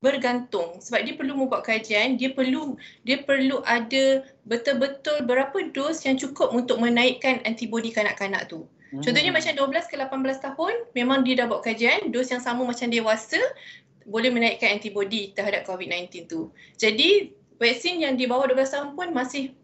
bergantung 0.00 0.80
sebab 0.80 1.02
dia 1.02 1.18
perlu 1.18 1.34
membuat 1.34 1.66
kajian, 1.66 2.14
dia 2.14 2.30
perlu 2.30 2.78
dia 3.02 3.26
perlu 3.26 3.60
ada 3.66 4.22
betul-betul 4.46 5.26
berapa 5.26 5.66
dos 5.74 6.06
yang 6.06 6.14
cukup 6.14 6.54
untuk 6.54 6.78
menaikkan 6.78 7.42
antibodi 7.42 7.90
kanak-kanak 7.90 8.46
tu. 8.46 8.70
Hmm. 8.90 9.02
Contohnya 9.02 9.30
macam 9.30 9.52
12 9.54 9.90
ke 9.90 9.96
18 9.96 10.46
tahun, 10.50 10.74
memang 10.98 11.22
dia 11.22 11.38
dah 11.38 11.46
buat 11.46 11.62
kajian, 11.62 12.10
dos 12.10 12.26
yang 12.30 12.42
sama 12.42 12.66
macam 12.66 12.90
dewasa 12.90 13.38
boleh 14.10 14.34
menaikkan 14.34 14.74
antibodi 14.74 15.30
terhadap 15.30 15.62
COVID-19 15.64 16.26
tu. 16.26 16.50
Jadi 16.74 17.30
vaksin 17.62 18.02
yang 18.02 18.18
di 18.18 18.26
bawah 18.26 18.50
12 18.50 18.74
tahun 18.74 18.88
pun 18.98 19.08
masih 19.14 19.54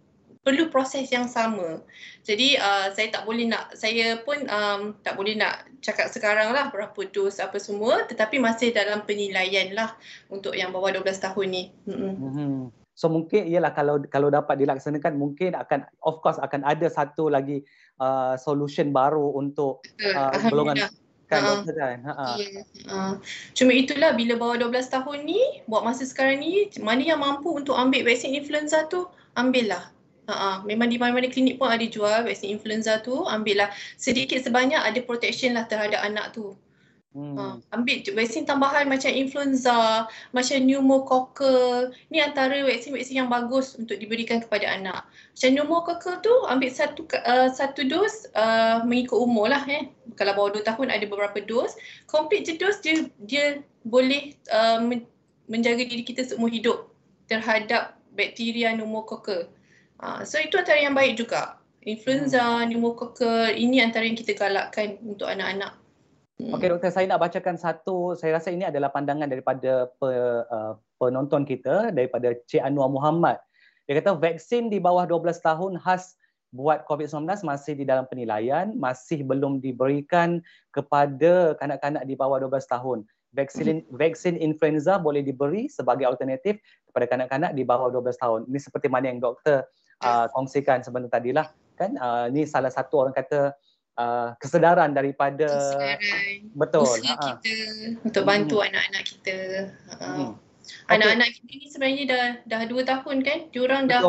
perlu 0.47 0.71
proses 0.71 1.11
yang 1.11 1.27
sama. 1.27 1.83
Jadi 2.23 2.55
uh, 2.55 2.95
saya 2.95 3.11
tak 3.11 3.27
boleh 3.27 3.51
nak, 3.51 3.75
saya 3.75 4.23
pun 4.23 4.47
um, 4.47 4.95
tak 5.03 5.19
boleh 5.19 5.35
nak 5.35 5.67
cakap 5.83 6.07
sekarang 6.07 6.55
lah 6.55 6.71
berapa 6.71 6.95
dos 7.11 7.43
apa 7.43 7.59
semua 7.59 8.07
tetapi 8.07 8.39
masih 8.39 8.71
dalam 8.71 9.03
penilaian 9.03 9.75
lah 9.75 9.99
untuk 10.31 10.55
yang 10.55 10.71
bawah 10.71 10.95
12 10.95 11.03
tahun 11.19 11.47
ni. 11.51 11.65
Mm-hmm. 11.91 12.86
So 12.97 13.13
mungkin 13.13 13.45
ialah 13.45 13.77
kalau 13.77 14.01
kalau 14.09 14.33
dapat 14.33 14.57
dilaksanakan 14.57 15.21
mungkin 15.21 15.53
akan 15.53 15.85
of 16.01 16.25
course 16.25 16.41
akan 16.41 16.65
ada 16.65 16.89
satu 16.89 17.29
lagi 17.29 17.61
uh, 18.01 18.41
solution 18.41 18.89
baru 18.89 19.37
untuk 19.37 19.85
uh, 20.01 20.33
golongan 20.49 20.89
kan 21.29 21.43
uh, 21.43 21.47
doktor 21.61 21.75
kan. 21.77 21.99
Ha. 22.07 22.13
Yeah. 22.41 22.65
Uh, 22.89 23.13
cuma 23.53 23.77
itulah 23.77 24.15
bila 24.15 24.39
bawah 24.39 24.57
12 24.71 24.95
tahun 24.95 25.19
ni 25.27 25.41
buat 25.67 25.83
masa 25.85 26.07
sekarang 26.07 26.41
ni 26.41 26.73
mana 26.81 27.03
yang 27.03 27.21
mampu 27.21 27.53
untuk 27.53 27.77
ambil 27.77 28.07
vaksin 28.07 28.33
influenza 28.33 28.87
tu 28.89 29.05
ambillah. 29.37 29.93
Uh, 30.27 30.59
memang 30.67 30.91
di 30.91 30.99
mana-mana 30.99 31.31
klinik 31.31 31.55
pun 31.55 31.71
ada 31.71 31.87
jual 31.87 32.27
vaksin 32.27 32.51
influenza 32.51 32.99
tu 32.99 33.29
ambillah 33.31 33.71
sedikit 33.95 34.43
sebanyak 34.43 34.81
ada 34.81 34.99
protection 35.05 35.55
lah 35.55 35.69
terhadap 35.69 36.03
anak 36.03 36.33
tu. 36.35 36.57
Hmm. 37.17 37.33
Uh, 37.33 37.57
ambil 37.73 38.05
vaksin 38.13 38.45
tambahan 38.45 38.93
macam 38.93 39.09
influenza, 39.09 40.05
macam 40.37 40.57
pneumococcal. 40.61 41.89
Ni 42.13 42.21
antara 42.21 42.61
vaksin-vaksin 42.61 43.25
yang 43.25 43.33
bagus 43.33 43.73
untuk 43.81 43.97
diberikan 43.97 44.45
kepada 44.45 44.69
anak. 44.69 45.09
Macam 45.33 45.49
pneumococcal 45.57 46.21
tu 46.21 46.35
ambil 46.53 46.69
satu 46.69 47.09
uh, 47.25 47.49
satu 47.49 47.89
dos 47.89 48.29
uh, 48.37 48.85
mengikut 48.85 49.17
umur 49.17 49.49
lah. 49.49 49.65
Eh. 49.65 49.89
Kalau 50.21 50.37
bawah 50.37 50.61
2 50.61 50.69
tahun 50.69 50.93
ada 50.93 51.09
beberapa 51.09 51.41
dos. 51.41 51.73
Complete 52.05 52.53
je 52.53 52.55
dos 52.61 52.85
dia, 52.85 53.09
dia 53.25 53.65
boleh 53.89 54.37
uh, 54.53 54.85
menjaga 55.49 55.89
diri 55.89 56.05
kita 56.05 56.21
seumur 56.21 56.53
hidup 56.53 56.93
terhadap 57.33 57.97
bakteria 58.13 58.77
pneumococcal. 58.77 59.49
Uh, 60.05 60.21
so 60.21 60.37
itu 60.37 60.61
antara 60.61 60.85
yang 60.85 60.93
baik 60.93 61.17
juga. 61.17 61.57
Influenza, 61.81 62.45
hmm. 62.45 62.69
pneumococcal, 62.69 63.57
ini 63.57 63.81
antara 63.81 64.05
yang 64.05 64.21
kita 64.21 64.37
galakkan 64.37 65.01
untuk 65.01 65.33
anak-anak. 65.33 65.86
Hmm. 66.37 66.53
Okey 66.53 66.69
doktor, 66.69 66.93
saya 66.93 67.09
nak 67.09 67.25
bacakan 67.25 67.57
satu, 67.57 68.13
saya 68.13 68.37
rasa 68.37 68.53
ini 68.53 68.69
adalah 68.69 68.93
pandangan 68.93 69.25
daripada 69.25 69.89
pe, 69.97 70.09
uh, 70.45 70.77
penonton 71.01 71.49
kita 71.49 71.89
daripada 71.97 72.37
Cik 72.45 72.61
Anwar 72.61 72.93
Muhammad. 72.93 73.41
Dia 73.89 74.05
kata 74.05 74.21
vaksin 74.21 74.69
di 74.69 74.77
bawah 74.77 75.09
12 75.09 75.33
tahun 75.41 75.81
khas 75.81 76.13
buat 76.53 76.85
COVID-19 76.85 77.41
masih 77.41 77.81
di 77.81 77.89
dalam 77.89 78.05
penilaian, 78.05 78.69
masih 78.77 79.25
belum 79.25 79.65
diberikan 79.65 80.45
kepada 80.77 81.57
kanak-kanak 81.57 82.05
di 82.05 82.13
bawah 82.13 82.37
12 82.37 82.69
tahun. 82.69 83.09
Vaksin 83.33 83.89
hmm. 83.89 83.97
vaksin 83.97 84.37
influenza 84.37 85.01
boleh 85.01 85.25
diberi 85.25 85.73
sebagai 85.73 86.05
alternatif 86.05 86.61
kepada 86.85 87.09
kanak-kanak 87.09 87.57
di 87.57 87.65
bawah 87.65 87.89
12 87.89 88.13
tahun. 88.21 88.41
Ini 88.53 88.61
seperti 88.61 88.93
mana 88.93 89.09
yang 89.09 89.25
doktor 89.25 89.65
uh, 90.05 90.29
kongsikan 90.37 90.85
sebentar 90.85 91.17
tadilah 91.17 91.49
kan. 91.81 91.97
Uh, 91.97 92.29
ini 92.29 92.45
salah 92.45 92.69
satu 92.69 93.09
orang 93.09 93.17
kata 93.17 93.57
uh, 93.97 94.29
kesedaran 94.39 94.93
daripada 94.93 95.49
kesedaran. 95.49 96.53
betul 96.53 96.85
Usaha 96.85 97.17
uh 97.17 97.35
kita 97.37 97.57
untuk 98.05 98.23
bantu 98.25 98.61
hmm. 98.61 98.67
anak-anak 98.71 99.03
kita. 99.05 99.39
Uh, 99.97 100.05
hmm. 100.05 100.31
Anak-anak 100.87 101.29
kita 101.35 101.53
ni 101.59 101.67
sebenarnya 101.71 102.05
dah 102.07 102.25
dah 102.47 102.61
2 102.69 102.87
tahun 102.87 103.17
kan? 103.27 103.39
Diorang 103.51 103.91
dah 103.91 104.03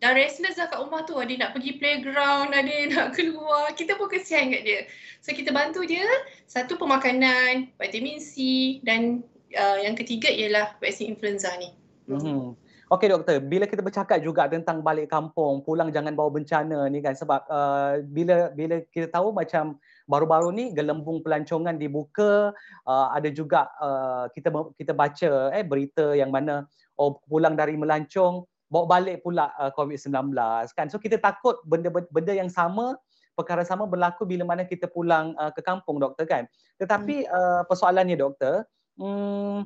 dah 0.00 0.12
restless 0.16 0.56
dah 0.56 0.68
kat 0.68 0.80
rumah 0.80 1.04
tu. 1.04 1.16
Ada 1.16 1.32
nak 1.36 1.50
pergi 1.56 1.76
playground, 1.76 2.56
ada 2.56 2.74
nak 2.88 3.08
keluar. 3.16 3.72
Kita 3.76 3.96
pun 4.00 4.08
kesian 4.08 4.52
kat 4.52 4.62
dia. 4.64 4.80
So 5.20 5.36
kita 5.36 5.52
bantu 5.52 5.84
dia 5.84 6.04
satu 6.48 6.80
pemakanan, 6.80 7.68
vitamin 7.76 8.16
C 8.20 8.80
dan 8.80 9.20
uh, 9.52 9.78
yang 9.80 9.92
ketiga 9.96 10.32
ialah 10.32 10.76
vaksin 10.80 11.16
influenza 11.16 11.52
ni. 11.60 11.70
Hmm. 12.08 12.56
Okey 12.90 13.06
doktor, 13.06 13.38
bila 13.38 13.70
kita 13.70 13.86
bercakap 13.86 14.18
juga 14.18 14.50
tentang 14.50 14.82
balik 14.82 15.14
kampung, 15.14 15.62
pulang 15.62 15.94
jangan 15.94 16.10
bawa 16.10 16.26
bencana 16.34 16.90
ni 16.90 16.98
kan 16.98 17.14
sebab 17.14 17.46
uh, 17.46 18.02
bila 18.02 18.50
bila 18.50 18.82
kita 18.90 19.06
tahu 19.06 19.30
macam 19.30 19.78
baru-baru 20.10 20.50
ni 20.50 20.74
gelembung 20.74 21.22
pelancongan 21.22 21.78
dibuka, 21.78 22.50
uh, 22.90 23.06
ada 23.14 23.30
juga 23.30 23.70
uh, 23.78 24.26
kita 24.34 24.50
kita 24.74 24.90
baca 24.90 25.54
eh 25.54 25.62
berita 25.62 26.18
yang 26.18 26.34
mana 26.34 26.66
oh 26.98 27.22
pulang 27.30 27.54
dari 27.54 27.78
melancong 27.78 28.42
bawa 28.66 28.98
balik 28.98 29.22
pula 29.22 29.54
uh, 29.54 29.70
COVID-19 29.70 30.34
kan. 30.74 30.90
So 30.90 30.98
kita 30.98 31.22
takut 31.22 31.62
benda-benda 31.62 32.34
yang 32.34 32.50
sama 32.50 32.98
perkara 33.38 33.62
sama 33.62 33.86
berlaku 33.86 34.26
bila 34.26 34.42
mana 34.42 34.66
kita 34.66 34.90
pulang 34.90 35.38
uh, 35.38 35.54
ke 35.54 35.62
kampung 35.62 36.02
doktor 36.02 36.26
kan. 36.26 36.50
Tetapi 36.82 37.22
hmm. 37.22 37.30
uh, 37.30 37.62
persoalannya 37.70 38.18
doktor, 38.18 38.66
hmm, 38.98 39.62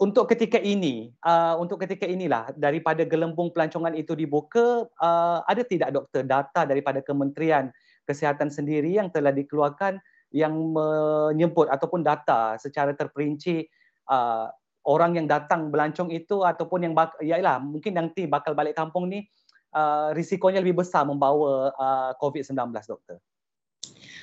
untuk 0.00 0.32
ketika 0.32 0.56
ini, 0.56 1.12
uh, 1.28 1.60
untuk 1.60 1.84
ketika 1.84 2.08
inilah 2.08 2.56
daripada 2.56 3.04
gelembung 3.04 3.52
pelancongan 3.52 3.92
itu 3.92 4.16
dibuka, 4.16 4.88
uh, 4.96 5.44
ada 5.44 5.60
tidak 5.60 5.92
doktor 5.92 6.24
data 6.24 6.64
daripada 6.64 7.04
Kementerian 7.04 7.68
Kesihatan 8.08 8.48
sendiri 8.48 8.96
yang 8.96 9.12
telah 9.12 9.28
dikeluarkan 9.28 10.00
yang 10.32 10.56
menyebut 10.72 11.68
ataupun 11.68 12.00
data 12.00 12.56
secara 12.56 12.96
terperinci 12.96 13.68
uh, 14.08 14.48
orang 14.88 15.20
yang 15.20 15.26
datang 15.28 15.68
belancong 15.68 16.08
itu 16.08 16.48
ataupun 16.48 16.90
yang 16.90 16.94
bak- 16.96 17.20
yalah 17.20 17.60
mungkin 17.60 18.00
nanti 18.00 18.24
bakal 18.24 18.56
balik 18.56 18.80
kampung 18.80 19.12
ni 19.12 19.28
uh, 19.76 20.16
risikonya 20.16 20.64
lebih 20.64 20.80
besar 20.80 21.04
membawa 21.04 21.76
uh, 21.76 22.10
COVID-19 22.16 22.56
doktor. 22.88 23.20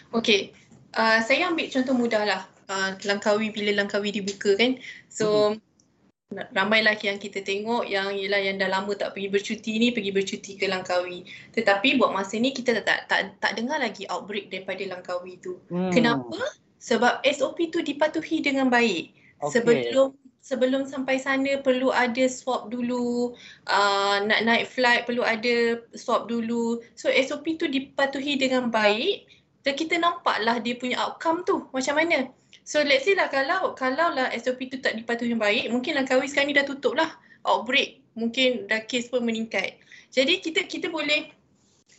Okay, 0.09 0.57
uh, 0.97 1.21
saya 1.21 1.53
ambil 1.53 1.69
contoh 1.69 1.93
mudah 1.93 2.23
lah. 2.25 2.41
Uh, 2.67 2.97
Langkawi 3.07 3.53
bila 3.53 3.71
Langkawi 3.77 4.09
dibuka 4.11 4.57
kan. 4.57 4.81
So, 5.07 5.53
hmm 5.53 5.66
ramai 6.51 6.83
lagi 6.83 7.07
yang 7.07 7.19
kita 7.23 7.39
tengok 7.39 7.87
yang 7.87 8.11
ialah 8.11 8.41
yang 8.43 8.59
dah 8.59 8.67
lama 8.67 8.91
tak 8.99 9.15
pergi 9.15 9.31
bercuti 9.31 9.71
ni 9.79 9.95
pergi 9.95 10.11
bercuti 10.11 10.51
ke 10.59 10.67
Langkawi. 10.67 11.23
Tetapi 11.55 11.95
buat 11.95 12.11
masa 12.11 12.35
ni 12.35 12.51
kita 12.51 12.83
tak 12.83 13.07
tak 13.07 13.39
tak 13.39 13.51
dengar 13.55 13.79
lagi 13.79 14.03
outbreak 14.11 14.51
daripada 14.51 14.83
Langkawi 14.83 15.39
tu. 15.39 15.55
Hmm. 15.71 15.87
Kenapa? 15.95 16.35
Sebab 16.83 17.23
SOP 17.23 17.71
tu 17.71 17.79
dipatuhi 17.79 18.43
dengan 18.43 18.67
baik. 18.67 19.15
Okay. 19.39 19.51
Sebelum 19.55 20.19
sebelum 20.43 20.83
sampai 20.87 21.15
sana 21.15 21.63
perlu 21.63 21.95
ada 21.95 22.27
swab 22.27 22.67
dulu. 22.67 23.31
Uh, 23.63 24.19
nak 24.27 24.43
naik 24.43 24.67
flight 24.67 25.07
perlu 25.07 25.23
ada 25.23 25.79
swab 25.95 26.27
dulu. 26.27 26.83
So 26.99 27.07
SOP 27.07 27.55
tu 27.55 27.71
dipatuhi 27.71 28.35
dengan 28.35 28.67
baik 28.67 29.31
dan 29.63 29.79
kita 29.79 29.95
nampaklah 29.95 30.59
dia 30.59 30.75
punya 30.75 30.99
outcome 31.07 31.47
tu 31.47 31.63
macam 31.71 32.03
mana. 32.03 32.35
So 32.67 32.83
let's 32.83 33.07
say 33.07 33.15
lah 33.15 33.31
kalau 33.31 33.71
kalau 33.79 34.11
lah 34.11 34.27
SOP 34.35 34.67
tu 34.67 34.83
tak 34.83 34.99
dipatuhi 34.99 35.31
baik, 35.39 35.71
mungkin 35.71 35.95
Langkawi 35.95 36.27
sekarang 36.27 36.51
ni 36.51 36.59
dah 36.59 36.67
tutup 36.67 36.99
lah 36.99 37.15
outbreak. 37.47 38.03
Mungkin 38.19 38.67
dah 38.67 38.83
kes 38.83 39.07
pun 39.07 39.23
meningkat. 39.23 39.79
Jadi 40.11 40.43
kita 40.43 40.67
kita 40.67 40.91
boleh 40.91 41.31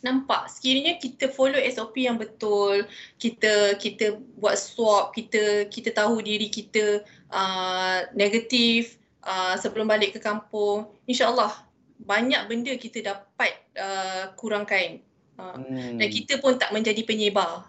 nampak 0.05 0.45
sekiranya 0.45 1.01
kita 1.01 1.25
follow 1.33 1.57
SOP 1.57 2.05
yang 2.05 2.21
betul, 2.21 2.85
kita 3.17 3.81
kita 3.81 4.21
buat 4.37 4.61
swab, 4.61 5.17
kita 5.17 5.65
kita 5.73 5.89
tahu 5.89 6.21
diri 6.21 6.53
kita 6.53 7.01
uh, 7.33 8.05
negatif 8.13 9.01
uh, 9.25 9.57
sebelum 9.57 9.89
balik 9.89 10.15
ke 10.15 10.19
kampung, 10.21 10.85
insyaAllah 11.09 11.65
banyak 12.05 12.45
benda 12.45 12.77
kita 12.77 13.01
dapat 13.01 13.57
uh, 13.73 14.31
kurangkan. 14.37 15.01
Uh, 15.39 15.55
hmm. 15.55 15.97
Dan 15.97 16.07
kita 16.13 16.37
pun 16.39 16.61
tak 16.61 16.69
menjadi 16.75 17.01
penyebar. 17.03 17.65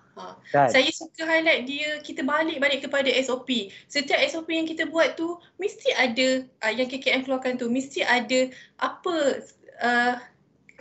Ha. 0.51 0.69
Saya 0.69 0.91
suka 0.91 1.23
highlight 1.25 1.67
dia 1.67 1.99
kita 2.03 2.27
balik-balik 2.27 2.85
kepada 2.87 3.09
SOP. 3.23 3.71
Setiap 3.87 4.19
SOP 4.27 4.51
yang 4.51 4.67
kita 4.67 4.89
buat 4.91 5.15
tu 5.15 5.39
mesti 5.57 5.95
ada 5.95 6.47
uh, 6.67 6.73
yang 6.73 6.89
KKM 6.91 7.27
keluarkan 7.27 7.57
tu 7.57 7.71
mesti 7.71 8.03
ada 8.03 8.51
apa 8.83 9.15
uh, 9.83 10.15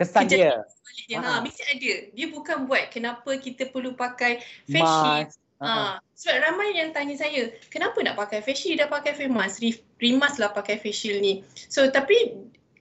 kesan 0.00 0.26
dia. 0.26 0.64
dia. 1.06 1.18
Ha. 1.20 1.38
ha 1.38 1.38
mesti 1.40 1.62
ada. 1.66 1.92
Dia 2.12 2.26
bukan 2.32 2.66
buat 2.66 2.90
kenapa 2.90 3.30
kita 3.38 3.68
perlu 3.70 3.94
pakai 3.94 4.42
face 4.68 4.84
shield. 4.84 5.30
Ha. 5.60 6.00
Sebab 6.16 6.36
ramai 6.40 6.72
yang 6.72 6.96
tanya 6.96 7.20
saya, 7.20 7.52
kenapa 7.68 8.00
nak 8.00 8.16
pakai 8.16 8.40
face 8.40 8.64
shield 8.64 8.80
dah 8.80 8.88
pakai 8.88 9.12
face 9.12 9.28
mask? 9.28 9.60
Rimas 10.00 10.40
lah 10.40 10.56
pakai 10.56 10.80
face 10.80 11.04
shield 11.04 11.20
ni. 11.20 11.44
So 11.68 11.84
tapi 11.92 12.36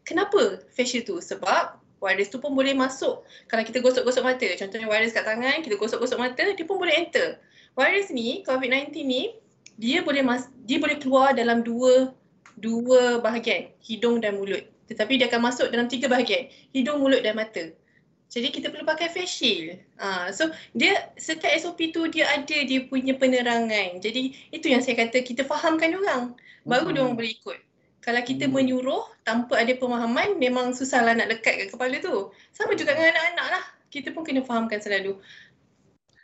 kenapa 0.08 0.64
face 0.72 0.96
shield 0.96 1.06
tu? 1.08 1.20
Sebab 1.20 1.76
virus 2.00 2.32
tu 2.32 2.40
pun 2.40 2.56
boleh 2.56 2.72
masuk. 2.72 3.22
Kalau 3.52 3.64
kita 3.68 3.84
gosok-gosok 3.84 4.24
mata, 4.24 4.48
contohnya 4.56 4.88
virus 4.88 5.12
kat 5.12 5.28
tangan, 5.28 5.60
kita 5.62 5.76
gosok-gosok 5.76 6.18
mata, 6.20 6.44
dia 6.56 6.66
pun 6.66 6.80
boleh 6.80 6.96
enter. 6.96 7.38
Virus 7.76 8.08
ni, 8.10 8.42
COVID-19 8.48 8.92
ni, 9.04 9.36
dia 9.80 10.04
boleh 10.04 10.20
mas 10.20 10.52
dia 10.68 10.76
boleh 10.76 11.00
keluar 11.00 11.32
dalam 11.32 11.64
dua 11.64 12.12
dua 12.60 13.24
bahagian, 13.24 13.72
hidung 13.80 14.20
dan 14.20 14.36
mulut. 14.36 14.64
Tetapi 14.92 15.22
dia 15.22 15.32
akan 15.32 15.48
masuk 15.48 15.72
dalam 15.72 15.88
tiga 15.88 16.12
bahagian, 16.12 16.52
hidung, 16.76 17.00
mulut 17.00 17.24
dan 17.24 17.40
mata. 17.40 17.72
Jadi 18.30 18.54
kita 18.54 18.70
perlu 18.70 18.86
pakai 18.86 19.10
face 19.10 19.42
shield. 19.42 19.82
Ha, 19.98 20.30
so 20.30 20.54
dia 20.78 21.10
setiap 21.18 21.50
SOP 21.58 21.90
tu 21.90 22.06
dia 22.14 22.30
ada 22.30 22.58
dia 22.62 22.86
punya 22.86 23.18
penerangan. 23.18 23.98
Jadi 23.98 24.38
itu 24.54 24.70
yang 24.70 24.86
saya 24.86 25.02
kata 25.02 25.26
kita 25.26 25.42
fahamkan 25.50 25.98
orang. 25.98 26.38
Baru 26.62 26.90
hmm. 26.90 26.94
dia 26.94 27.02
orang 27.02 27.18
boleh 27.18 27.32
ikut. 27.34 27.60
Kalau 28.00 28.22
kita 28.24 28.48
hmm. 28.48 28.54
menyuruh 28.56 29.04
tanpa 29.28 29.60
ada 29.60 29.74
pemahaman 29.76 30.40
memang 30.40 30.72
susahlah 30.72 31.16
nak 31.16 31.30
lekat 31.30 31.60
kat 31.60 31.68
kepala 31.72 32.00
tu. 32.00 32.32
Sama 32.56 32.74
juga 32.80 32.96
dengan 32.96 33.12
anak-anak 33.12 33.48
lah. 33.52 33.64
Kita 33.92 34.16
pun 34.16 34.24
kena 34.24 34.46
fahamkan 34.46 34.80
selalu. 34.80 35.20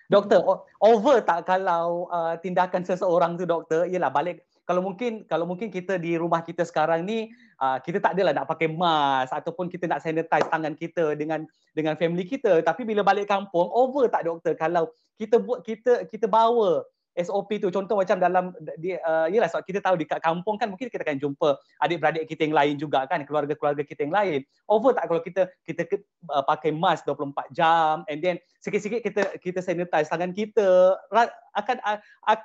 Doktor, 0.06 0.70
over 0.78 1.18
tak 1.26 1.50
kalau 1.50 2.06
uh, 2.14 2.38
tindakan 2.38 2.86
seseorang 2.86 3.42
tu 3.42 3.50
doktor 3.50 3.90
ialah 3.90 4.14
balik 4.14 4.46
kalau 4.66 4.82
mungkin 4.82 5.24
kalau 5.30 5.46
mungkin 5.46 5.70
kita 5.70 6.02
di 6.02 6.18
rumah 6.18 6.42
kita 6.42 6.66
sekarang 6.66 7.06
ni 7.06 7.30
uh, 7.62 7.78
kita 7.78 8.02
tak 8.02 8.18
adalah 8.18 8.34
nak 8.34 8.50
pakai 8.50 8.66
mask 8.66 9.32
ataupun 9.32 9.70
kita 9.70 9.86
nak 9.86 10.02
sanitize 10.02 10.50
tangan 10.50 10.74
kita 10.74 11.14
dengan 11.14 11.46
dengan 11.78 11.94
family 11.94 12.26
kita 12.26 12.66
tapi 12.66 12.82
bila 12.82 13.06
balik 13.06 13.30
kampung 13.30 13.70
over 13.70 14.10
tak 14.10 14.26
doktor 14.26 14.58
kalau 14.58 14.90
kita 15.22 15.38
buat 15.38 15.62
kita 15.62 16.10
kita 16.10 16.26
bawa 16.26 16.82
SOP 17.16 17.58
tu 17.64 17.72
contoh 17.72 17.96
macam 17.96 18.20
dalam 18.20 18.52
dia 18.76 19.00
uh, 19.08 19.28
yalah 19.32 19.48
sebab 19.48 19.64
kita 19.64 19.80
tahu 19.80 19.96
dekat 19.96 20.20
kampung 20.20 20.60
kan 20.60 20.68
mungkin 20.68 20.92
kita 20.92 21.02
akan 21.08 21.18
jumpa 21.18 21.56
adik-beradik 21.80 22.28
kita 22.28 22.44
yang 22.44 22.56
lain 22.56 22.76
juga 22.76 23.08
kan 23.08 23.24
keluarga-keluarga 23.24 23.84
kita 23.88 24.04
yang 24.04 24.14
lain. 24.14 24.40
Over 24.68 24.92
tak 24.92 25.08
kalau 25.08 25.22
kita 25.24 25.48
kita 25.64 25.88
uh, 26.28 26.44
pakai 26.44 26.76
mask 26.76 27.08
24 27.08 27.56
jam 27.56 28.04
and 28.12 28.20
then 28.20 28.36
sikit-sikit 28.60 29.00
kita 29.00 29.22
kita 29.40 29.60
sanitize 29.64 30.12
tangan 30.12 30.36
kita 30.36 31.00
akan 31.56 31.78
uh, 31.88 32.00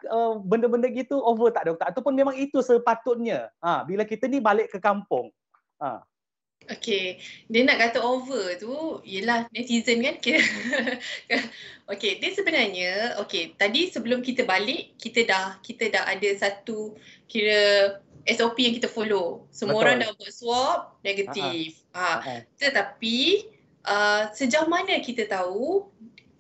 uh, 0.06 0.35
benda-benda 0.38 0.87
gitu 0.94 1.18
over 1.18 1.50
tak 1.50 1.66
doktor? 1.66 1.90
Ataupun 1.90 2.14
memang 2.14 2.38
itu 2.38 2.62
sepatutnya. 2.62 3.50
Ha 3.59 3.83
bila 3.83 4.06
kita 4.06 4.30
ni 4.30 4.38
balik 4.38 4.70
ke 4.70 4.78
kampung. 4.78 5.35
Ha 5.83 6.06
Okay, 6.68 7.18
dia 7.50 7.66
nak 7.66 7.82
kata 7.82 7.98
over 7.98 8.54
tu 8.60 9.02
ialah 9.02 9.50
netizen 9.50 10.04
kan 10.04 10.20
kira. 10.22 10.38
okay, 11.90 12.20
dia 12.22 12.30
sebenarnya 12.30 13.18
okay 13.18 13.56
tadi 13.58 13.90
sebelum 13.90 14.22
kita 14.22 14.46
balik 14.46 14.94
kita 15.00 15.26
dah 15.26 15.58
kita 15.66 15.90
dah 15.90 16.06
ada 16.06 16.30
satu 16.38 16.94
kira 17.26 17.98
SOP 18.28 18.56
yang 18.60 18.74
kita 18.76 18.88
follow. 18.90 19.48
Semua 19.50 19.80
Betul. 19.80 19.82
orang 19.82 19.96
dah 20.04 20.10
buat 20.14 20.32
swab 20.32 20.80
negatif. 21.00 21.80
Ha. 21.96 22.20
Uh-huh. 22.20 22.40
Tetapi 22.60 23.18
uh, 23.88 24.22
sejauh 24.36 24.68
mana 24.68 25.00
kita 25.00 25.24
tahu 25.26 25.88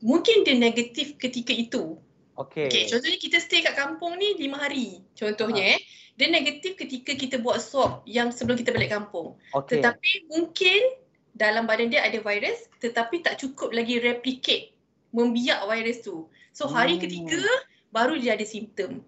mungkin 0.04 0.44
dia 0.44 0.56
negatif 0.56 1.16
ketika 1.16 1.50
itu. 1.50 1.96
Okay. 2.36 2.68
okay. 2.68 2.84
Contohnya 2.88 3.18
kita 3.20 3.36
stay 3.40 3.60
kat 3.64 3.76
kampung 3.76 4.16
ni 4.16 4.36
lima 4.36 4.60
hari. 4.60 5.00
Contohnya 5.16 5.76
uh-huh. 5.76 5.76
eh 5.76 5.80
dia 6.20 6.28
negatif 6.28 6.76
ketika 6.76 7.16
kita 7.16 7.40
buat 7.40 7.58
swab 7.64 8.04
yang 8.04 8.28
sebelum 8.28 8.60
kita 8.60 8.76
balik 8.76 8.92
kampung. 8.92 9.40
Okay. 9.56 9.80
Tetapi 9.80 10.28
mungkin 10.28 11.00
dalam 11.32 11.64
badan 11.64 11.88
dia 11.88 12.04
ada 12.04 12.20
virus 12.20 12.68
tetapi 12.84 13.24
tak 13.24 13.40
cukup 13.40 13.72
lagi 13.72 13.96
replicate 14.04 14.76
membiak 15.16 15.64
virus 15.64 16.04
tu. 16.04 16.28
So 16.52 16.68
hari 16.68 17.00
hmm. 17.00 17.02
ketiga 17.08 17.42
baru 17.88 18.20
dia 18.20 18.36
ada 18.36 18.44
simptom. 18.44 19.00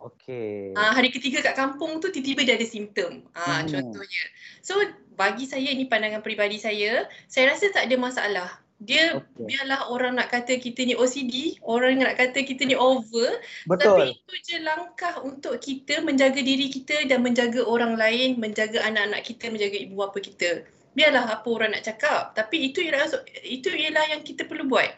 Okey. 0.00 0.72
Ah 0.78 0.94
hari 0.94 1.10
ketiga 1.12 1.44
kat 1.44 1.58
kampung 1.58 1.98
tu 1.98 2.08
tiba-tiba 2.08 2.46
dia 2.46 2.54
ada 2.56 2.64
simptom. 2.64 3.26
Ah 3.34 3.60
hmm. 3.60 3.68
contohnya. 3.68 4.24
So 4.62 4.78
bagi 5.18 5.44
saya 5.44 5.74
ini 5.74 5.90
pandangan 5.90 6.24
peribadi 6.24 6.56
saya, 6.56 7.04
saya 7.28 7.52
rasa 7.52 7.68
tak 7.74 7.90
ada 7.90 7.96
masalah 8.00 8.48
dia 8.80 9.20
okay. 9.20 9.44
biarlah 9.44 9.92
orang 9.92 10.16
nak 10.16 10.32
kata 10.32 10.56
kita 10.56 10.88
ni 10.88 10.96
OCD, 10.96 11.60
orang 11.68 12.00
nak 12.00 12.16
kata 12.16 12.40
kita 12.40 12.64
ni 12.64 12.72
over. 12.72 13.36
Betul. 13.68 13.84
Tapi 13.84 14.16
itu 14.16 14.34
je 14.40 14.56
langkah 14.64 15.20
untuk 15.20 15.60
kita 15.60 16.00
menjaga 16.00 16.40
diri 16.40 16.72
kita 16.72 17.04
dan 17.04 17.20
menjaga 17.20 17.60
orang 17.60 18.00
lain, 18.00 18.40
menjaga 18.40 18.80
anak-anak 18.88 19.20
kita, 19.28 19.52
menjaga 19.52 19.76
ibu 19.84 20.00
bapa 20.00 20.18
kita. 20.24 20.64
Biarlah 20.96 21.28
apa 21.28 21.44
orang 21.52 21.76
nak 21.76 21.84
cakap. 21.84 22.32
Tapi 22.32 22.72
itu 22.72 22.80
ialah, 22.80 23.04
itu 23.44 23.68
ialah 23.68 24.16
yang 24.16 24.24
kita 24.24 24.48
perlu 24.48 24.64
buat. 24.64 24.96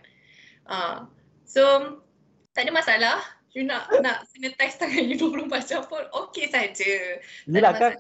Uh, 0.70 1.10
so, 1.42 1.98
tak 2.54 2.70
ada 2.70 2.72
masalah. 2.72 3.18
You 3.52 3.68
nak 3.68 3.90
nak 4.00 4.24
sanitize 4.32 4.80
tangan 4.80 5.04
you 5.10 5.18
24 5.18 5.68
jam 5.68 5.82
pun 5.90 6.06
okey 6.24 6.48
saja. 6.48 7.20
Yelah 7.50 7.74
kan, 7.76 7.98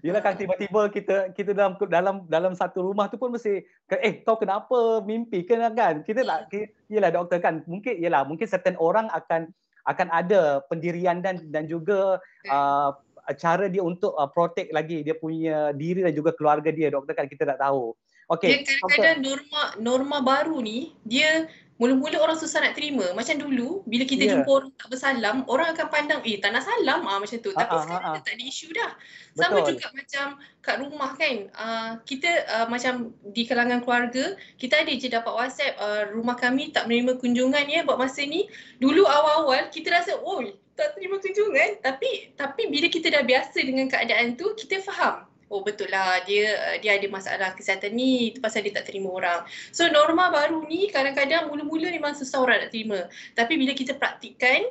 Yelah 0.00 0.24
kan 0.24 0.34
tiba-tiba 0.36 0.88
kita 0.88 1.16
kita 1.36 1.52
dalam 1.52 1.76
dalam 1.88 2.16
dalam 2.24 2.52
satu 2.56 2.88
rumah 2.88 3.12
tu 3.12 3.20
pun 3.20 3.32
mesti 3.32 3.60
eh 4.00 4.14
kau 4.24 4.40
kenapa 4.40 5.04
mimpi 5.04 5.44
ke 5.44 5.54
kan 5.76 6.00
kita 6.00 6.24
nak 6.24 6.48
yalah 6.88 7.12
doktor 7.12 7.38
kan 7.38 7.60
mungkin 7.68 8.00
yalah 8.00 8.24
mungkin 8.24 8.48
certain 8.48 8.80
orang 8.80 9.12
akan 9.12 9.52
akan 9.84 10.08
ada 10.12 10.64
pendirian 10.68 11.20
dan 11.20 11.44
dan 11.52 11.68
juga 11.68 12.20
uh, 12.48 12.90
cara 13.36 13.68
dia 13.68 13.84
untuk 13.84 14.16
uh, 14.16 14.28
protect 14.28 14.72
lagi 14.72 15.04
dia 15.04 15.16
punya 15.16 15.76
diri 15.76 16.00
dan 16.04 16.16
juga 16.16 16.32
keluarga 16.32 16.72
dia 16.72 16.88
doktor 16.88 17.12
kan 17.12 17.28
kita 17.28 17.44
tak 17.44 17.60
tahu. 17.60 17.92
Okey. 18.30 18.62
Kadang-kadang 18.62 19.18
norma 19.26 19.62
norma 19.82 20.18
baru 20.22 20.62
ni 20.62 20.94
dia 21.02 21.50
mula-mula 21.80 22.20
orang 22.20 22.36
susah 22.36 22.60
nak 22.60 22.76
terima. 22.76 23.16
Macam 23.16 23.40
dulu, 23.40 23.80
bila 23.88 24.04
kita 24.04 24.28
yeah. 24.28 24.32
jumpa 24.36 24.50
orang 24.52 24.70
tak 24.76 24.88
bersalam, 24.92 25.36
orang 25.48 25.72
akan 25.72 25.86
pandang, 25.88 26.20
eh 26.28 26.36
tak 26.36 26.52
nak 26.52 26.68
salam 26.68 27.08
ah 27.08 27.16
macam 27.16 27.40
tu. 27.40 27.50
Tapi 27.56 27.72
uh-huh, 27.72 27.84
sekarang 27.88 28.12
uh-huh. 28.12 28.20
tak 28.20 28.32
ada 28.36 28.44
isu 28.44 28.68
dah. 28.76 28.92
Betul. 29.32 29.40
Sama 29.40 29.58
juga 29.64 29.86
macam 29.96 30.26
kat 30.60 30.76
rumah 30.84 31.10
kan, 31.16 31.36
uh, 31.56 31.92
kita 32.04 32.30
uh, 32.52 32.66
macam 32.68 33.16
di 33.32 33.42
kalangan 33.48 33.80
keluarga, 33.80 34.36
kita 34.60 34.84
ada 34.84 34.92
je 34.92 35.08
dapat 35.08 35.32
WhatsApp, 35.32 35.74
uh, 35.80 36.02
rumah 36.12 36.36
kami 36.36 36.68
tak 36.68 36.84
menerima 36.84 37.16
kunjungan 37.16 37.64
ya 37.64 37.80
buat 37.88 37.96
masa 37.96 38.28
ni. 38.28 38.44
Dulu 38.76 39.08
awal-awal, 39.08 39.72
kita 39.72 39.88
rasa, 39.88 40.20
oh 40.20 40.44
tak 40.76 41.00
terima 41.00 41.16
kunjungan. 41.16 41.80
Tapi 41.80 42.36
tapi 42.36 42.68
bila 42.68 42.92
kita 42.92 43.08
dah 43.08 43.24
biasa 43.24 43.56
dengan 43.56 43.88
keadaan 43.88 44.36
tu, 44.36 44.52
kita 44.52 44.84
faham 44.84 45.29
oh 45.50 45.66
betul 45.66 45.90
lah 45.90 46.22
dia 46.22 46.54
uh, 46.70 46.76
dia 46.78 46.96
ada 46.96 47.06
masalah 47.10 47.50
kesihatan 47.58 47.92
ni 47.92 48.30
itu 48.32 48.38
pasal 48.38 48.62
dia 48.62 48.72
tak 48.72 48.86
terima 48.86 49.10
orang. 49.10 49.42
So 49.74 49.90
norma 49.90 50.30
baru 50.30 50.62
ni 50.64 50.88
kadang-kadang 50.88 51.50
mula-mula 51.50 51.90
memang 51.90 52.14
susah 52.14 52.40
orang 52.40 52.64
nak 52.64 52.70
terima. 52.70 53.10
Tapi 53.34 53.58
bila 53.58 53.74
kita 53.74 53.98
praktikkan 53.98 54.70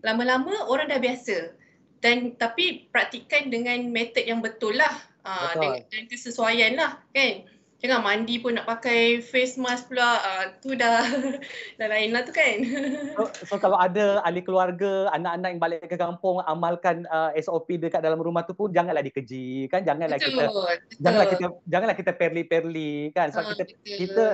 lama-lama 0.00 0.66
orang 0.72 0.88
dah 0.88 0.98
biasa. 0.98 1.52
Dan 2.00 2.36
tapi 2.36 2.88
praktikkan 2.92 3.48
dengan 3.48 3.80
metod 3.88 4.24
yang 4.24 4.40
betul 4.40 4.76
lah. 4.76 4.92
Uh, 5.24 5.52
betul. 5.52 5.60
Dan, 5.60 5.72
dan 5.92 6.02
kesesuaian 6.08 6.72
lah 6.76 7.00
kan. 7.12 7.44
Jangan 7.84 8.00
mandi 8.00 8.40
pun 8.40 8.56
nak 8.56 8.64
pakai 8.64 9.20
face 9.20 9.60
mask 9.60 9.92
pula. 9.92 10.16
Uh, 10.24 10.44
tu 10.64 10.72
dah 10.72 11.04
dah 11.78 11.86
lain 11.92 12.16
lah 12.16 12.24
tu 12.24 12.32
kan. 12.32 12.64
so, 13.12 13.28
so 13.44 13.54
kalau 13.60 13.76
ada 13.76 14.24
ahli 14.24 14.40
keluarga, 14.40 15.12
anak-anak 15.12 15.48
yang 15.52 15.60
balik 15.60 15.84
ke 15.84 16.00
kampung 16.00 16.40
amalkan 16.48 17.04
uh, 17.12 17.28
SOP 17.36 17.76
dekat 17.76 18.00
dalam 18.00 18.16
rumah 18.24 18.40
tu 18.48 18.56
pun 18.56 18.72
janganlah 18.72 19.04
dikeji 19.04 19.68
kan. 19.68 19.84
Janganlah 19.84 20.16
betul, 20.16 20.32
kita 20.32 20.44
betul. 20.48 20.74
janganlah 20.96 21.28
kita 21.28 21.44
janganlah 21.68 21.96
kita 22.00 22.12
perli-perli 22.16 23.12
kan. 23.12 23.28
Sebab 23.28 23.44
uh, 23.44 23.50
kita 23.52 23.62
betul. 23.68 23.96
kita 24.00 24.24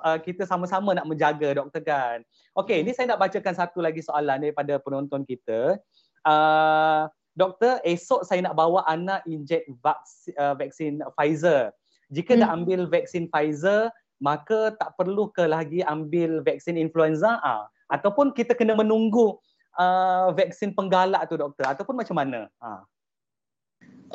uh, 0.00 0.18
kita 0.24 0.42
sama-sama 0.48 0.96
nak 0.96 1.04
menjaga 1.04 1.60
doktor 1.60 1.84
kan. 1.84 2.24
Okey, 2.56 2.88
ini 2.88 2.96
saya 2.96 3.12
nak 3.12 3.20
bacakan 3.20 3.52
satu 3.52 3.84
lagi 3.84 4.00
soalan 4.00 4.40
daripada 4.48 4.80
penonton 4.80 5.28
kita. 5.28 5.76
Uh, 6.24 7.04
doktor, 7.36 7.84
esok 7.84 8.24
saya 8.24 8.40
nak 8.48 8.56
bawa 8.56 8.80
anak 8.88 9.20
inject 9.28 9.68
vaksin, 9.84 10.32
uh, 10.40 10.56
vaksin 10.56 11.04
Pfizer. 11.12 11.68
Jika 12.12 12.36
hmm. 12.36 12.40
dah 12.44 12.50
ambil 12.52 12.80
vaksin 12.88 13.28
Pfizer, 13.30 13.88
maka 14.20 14.72
tak 14.76 14.96
perlu 14.96 15.28
ke 15.32 15.44
lagi 15.44 15.84
ambil 15.84 16.40
vaksin 16.44 16.80
influenza 16.80 17.40
A 17.44 17.68
ataupun 17.92 18.32
kita 18.32 18.56
kena 18.56 18.72
menunggu 18.74 19.36
uh, 19.76 20.32
vaksin 20.32 20.72
penggalak 20.72 21.28
tu 21.28 21.36
doktor 21.36 21.68
ataupun 21.68 22.00
macam 22.00 22.16
mana? 22.16 22.48
Ha. 22.62 22.82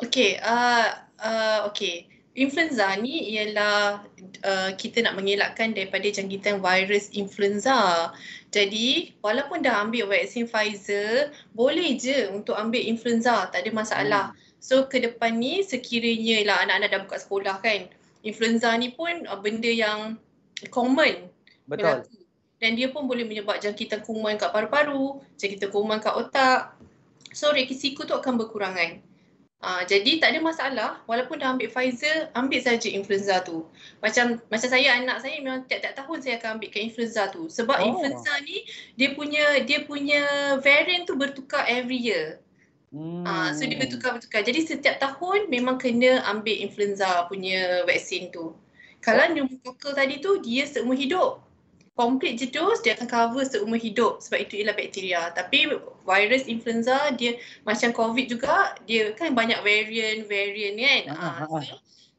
Okey, 0.00 0.40
uh, 0.40 0.88
uh, 1.20 1.58
okey. 1.70 2.08
Influenza 2.38 2.94
ni 2.94 3.34
ialah 3.34 4.06
uh, 4.46 4.70
kita 4.78 5.02
nak 5.02 5.18
mengelakkan 5.18 5.74
daripada 5.74 6.06
jangkitan 6.06 6.62
virus 6.62 7.10
influenza. 7.10 8.14
Jadi, 8.54 9.18
walaupun 9.18 9.66
dah 9.66 9.82
ambil 9.82 10.06
vaksin 10.06 10.46
Pfizer, 10.46 11.34
boleh 11.58 11.98
je 11.98 12.30
untuk 12.30 12.54
ambil 12.54 12.86
influenza, 12.86 13.50
tak 13.50 13.66
ada 13.66 13.70
masalah. 13.74 14.24
Hmm. 14.30 14.38
So 14.62 14.86
ke 14.86 15.02
depan 15.02 15.42
ni 15.42 15.66
sekiranya 15.66 16.46
lah 16.46 16.56
anak-anak 16.68 16.88
dah 16.92 17.00
buka 17.08 17.18
sekolah 17.18 17.56
kan, 17.64 17.90
influenza 18.22 18.70
ni 18.78 18.94
pun 18.94 19.26
uh, 19.26 19.40
benda 19.42 19.72
yang 19.72 20.14
common. 20.70 21.26
Betul. 21.66 22.06
Dan 22.60 22.76
dia 22.76 22.92
pun 22.92 23.10
boleh 23.10 23.26
menyebab 23.26 23.58
jangkitan 23.58 24.06
kuman 24.06 24.38
kat 24.38 24.54
paru-paru, 24.54 25.18
jangkitan 25.34 25.72
kuman 25.72 25.98
kat 25.98 26.14
otak. 26.14 26.76
So 27.34 27.50
risiko 27.50 28.06
tu 28.06 28.14
akan 28.14 28.38
berkurangan. 28.38 29.09
Uh, 29.60 29.84
jadi 29.84 30.24
tak 30.24 30.32
ada 30.32 30.40
masalah 30.40 30.90
walaupun 31.04 31.36
dah 31.36 31.52
ambil 31.52 31.68
Pfizer, 31.68 32.32
ambil 32.32 32.64
saja 32.64 32.88
influenza 32.88 33.44
tu. 33.44 33.68
Macam 34.00 34.40
macam 34.48 34.68
saya 34.72 34.96
anak 34.96 35.20
saya 35.20 35.36
memang 35.36 35.68
tiap-tiap 35.68 36.00
tahun 36.00 36.18
saya 36.24 36.34
akan 36.40 36.56
ambil 36.56 36.68
ke 36.72 36.80
influenza 36.80 37.28
tu. 37.28 37.44
Sebab 37.52 37.76
oh. 37.76 37.84
influenza 37.84 38.32
ni 38.48 38.64
dia 38.96 39.12
punya 39.12 39.60
dia 39.68 39.84
punya 39.84 40.24
variant 40.64 41.04
tu 41.04 41.12
bertukar 41.12 41.68
every 41.68 42.00
year. 42.00 42.40
Hmm. 42.88 43.20
Uh, 43.28 43.52
so 43.52 43.68
dia 43.68 43.76
bertukar-bertukar. 43.76 44.48
Jadi 44.48 44.64
setiap 44.64 44.96
tahun 44.96 45.52
memang 45.52 45.76
kena 45.76 46.24
ambil 46.24 46.56
influenza 46.56 47.28
punya 47.28 47.84
vaksin 47.84 48.32
tu. 48.32 48.56
Kalau 49.04 49.28
oh. 49.28 49.28
pneumococcal 49.28 49.92
tadi 49.92 50.24
tu 50.24 50.40
dia 50.40 50.64
seumur 50.64 50.96
hidup. 50.96 51.44
Complete 52.00 52.40
je 52.40 52.48
dos 52.48 52.80
dia 52.80 52.96
akan 52.96 53.04
cover 53.04 53.44
seumur 53.44 53.76
hidup 53.76 54.24
sebab 54.24 54.48
itu 54.48 54.64
ialah 54.64 54.72
bakteria. 54.72 55.28
Tapi 55.36 55.68
virus 56.08 56.48
influenza 56.48 56.96
dia 57.12 57.36
macam 57.68 57.92
covid 57.92 58.24
juga 58.32 58.72
dia 58.88 59.12
kan 59.12 59.36
banyak 59.36 59.60
variant-variant 59.60 60.80
kan. 60.80 61.02
Uh, 61.12 61.60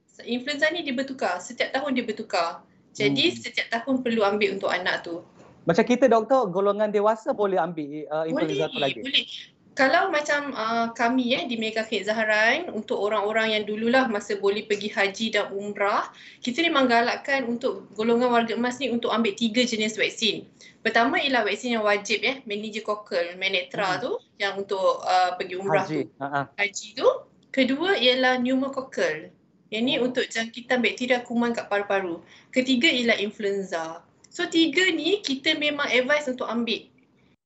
so, 0.05 0.21
influenza 0.21 0.69
ni 0.69 0.85
dia 0.85 0.93
bertukar. 0.93 1.41
Setiap 1.41 1.73
tahun 1.73 1.97
dia 1.97 2.05
bertukar. 2.05 2.61
Jadi 2.93 3.33
hmm. 3.33 3.37
setiap 3.41 3.67
tahun 3.73 4.05
perlu 4.05 4.21
ambil 4.21 4.61
untuk 4.61 4.69
anak 4.69 5.01
tu. 5.01 5.25
Macam 5.65 5.81
kita 5.81 6.05
doktor 6.05 6.53
golongan 6.53 6.93
dewasa 6.93 7.33
boleh 7.33 7.57
ambil 7.57 8.05
uh, 8.13 8.29
influenza 8.29 8.69
boleh, 8.69 8.73
tu 8.73 8.77
lagi? 8.77 8.99
Boleh 9.01 9.25
kalau 9.71 10.11
macam 10.11 10.51
uh, 10.51 10.91
kami 10.91 11.31
eh 11.31 11.47
di 11.47 11.55
Mega 11.55 11.87
Kek 11.87 12.03
Zahrain 12.03 12.67
untuk 12.75 12.99
orang-orang 12.99 13.55
yang 13.55 13.63
dululah 13.63 14.11
masa 14.11 14.35
boleh 14.35 14.67
pergi 14.67 14.91
haji 14.91 15.25
dan 15.31 15.47
umrah, 15.55 16.11
kita 16.43 16.59
memang 16.59 16.91
galakkan 16.91 17.47
untuk 17.47 17.87
golongan 17.95 18.35
warga 18.35 18.59
emas 18.59 18.83
ni 18.83 18.91
untuk 18.91 19.15
ambil 19.15 19.31
tiga 19.31 19.63
jenis 19.63 19.95
vaksin. 19.95 20.43
Pertama 20.83 21.23
ialah 21.23 21.47
vaksin 21.47 21.79
yang 21.79 21.87
wajib 21.87 22.19
eh, 22.19 22.43
meningococcal, 22.43 23.39
Menetra 23.39 23.95
hmm. 23.95 24.01
tu 24.03 24.11
yang 24.43 24.59
untuk 24.59 25.07
uh, 25.07 25.39
pergi 25.39 25.55
umrah 25.55 25.87
haji. 25.87 26.03
tu. 26.03 26.19
Uh-huh. 26.19 26.45
Haji 26.59 26.87
tu. 26.99 27.09
Kedua 27.51 27.95
ialah 27.95 28.43
pneumococcal. 28.43 29.31
Yang 29.71 29.83
ni 29.87 29.93
untuk 30.03 30.25
jangkitan 30.27 30.83
bakteria 30.83 31.23
kuman 31.23 31.55
kat 31.55 31.71
paru-paru. 31.71 32.19
Ketiga 32.51 32.91
ialah 32.91 33.15
influenza. 33.23 34.03
So 34.27 34.51
tiga 34.51 34.83
ni 34.91 35.23
kita 35.23 35.55
memang 35.55 35.87
advise 35.87 36.27
untuk 36.27 36.51
ambil. 36.51 36.91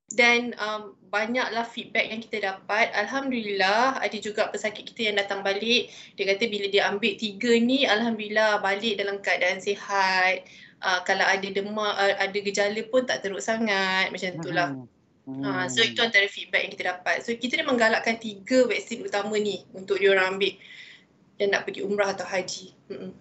Dan 0.09 0.57
um, 0.57 0.97
banyaklah 1.15 1.63
feedback 1.63 2.11
yang 2.11 2.19
kita 2.19 2.37
dapat. 2.43 2.91
Alhamdulillah 2.91 4.03
ada 4.03 4.17
juga 4.19 4.51
pesakit 4.51 4.83
kita 4.91 5.07
yang 5.07 5.15
datang 5.15 5.39
balik. 5.47 5.87
Dia 6.19 6.35
kata 6.35 6.51
bila 6.51 6.67
dia 6.67 6.91
ambil 6.91 7.15
tiga 7.15 7.55
ni, 7.55 7.87
Alhamdulillah 7.87 8.59
balik 8.59 8.99
dalam 8.99 9.23
keadaan 9.23 9.63
sihat. 9.63 10.43
Uh, 10.83 10.99
kalau 11.07 11.23
ada 11.23 11.47
demam, 11.47 11.87
uh, 11.87 11.95
ada 12.19 12.35
gejala 12.35 12.83
pun 12.91 13.07
tak 13.07 13.23
teruk 13.23 13.39
sangat. 13.39 14.11
Macam 14.11 14.43
tu 14.43 14.51
lah. 14.51 14.75
Hmm. 15.23 15.41
Uh, 15.41 15.65
so 15.71 15.79
itu 15.79 16.03
antara 16.03 16.27
feedback 16.27 16.67
yang 16.67 16.71
kita 16.75 16.83
dapat. 16.91 17.23
So 17.23 17.31
kita 17.31 17.63
ni 17.63 17.63
menggalakkan 17.63 18.19
tiga 18.19 18.67
vaksin 18.67 19.07
utama 19.07 19.39
ni 19.39 19.63
untuk 19.71 20.03
diorang 20.03 20.35
ambil 20.35 20.51
dan 21.39 21.55
nak 21.55 21.63
pergi 21.63 21.87
umrah 21.87 22.11
atau 22.11 22.27
haji. 22.27 22.75
Hmm. 22.91 23.15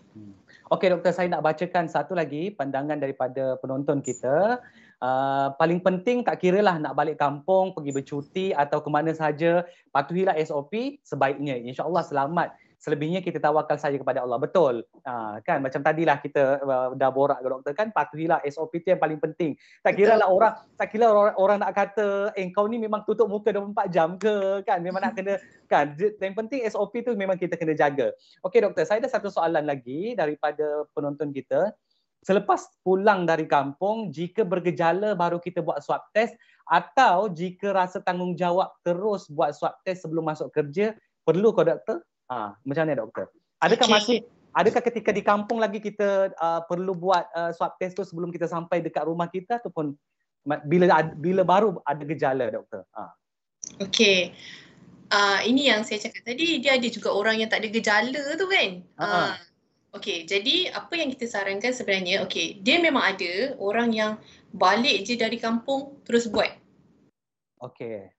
Okey 0.74 0.90
doktor, 0.90 1.14
saya 1.14 1.30
nak 1.30 1.47
bacakan 1.47 1.86
satu 1.86 2.18
lagi 2.18 2.51
pandangan 2.51 2.99
daripada 2.99 3.55
penonton 3.62 4.03
kita. 4.03 4.59
Uh, 5.05 5.52
paling 5.61 5.84
penting 5.84 6.24
tak 6.24 6.40
kira 6.40 6.64
lah 6.64 6.80
nak 6.80 6.96
balik 6.96 7.20
kampung, 7.20 7.76
pergi 7.76 7.92
bercuti 7.92 8.46
atau 8.57 8.80
ke 8.80 8.88
mana 8.88 9.12
saja, 9.12 9.61
patuhilah 9.92 10.32
SOP 10.40 10.96
sebaiknya. 11.05 11.61
InsyaAllah 11.61 12.09
selamat. 12.09 12.57
Selebihnya 12.80 13.24
kita 13.24 13.40
tawakal 13.40 13.80
saja 13.80 13.96
kepada 14.00 14.24
Allah. 14.24 14.40
Betul. 14.40 14.84
Uh, 15.05 15.40
kan 15.44 15.61
macam 15.61 15.80
tadilah 15.84 16.20
kita 16.20 16.61
uh, 16.64 16.88
dah 16.96 17.12
borak 17.12 17.40
ke 17.44 17.48
doktor 17.52 17.72
kan, 17.76 17.92
patuhilah 17.92 18.40
SOP 18.48 18.80
itu 18.80 18.96
yang 18.96 19.00
paling 19.00 19.20
penting. 19.20 19.57
Tak 19.84 19.92
kira 19.92 20.16
lah 20.16 20.28
orang, 20.28 20.57
tak 20.76 20.88
kira 20.88 21.12
orang, 21.12 21.36
orang 21.36 21.59
nak 21.61 21.72
kata, 21.76 22.32
eh 22.32 22.48
kau 22.52 22.64
ni 22.64 22.80
memang 22.80 23.05
tutup 23.05 23.28
muka 23.28 23.52
24 23.52 23.92
jam 23.92 24.16
ke 24.16 24.64
kan, 24.64 24.80
memang 24.80 25.05
nak 25.05 25.16
kena 25.16 25.36
kan. 25.68 25.92
Yang 26.00 26.34
penting 26.36 26.61
SOP 26.68 27.05
tu 27.05 27.12
memang 27.12 27.36
kita 27.36 27.61
kena 27.61 27.76
jaga. 27.76 28.09
Okey 28.40 28.64
doktor, 28.64 28.88
saya 28.88 29.05
ada 29.05 29.09
satu 29.12 29.28
soalan 29.28 29.68
lagi 29.68 30.16
daripada 30.16 30.88
penonton 30.96 31.28
kita 31.28 31.76
selepas 32.24 32.64
pulang 32.80 33.28
dari 33.28 33.44
kampung 33.44 34.08
jika 34.08 34.42
bergejala 34.42 35.12
baru 35.12 35.36
kita 35.36 35.60
buat 35.60 35.84
swab 35.84 36.08
test 36.16 36.32
atau 36.64 37.28
jika 37.28 37.76
rasa 37.76 38.00
tanggungjawab 38.00 38.72
terus 38.80 39.28
buat 39.28 39.52
swab 39.52 39.76
test 39.84 40.08
sebelum 40.08 40.24
masuk 40.24 40.48
kerja 40.48 40.96
perlu 41.28 41.52
ke 41.52 41.62
doktor? 41.68 42.00
Ha, 42.32 42.56
macam 42.64 42.82
mana 42.88 43.04
doktor? 43.04 43.28
Adakah 43.60 43.86
okay. 43.86 43.94
masih 43.94 44.16
adakah 44.56 44.82
ketika 44.88 45.12
di 45.12 45.20
kampung 45.20 45.60
lagi 45.60 45.84
kita 45.84 46.32
uh, 46.40 46.64
perlu 46.64 46.96
buat 46.96 47.28
uh, 47.36 47.52
swab 47.52 47.76
test 47.76 48.00
tu 48.00 48.02
sebelum 48.08 48.32
kita 48.32 48.48
sampai 48.48 48.80
dekat 48.80 49.04
rumah 49.04 49.28
kita 49.28 49.60
ataupun 49.60 49.92
bila 50.64 51.04
bila 51.20 51.44
baru 51.44 51.76
ada 51.84 52.02
gejala 52.08 52.48
doktor? 52.48 52.88
Ha. 52.96 53.12
Okey. 53.84 54.32
Uh, 55.12 55.44
ini 55.44 55.68
yang 55.68 55.84
saya 55.84 56.00
cakap 56.00 56.24
tadi 56.24 56.64
dia 56.64 56.80
ada 56.80 56.88
juga 56.88 57.12
orang 57.12 57.38
yang 57.44 57.52
tak 57.52 57.60
ada 57.60 57.68
gejala 57.68 58.22
tu 58.40 58.46
kan. 58.48 58.70
Uh, 58.96 59.36
Okay, 59.95 60.26
jadi 60.26 60.74
apa 60.74 60.90
yang 60.99 61.14
kita 61.14 61.30
sarankan 61.30 61.70
sebenarnya, 61.70 62.26
okay, 62.26 62.59
dia 62.59 62.82
memang 62.82 63.14
ada 63.14 63.55
orang 63.62 63.95
yang 63.95 64.18
balik 64.51 65.07
je 65.07 65.14
dari 65.14 65.38
kampung 65.38 65.95
terus 66.03 66.26
buat. 66.26 66.51
Okay. 67.62 68.11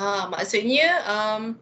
Ha, 0.00 0.32
maksudnya, 0.32 1.04
um, 1.04 1.60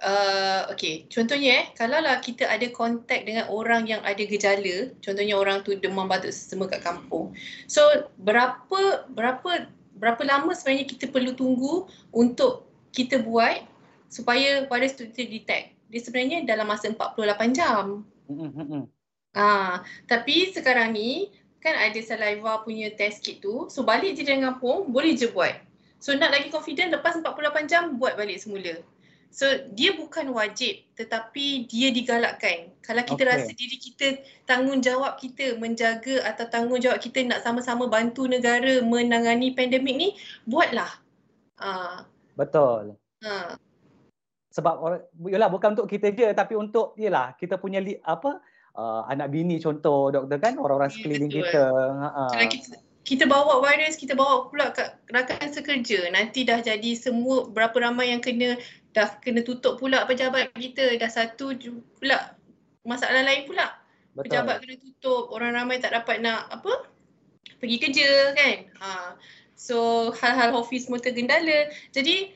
uh, 0.00 0.64
okay, 0.72 1.04
contohnya 1.12 1.60
eh, 1.60 1.64
kalau 1.76 2.00
lah 2.00 2.24
kita 2.24 2.48
ada 2.48 2.64
kontak 2.72 3.28
dengan 3.28 3.52
orang 3.52 3.84
yang 3.84 4.00
ada 4.00 4.24
gejala, 4.24 4.96
contohnya 5.04 5.36
orang 5.36 5.60
tu 5.60 5.76
demam 5.76 6.08
batuk 6.08 6.32
semua 6.32 6.72
kat 6.72 6.80
kampung. 6.80 7.36
So, 7.68 7.84
berapa 8.16 9.12
berapa 9.12 9.68
berapa 10.00 10.22
lama 10.24 10.56
sebenarnya 10.56 10.88
kita 10.88 11.12
perlu 11.12 11.36
tunggu 11.36 11.84
untuk 12.16 12.64
kita 12.96 13.20
buat 13.20 13.60
supaya 14.08 14.64
virus 14.64 14.96
tu 14.96 15.04
detect? 15.12 15.76
Dia 15.92 16.00
sebenarnya 16.00 16.48
dalam 16.48 16.64
masa 16.64 16.88
48 16.88 17.52
jam. 17.52 18.08
Mm-hmm. 18.32 19.01
Ah, 19.32 19.80
tapi 20.04 20.52
sekarang 20.52 20.92
ni 20.92 21.32
kan 21.62 21.78
ada 21.78 21.96
saliva 22.02 22.60
punya 22.66 22.92
test 22.92 23.24
kit 23.24 23.40
tu. 23.40 23.70
So 23.72 23.86
balik 23.86 24.18
je 24.18 24.26
dengan 24.26 24.54
kampung, 24.54 24.90
boleh 24.92 25.16
je 25.16 25.30
buat. 25.30 25.56
So 26.02 26.12
nak 26.18 26.34
lagi 26.34 26.50
confident 26.50 26.90
lepas 26.90 27.16
48 27.16 27.70
jam 27.70 27.96
buat 27.96 28.18
balik 28.18 28.42
semula. 28.42 28.82
So 29.32 29.48
dia 29.72 29.96
bukan 29.96 30.28
wajib 30.36 30.84
tetapi 30.98 31.64
dia 31.64 31.88
digalakkan. 31.88 32.68
Kalau 32.84 33.00
kita 33.00 33.24
okay. 33.24 33.30
rasa 33.32 33.50
diri 33.56 33.78
kita 33.80 34.20
tanggungjawab 34.44 35.16
kita 35.16 35.56
menjaga 35.56 36.20
atau 36.28 36.44
tanggungjawab 36.52 37.00
kita 37.00 37.24
nak 37.24 37.40
sama-sama 37.40 37.88
bantu 37.88 38.28
negara 38.28 38.84
menangani 38.84 39.56
pandemik 39.56 39.96
ni, 39.96 40.08
buatlah. 40.44 40.92
Ah. 41.56 42.04
Betul. 42.36 43.00
Ha. 43.24 43.56
Sebab 44.52 45.08
yalah 45.32 45.48
bukan 45.48 45.80
untuk 45.80 45.88
kita 45.88 46.12
je 46.12 46.28
tapi 46.36 46.52
untuk 46.52 46.92
yalah 47.00 47.32
kita 47.40 47.56
punya 47.56 47.80
li, 47.80 47.96
apa 48.04 48.36
uh, 48.76 49.02
anak 49.08 49.32
bini 49.32 49.58
contoh 49.58 50.12
doktor 50.12 50.38
kan 50.40 50.54
orang-orang 50.56 50.90
ya, 50.90 50.94
sekeliling 50.96 51.32
kita. 51.32 51.64
Ha. 51.98 52.46
kita 52.48 52.76
kita 53.02 53.26
bawa 53.26 53.58
virus, 53.58 53.98
kita 53.98 54.14
bawa 54.14 54.46
pula 54.46 54.70
kat 54.70 54.94
rakan 55.10 55.50
sekerja. 55.50 56.06
Nanti 56.14 56.46
dah 56.46 56.62
jadi 56.62 56.94
semua 56.94 57.50
berapa 57.50 57.74
ramai 57.82 58.14
yang 58.14 58.22
kena 58.22 58.54
dah 58.94 59.18
kena 59.18 59.42
tutup 59.42 59.82
pula 59.82 60.06
pejabat 60.06 60.54
kita. 60.54 60.94
Dah 61.02 61.10
satu 61.10 61.50
pula 61.98 62.38
masalah 62.86 63.26
lain 63.26 63.50
pula. 63.50 63.74
Betul. 64.14 64.28
pejabat 64.28 64.56
kena 64.62 64.76
tutup, 64.78 65.32
orang 65.34 65.56
ramai 65.56 65.82
tak 65.82 65.96
dapat 65.96 66.22
nak 66.22 66.46
apa? 66.52 66.92
pergi 67.62 67.78
kerja 67.78 68.34
kan. 68.34 68.56
Ha. 68.82 68.90
So 69.54 70.10
hal-hal 70.18 70.58
office 70.58 70.90
semua 70.90 70.98
tergendala. 70.98 71.70
Jadi 71.94 72.34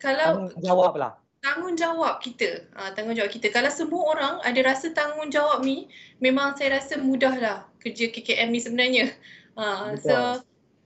kalau 0.00 0.48
tanggungjawab 0.48 0.94
lah. 0.96 1.12
Tanggungjawab 1.42 2.22
kita. 2.22 2.70
Ha, 2.78 2.94
tanggungjawab 2.94 3.34
kita. 3.34 3.50
Kalau 3.50 3.66
semua 3.74 4.02
orang 4.14 4.34
ada 4.46 4.60
rasa 4.62 4.94
tanggungjawab 4.94 5.66
ni, 5.66 5.90
memang 6.22 6.54
saya 6.54 6.78
rasa 6.78 7.02
mudahlah 7.02 7.66
kerja 7.82 8.14
KKM 8.14 8.48
ni 8.54 8.60
sebenarnya. 8.62 9.06
Ha, 9.58 9.98
so 9.98 10.38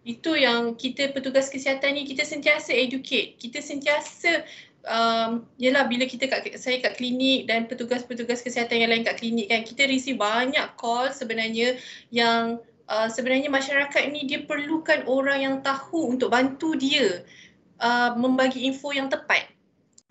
itu 0.07 0.39
yang 0.39 0.79
kita 0.79 1.13
petugas 1.13 1.53
kesihatan 1.53 2.01
ni 2.01 2.09
kita 2.09 2.25
sentiasa 2.25 2.73
educate. 2.73 3.37
Kita 3.37 3.61
sentiasa 3.61 4.47
um, 4.87 5.45
yelah 5.59 5.85
bila 5.91 6.07
kita 6.07 6.31
kat, 6.31 6.55
saya 6.57 6.79
kat 6.81 6.97
klinik 6.97 7.51
dan 7.51 7.67
petugas-petugas 7.67 8.41
kesihatan 8.41 8.87
yang 8.87 8.91
lain 8.95 9.05
kat 9.05 9.19
klinik 9.19 9.51
kan 9.51 9.67
kita 9.67 9.91
receive 9.91 10.17
banyak 10.17 10.65
call 10.79 11.11
sebenarnya 11.11 11.77
yang 12.15 12.63
uh, 12.87 13.11
sebenarnya 13.11 13.51
masyarakat 13.51 14.03
ni 14.15 14.25
dia 14.31 14.47
perlukan 14.47 15.05
orang 15.11 15.39
yang 15.43 15.55
tahu 15.61 16.15
untuk 16.17 16.31
bantu 16.31 16.79
dia 16.79 17.27
uh, 17.83 18.15
membagi 18.15 18.65
info 18.65 18.95
yang 18.95 19.11
tepat. 19.11 19.56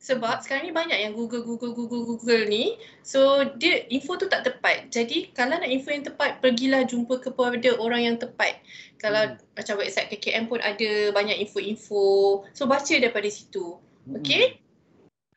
Sebab 0.06 0.46
sekarang 0.46 0.70
ni 0.70 0.74
banyak 0.76 1.02
yang 1.02 1.18
Google, 1.18 1.42
Google, 1.42 1.74
Google, 1.74 2.06
Google 2.06 2.46
ni. 2.46 2.78
So 3.02 3.42
dia 3.58 3.90
info 3.90 4.14
tu 4.22 4.30
tak 4.30 4.46
tepat. 4.46 4.94
Jadi 4.94 5.34
kalau 5.34 5.58
nak 5.58 5.66
info 5.66 5.90
yang 5.90 6.06
tepat, 6.06 6.46
pergilah 6.46 6.86
jumpa 6.86 7.18
kepada 7.26 7.74
orang 7.82 8.14
yang 8.14 8.18
tepat. 8.22 8.62
Kalau 9.02 9.34
hmm. 9.34 9.58
macam 9.58 9.76
website 9.82 10.14
KKM 10.14 10.46
pun 10.46 10.62
ada 10.62 11.10
banyak 11.10 11.42
info-info. 11.50 12.46
So 12.54 12.70
baca 12.70 12.94
daripada 12.94 13.26
situ. 13.34 13.82
Okay? 14.22 14.62
Hmm. 14.62 14.64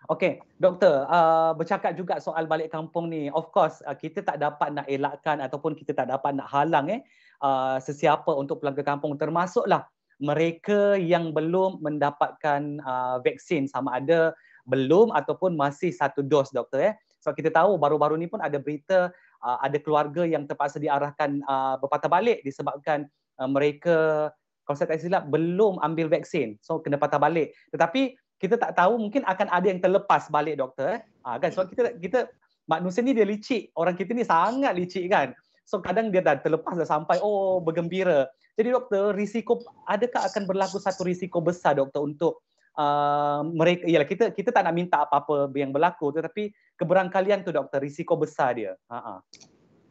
Okay, 0.09 0.41
doktor, 0.57 1.05
uh, 1.05 1.53
bercakap 1.53 1.93
juga 1.93 2.17
soal 2.17 2.49
balik 2.49 2.73
kampung 2.73 3.13
ni. 3.13 3.29
Of 3.29 3.53
course, 3.53 3.85
uh, 3.85 3.93
kita 3.93 4.25
tak 4.25 4.41
dapat 4.41 4.73
nak 4.73 4.89
elakkan 4.89 5.41
ataupun 5.45 5.77
kita 5.77 5.93
tak 5.93 6.09
dapat 6.09 6.33
nak 6.33 6.49
halang 6.49 6.89
eh 6.89 7.01
uh, 7.45 7.77
sesiapa 7.77 8.33
untuk 8.33 8.61
pulang 8.61 8.77
ke 8.77 8.81
kampung 8.81 9.21
termasuklah 9.21 9.85
mereka 10.19 10.99
yang 10.99 11.31
belum 11.31 11.79
mendapatkan 11.79 12.83
uh, 12.83 13.23
vaksin 13.23 13.71
sama 13.71 14.03
ada 14.03 14.35
belum 14.69 15.17
ataupun 15.17 15.57
masih 15.57 15.91
satu 15.91 16.21
dos 16.21 16.53
doktor 16.53 16.93
eh. 16.93 16.95
Sebab 17.25 17.35
kita 17.35 17.51
tahu 17.51 17.81
baru-baru 17.81 18.21
ni 18.21 18.29
pun 18.29 18.39
ada 18.39 18.61
berita 18.61 19.11
uh, 19.43 19.59
ada 19.65 19.81
keluarga 19.81 20.23
yang 20.29 20.45
terpaksa 20.45 20.79
diarahkan 20.79 21.41
uh, 21.49 21.81
berpatah 21.81 22.07
balik 22.13 22.45
disebabkan 22.45 23.09
uh, 23.41 23.49
mereka 23.49 24.29
kalau 24.69 24.77
saya 24.77 24.93
tak 24.93 25.01
silap 25.01 25.25
belum 25.33 25.81
ambil 25.81 26.13
vaksin. 26.13 26.61
So 26.61 26.85
kena 26.85 27.01
patah 27.01 27.17
balik. 27.17 27.57
Tetapi 27.73 28.13
kita 28.37 28.61
tak 28.61 28.77
tahu 28.77 29.01
mungkin 29.01 29.25
akan 29.25 29.49
ada 29.49 29.65
yang 29.65 29.81
terlepas 29.81 30.29
balik 30.29 30.61
doktor 30.61 31.01
eh. 31.01 31.01
Ha, 31.25 31.41
kan 31.41 31.49
sebab 31.49 31.73
kita 31.73 31.97
kita 31.97 32.29
manusia 32.69 33.01
ni 33.01 33.17
dia 33.17 33.25
licik. 33.25 33.73
Orang 33.73 33.97
kita 33.97 34.13
ni 34.13 34.29
sangat 34.29 34.77
licik 34.77 35.09
kan. 35.09 35.33
So 35.65 35.81
kadang 35.81 36.13
dia 36.13 36.21
dah 36.21 36.37
terlepas 36.37 36.77
dah 36.77 36.85
sampai 36.85 37.17
oh 37.25 37.65
bergembira. 37.65 38.29
Jadi 38.61 38.69
doktor 38.77 39.17
risiko 39.17 39.65
adakah 39.89 40.29
akan 40.29 40.45
berlaku 40.45 40.77
satu 40.77 41.09
risiko 41.09 41.41
besar 41.41 41.81
doktor 41.81 42.05
untuk 42.05 42.45
uh, 42.79 43.43
mereka 43.43 43.85
ialah 43.85 44.07
kita 44.07 44.31
kita 44.31 44.55
tak 44.55 44.63
nak 44.65 44.75
minta 44.75 45.03
apa-apa 45.03 45.51
yang 45.59 45.75
berlaku 45.75 46.15
tetapi 46.15 46.55
keberangkalian 46.79 47.43
tu 47.43 47.51
doktor 47.51 47.83
risiko 47.83 48.15
besar 48.15 48.55
dia. 48.55 48.73
Ha 48.89 49.19
ah. 49.19 49.19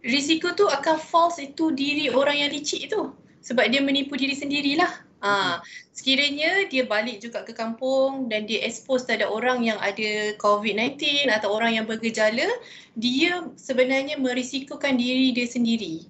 Risiko 0.08 0.56
tu 0.56 0.64
akan 0.66 0.96
false 0.98 1.44
itu 1.44 1.76
diri 1.76 2.08
orang 2.08 2.40
yang 2.40 2.50
licik 2.54 2.88
tu. 2.88 3.12
Sebab 3.44 3.68
dia 3.72 3.84
menipu 3.84 4.16
diri 4.16 4.36
sendirilah. 4.36 5.08
Ha, 5.18 5.66
sekiranya 5.98 6.70
dia 6.70 6.86
balik 6.86 7.26
juga 7.26 7.42
ke 7.42 7.50
kampung 7.50 8.30
dan 8.30 8.46
dia 8.46 8.62
expose 8.62 9.02
pada 9.02 9.26
orang 9.26 9.66
yang 9.66 9.82
ada 9.82 10.38
COVID-19 10.38 11.26
atau 11.34 11.58
orang 11.58 11.74
yang 11.74 11.90
bergejala, 11.90 12.46
dia 12.94 13.42
sebenarnya 13.58 14.22
merisikokan 14.22 14.94
diri 14.94 15.34
dia 15.34 15.50
sendiri 15.50 16.06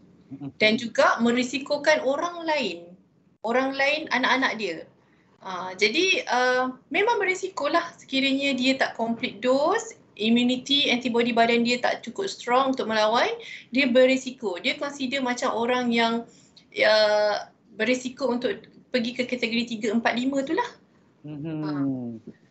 dan 0.60 0.76
juga 0.76 1.16
merisikokan 1.24 2.04
orang 2.04 2.44
lain. 2.44 2.92
Orang 3.48 3.80
lain 3.80 4.12
anak-anak 4.12 4.54
dia. 4.60 4.78
Ha, 5.38 5.78
jadi 5.78 6.26
uh, 6.28 6.74
memang 6.90 7.22
berisikolah 7.22 7.94
sekiranya 8.02 8.58
dia 8.58 8.74
tak 8.74 8.98
complete 8.98 9.38
dose, 9.40 9.94
immunity, 10.18 10.90
antibody 10.90 11.30
badan 11.32 11.62
dia 11.62 11.78
tak 11.78 12.02
cukup 12.02 12.26
strong 12.28 12.74
untuk 12.74 12.90
melawan, 12.90 13.30
dia 13.70 13.86
berisiko. 13.86 14.58
Dia 14.58 14.76
consider 14.76 15.22
macam 15.22 15.54
orang 15.54 15.94
yang 15.94 16.26
uh, 16.82 17.36
berisiko 17.78 18.34
untuk 18.34 18.66
pergi 18.90 19.14
ke 19.14 19.24
kategori 19.30 19.94
3, 19.94 20.02
4, 20.02 20.04
5 20.04 20.50
tu 20.50 20.54
lah. 20.58 20.70
Hmm. 21.22 21.62
Ha. 21.62 21.72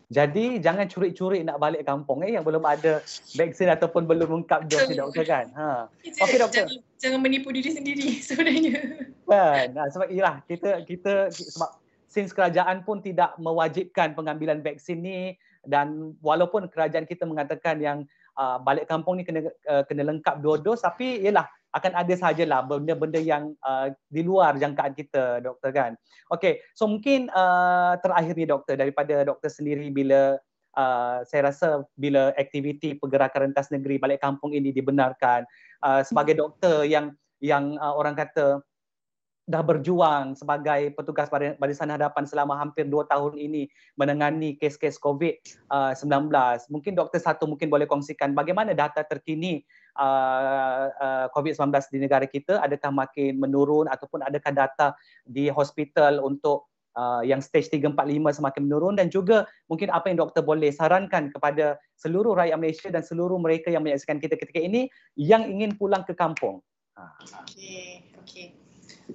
Jadi 0.07 0.63
jangan 0.63 0.87
curi-curi 0.87 1.43
nak 1.43 1.59
balik 1.59 1.83
kampung 1.83 2.23
eh 2.23 2.39
yang 2.39 2.47
belum 2.47 2.63
ada 2.63 3.03
vaksin 3.35 3.67
ataupun 3.67 4.07
belum 4.07 4.39
lengkap 4.39 4.71
dos 4.71 4.87
ni 4.87 4.95
doktor 4.95 5.27
kan. 5.27 5.51
Ha. 5.51 5.91
Okey 6.23 6.39
doktor. 6.39 6.63
Jangan, 6.63 6.79
jangan 6.95 7.19
menipu 7.19 7.51
diri 7.51 7.75
sendiri 7.75 8.15
sebenarnya. 8.27 9.03
Kan. 9.27 9.75
Nah, 9.75 9.87
sebab 9.91 10.07
ialah 10.07 10.39
kita 10.47 10.87
kita 10.87 11.27
sebab 11.35 11.75
since 12.07 12.31
kerajaan 12.31 12.87
pun 12.87 13.03
tidak 13.03 13.35
mewajibkan 13.37 14.15
pengambilan 14.15 14.63
vaksin 14.63 15.03
ni 15.03 15.19
dan 15.67 16.15
walaupun 16.23 16.71
kerajaan 16.71 17.03
kita 17.03 17.27
mengatakan 17.27 17.77
yang 17.83 18.07
uh, 18.39 18.57
balik 18.63 18.87
kampung 18.87 19.19
ni 19.19 19.23
kena 19.27 19.51
uh, 19.67 19.83
kena 19.83 20.07
lengkap 20.07 20.39
dua 20.39 20.57
dos 20.57 20.81
tapi 20.81 21.19
ialah 21.27 21.45
akan 21.75 21.93
ada 21.93 22.13
sajalah 22.15 22.63
benda-benda 22.63 23.19
yang 23.19 23.53
uh, 23.61 23.91
di 24.07 24.23
luar 24.23 24.55
jangkaan 24.55 24.95
kita 24.95 25.43
doktor 25.43 25.69
kan. 25.75 25.91
Okey, 26.31 26.63
so 26.73 26.87
mungkin 26.87 27.27
uh, 27.35 27.99
terakhir 27.99 28.33
ni 28.33 28.47
doktor 28.47 28.79
daripada 28.79 29.27
doktor 29.27 29.51
sendiri 29.51 29.91
bila 29.91 30.39
uh, 30.79 31.21
saya 31.27 31.51
rasa 31.51 31.83
bila 31.99 32.31
aktiviti 32.39 32.95
pergerakan 32.95 33.51
rentas 33.51 33.69
negeri 33.69 33.99
balik 33.99 34.23
kampung 34.23 34.55
ini 34.55 34.71
dibenarkan 34.71 35.43
uh, 35.83 36.01
sebagai 36.01 36.39
doktor 36.39 36.87
yang 36.87 37.13
yang 37.43 37.77
uh, 37.77 37.93
orang 37.93 38.17
kata 38.17 38.63
dah 39.47 39.63
berjuang 39.63 40.35
sebagai 40.35 40.91
petugas 40.91 41.31
barisan 41.31 41.87
hadapan 41.87 42.27
selama 42.27 42.59
hampir 42.59 42.83
dua 42.83 43.07
tahun 43.07 43.39
ini 43.39 43.71
menangani 43.95 44.59
kes-kes 44.59 44.99
COVID-19. 44.99 46.27
Mungkin 46.67 46.93
doktor 46.99 47.23
satu 47.23 47.47
mungkin 47.47 47.71
boleh 47.71 47.87
kongsikan 47.87 48.35
bagaimana 48.35 48.75
data 48.75 49.07
terkini 49.07 49.63
uh, 49.95 50.91
uh, 50.91 51.25
COVID-19 51.31 51.63
di 51.95 51.99
negara 52.03 52.27
kita 52.27 52.59
adakah 52.59 52.91
makin 52.91 53.39
menurun 53.39 53.87
ataupun 53.87 54.19
adakah 54.27 54.51
data 54.51 54.87
di 55.23 55.47
hospital 55.47 56.19
untuk 56.19 56.67
uh, 56.99 57.23
yang 57.23 57.39
stage 57.39 57.71
3 57.71 57.95
4 57.95 57.95
5 57.95 58.37
semakin 58.43 58.61
menurun 58.67 58.99
dan 58.99 59.07
juga 59.07 59.47
mungkin 59.71 59.87
apa 59.95 60.11
yang 60.11 60.27
doktor 60.27 60.43
boleh 60.43 60.75
sarankan 60.75 61.31
kepada 61.31 61.79
seluruh 61.95 62.35
rakyat 62.35 62.59
Malaysia 62.59 62.91
dan 62.91 62.99
seluruh 62.99 63.39
mereka 63.39 63.71
yang 63.71 63.87
menyaksikan 63.87 64.19
kita 64.19 64.35
ketika 64.35 64.59
ini 64.59 64.91
yang 65.15 65.47
ingin 65.47 65.79
pulang 65.79 66.03
ke 66.03 66.11
kampung. 66.11 66.59
Okey, 66.97 68.11
okey. 68.25 68.56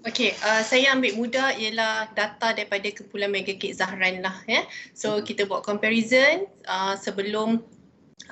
Okey, 0.01 0.33
uh, 0.41 0.65
saya 0.65 0.97
ambil 0.97 1.13
mudah 1.21 1.53
ialah 1.53 2.09
data 2.17 2.57
daripada 2.57 2.89
kumpulan 2.97 3.29
Mega 3.29 3.53
Kit 3.53 3.77
Zahran 3.77 4.25
lah 4.25 4.41
ya. 4.49 4.65
So 4.97 5.21
hmm. 5.21 5.29
kita 5.29 5.45
buat 5.45 5.69
comparison 5.69 6.49
uh, 6.65 6.97
sebelum 6.97 7.61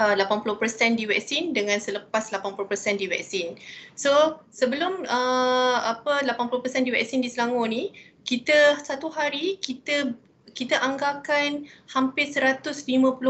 uh, 0.00 0.14
80% 0.16 0.56
divaksin 0.96 1.52
dengan 1.52 1.76
selepas 1.76 2.32
80% 2.32 2.56
divaksin. 2.96 3.60
So 3.92 4.40
sebelum 4.48 5.04
uh, 5.04 5.78
apa 5.84 6.24
80% 6.24 6.88
divaksin 6.88 7.20
di 7.20 7.28
Selangor 7.28 7.68
ni, 7.68 7.92
kita 8.24 8.80
satu 8.80 9.12
hari 9.12 9.60
kita 9.60 10.16
kita 10.56 10.80
anggarkan 10.80 11.68
hampir 11.92 12.32
150 12.32 12.72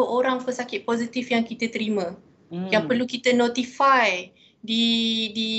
orang 0.01 0.39
pesakit 0.41 0.87
positif 0.87 1.35
yang 1.35 1.43
kita 1.43 1.66
terima. 1.66 2.14
Hmm. 2.49 2.70
Yang 2.70 2.85
perlu 2.87 3.05
kita 3.11 3.35
notify 3.35 4.31
di 4.62 4.87
di 5.35 5.53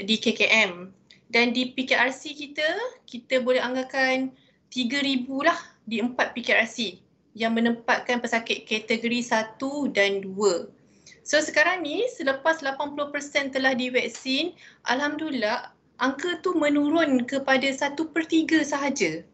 di 0.00 0.16
KKM 0.16 0.96
dan 1.30 1.50
di 1.50 1.74
PKRC 1.74 2.22
kita 2.34 2.68
kita 3.06 3.42
boleh 3.42 3.58
anggarkan 3.58 4.30
3000 4.70 5.26
lah 5.42 5.58
di 5.86 6.02
empat 6.02 6.34
PKRC 6.34 7.02
yang 7.36 7.52
menempatkan 7.52 8.22
pesakit 8.24 8.64
kategori 8.64 9.20
1 9.20 9.60
dan 9.92 10.24
2. 10.24 11.26
So 11.26 11.36
sekarang 11.42 11.82
ni 11.82 12.06
selepas 12.14 12.62
80% 12.62 13.52
telah 13.52 13.74
divaksin, 13.74 14.54
Alhamdulillah 14.86 15.74
angka 15.98 16.40
tu 16.40 16.54
menurun 16.54 17.26
kepada 17.26 17.66
1 17.66 17.98
per 18.14 18.24
3 18.24 18.62
sahaja. 18.62 19.26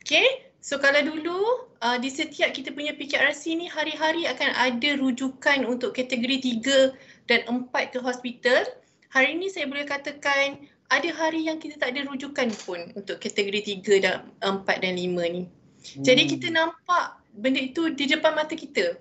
Okay, 0.00 0.48
so 0.64 0.80
kalau 0.80 1.04
dulu 1.04 1.68
uh, 1.84 1.98
di 2.00 2.08
setiap 2.08 2.56
kita 2.56 2.72
punya 2.72 2.96
PKRC 2.96 3.58
ni 3.58 3.66
hari-hari 3.68 4.24
akan 4.26 4.50
ada 4.56 4.96
rujukan 4.96 5.68
untuk 5.68 5.92
kategori 5.92 6.62
3 6.62 7.28
dan 7.28 7.40
4 7.46 7.94
ke 7.94 7.98
hospital. 8.00 8.64
Hari 9.10 9.42
ni 9.42 9.50
saya 9.50 9.66
boleh 9.66 9.86
katakan 9.86 10.70
ada 10.90 11.08
hari 11.14 11.46
yang 11.46 11.58
kita 11.58 11.78
tak 11.78 11.94
ada 11.94 12.06
rujukan 12.06 12.50
pun 12.66 12.94
untuk 12.94 13.18
kategori 13.22 13.82
3 13.82 14.06
dan 14.06 14.16
4 14.42 14.66
dan 14.66 14.94
5 14.94 15.34
ni. 15.34 15.42
Hmm. 15.46 16.02
Jadi 16.06 16.22
kita 16.30 16.46
nampak 16.50 17.18
benda 17.34 17.62
itu 17.62 17.90
di 17.94 18.06
depan 18.06 18.38
mata 18.38 18.54
kita. 18.54 18.98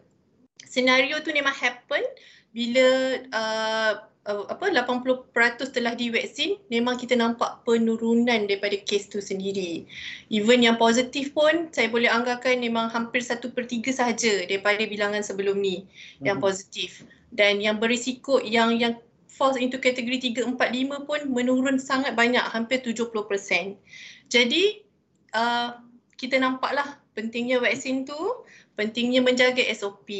Senario 0.66 1.18
tu 1.22 1.34
memang 1.34 1.53
happen 1.53 2.01
bila 2.53 2.88
uh, 3.34 3.93
uh, 4.26 4.45
apa 4.49 4.70
80% 4.70 5.78
telah 5.78 5.93
divaksin 5.93 6.57
memang 6.74 6.97
kita 6.97 7.14
nampak 7.14 7.62
penurunan 7.66 8.45
daripada 8.49 8.78
kes 8.82 9.14
tu 9.14 9.22
sendiri. 9.22 9.86
Even 10.34 10.62
yang 10.62 10.78
positif 10.78 11.34
pun 11.38 11.70
saya 11.70 11.89
boleh 11.89 12.10
anggarkan 12.10 12.62
memang 12.62 12.89
hampir 12.89 13.22
1 13.22 13.41
per 13.53 13.66
3 13.66 13.93
sahaja 13.93 14.45
daripada 14.45 14.82
bilangan 14.86 15.22
sebelum 15.22 15.57
ni 15.62 15.86
hmm. 16.18 16.26
yang 16.26 16.38
positif. 16.41 17.05
dan 17.30 17.62
yang 17.62 17.78
berisiko 17.78 18.41
yang 18.41 18.74
yang 18.74 18.97
falls 19.39 19.55
into 19.55 19.79
kategori 19.79 20.35
3, 20.35 20.59
4, 20.59 20.59
5 20.59 21.07
pun 21.07 21.19
menurun 21.31 21.79
sangat 21.79 22.19
banyak 22.19 22.43
hampir 22.43 22.83
70%. 22.83 23.79
Jadi 24.27 24.83
uh, 25.31 25.79
kita 26.19 26.35
nampaklah 26.35 26.99
pentingnya 27.15 27.63
vaksin 27.63 28.03
tu, 28.03 28.19
pentingnya 28.75 29.23
menjaga 29.23 29.63
SOP. 29.71 30.11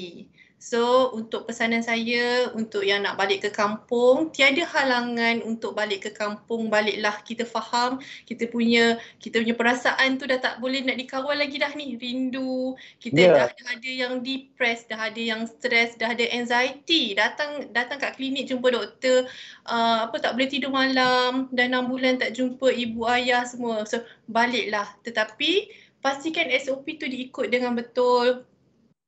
So 0.60 1.16
untuk 1.16 1.48
pesanan 1.48 1.80
saya 1.80 2.52
untuk 2.52 2.84
yang 2.84 3.08
nak 3.08 3.16
balik 3.16 3.48
ke 3.48 3.50
kampung, 3.50 4.28
tiada 4.36 4.68
halangan 4.68 5.40
untuk 5.48 5.72
balik 5.72 6.04
ke 6.04 6.12
kampung, 6.12 6.68
baliklah. 6.68 7.16
Kita 7.24 7.48
faham 7.48 8.04
kita 8.28 8.52
punya 8.52 9.00
kita 9.24 9.40
punya 9.40 9.56
perasaan 9.56 10.20
tu 10.20 10.28
dah 10.28 10.36
tak 10.36 10.60
boleh 10.60 10.84
nak 10.84 11.00
dikawal 11.00 11.40
lagi 11.40 11.56
dah 11.56 11.72
ni, 11.80 11.96
rindu, 11.96 12.76
kita 13.00 13.16
yeah. 13.16 13.36
dah, 13.40 13.48
dah 13.56 13.68
ada 13.80 13.90
yang 13.90 14.14
depressed, 14.20 14.92
dah 14.92 15.00
ada 15.00 15.22
yang 15.24 15.48
stress, 15.48 15.96
dah 15.96 16.12
ada 16.12 16.28
anxiety, 16.28 17.16
datang 17.16 17.72
datang 17.72 17.96
kat 18.04 18.20
klinik 18.20 18.52
jumpa 18.52 18.68
doktor, 18.76 19.32
uh, 19.64 20.12
apa 20.12 20.20
tak 20.20 20.36
boleh 20.36 20.52
tidur 20.52 20.76
malam, 20.76 21.48
dah 21.56 21.66
6 21.72 21.88
bulan 21.88 22.20
tak 22.20 22.36
jumpa 22.36 22.68
ibu 22.76 23.08
ayah 23.08 23.48
semua. 23.48 23.88
So 23.88 24.04
baliklah. 24.28 24.92
Tetapi 25.08 25.72
pastikan 26.04 26.52
SOP 26.52 27.00
tu 27.00 27.08
diikut 27.08 27.48
dengan 27.48 27.80
betul. 27.80 28.44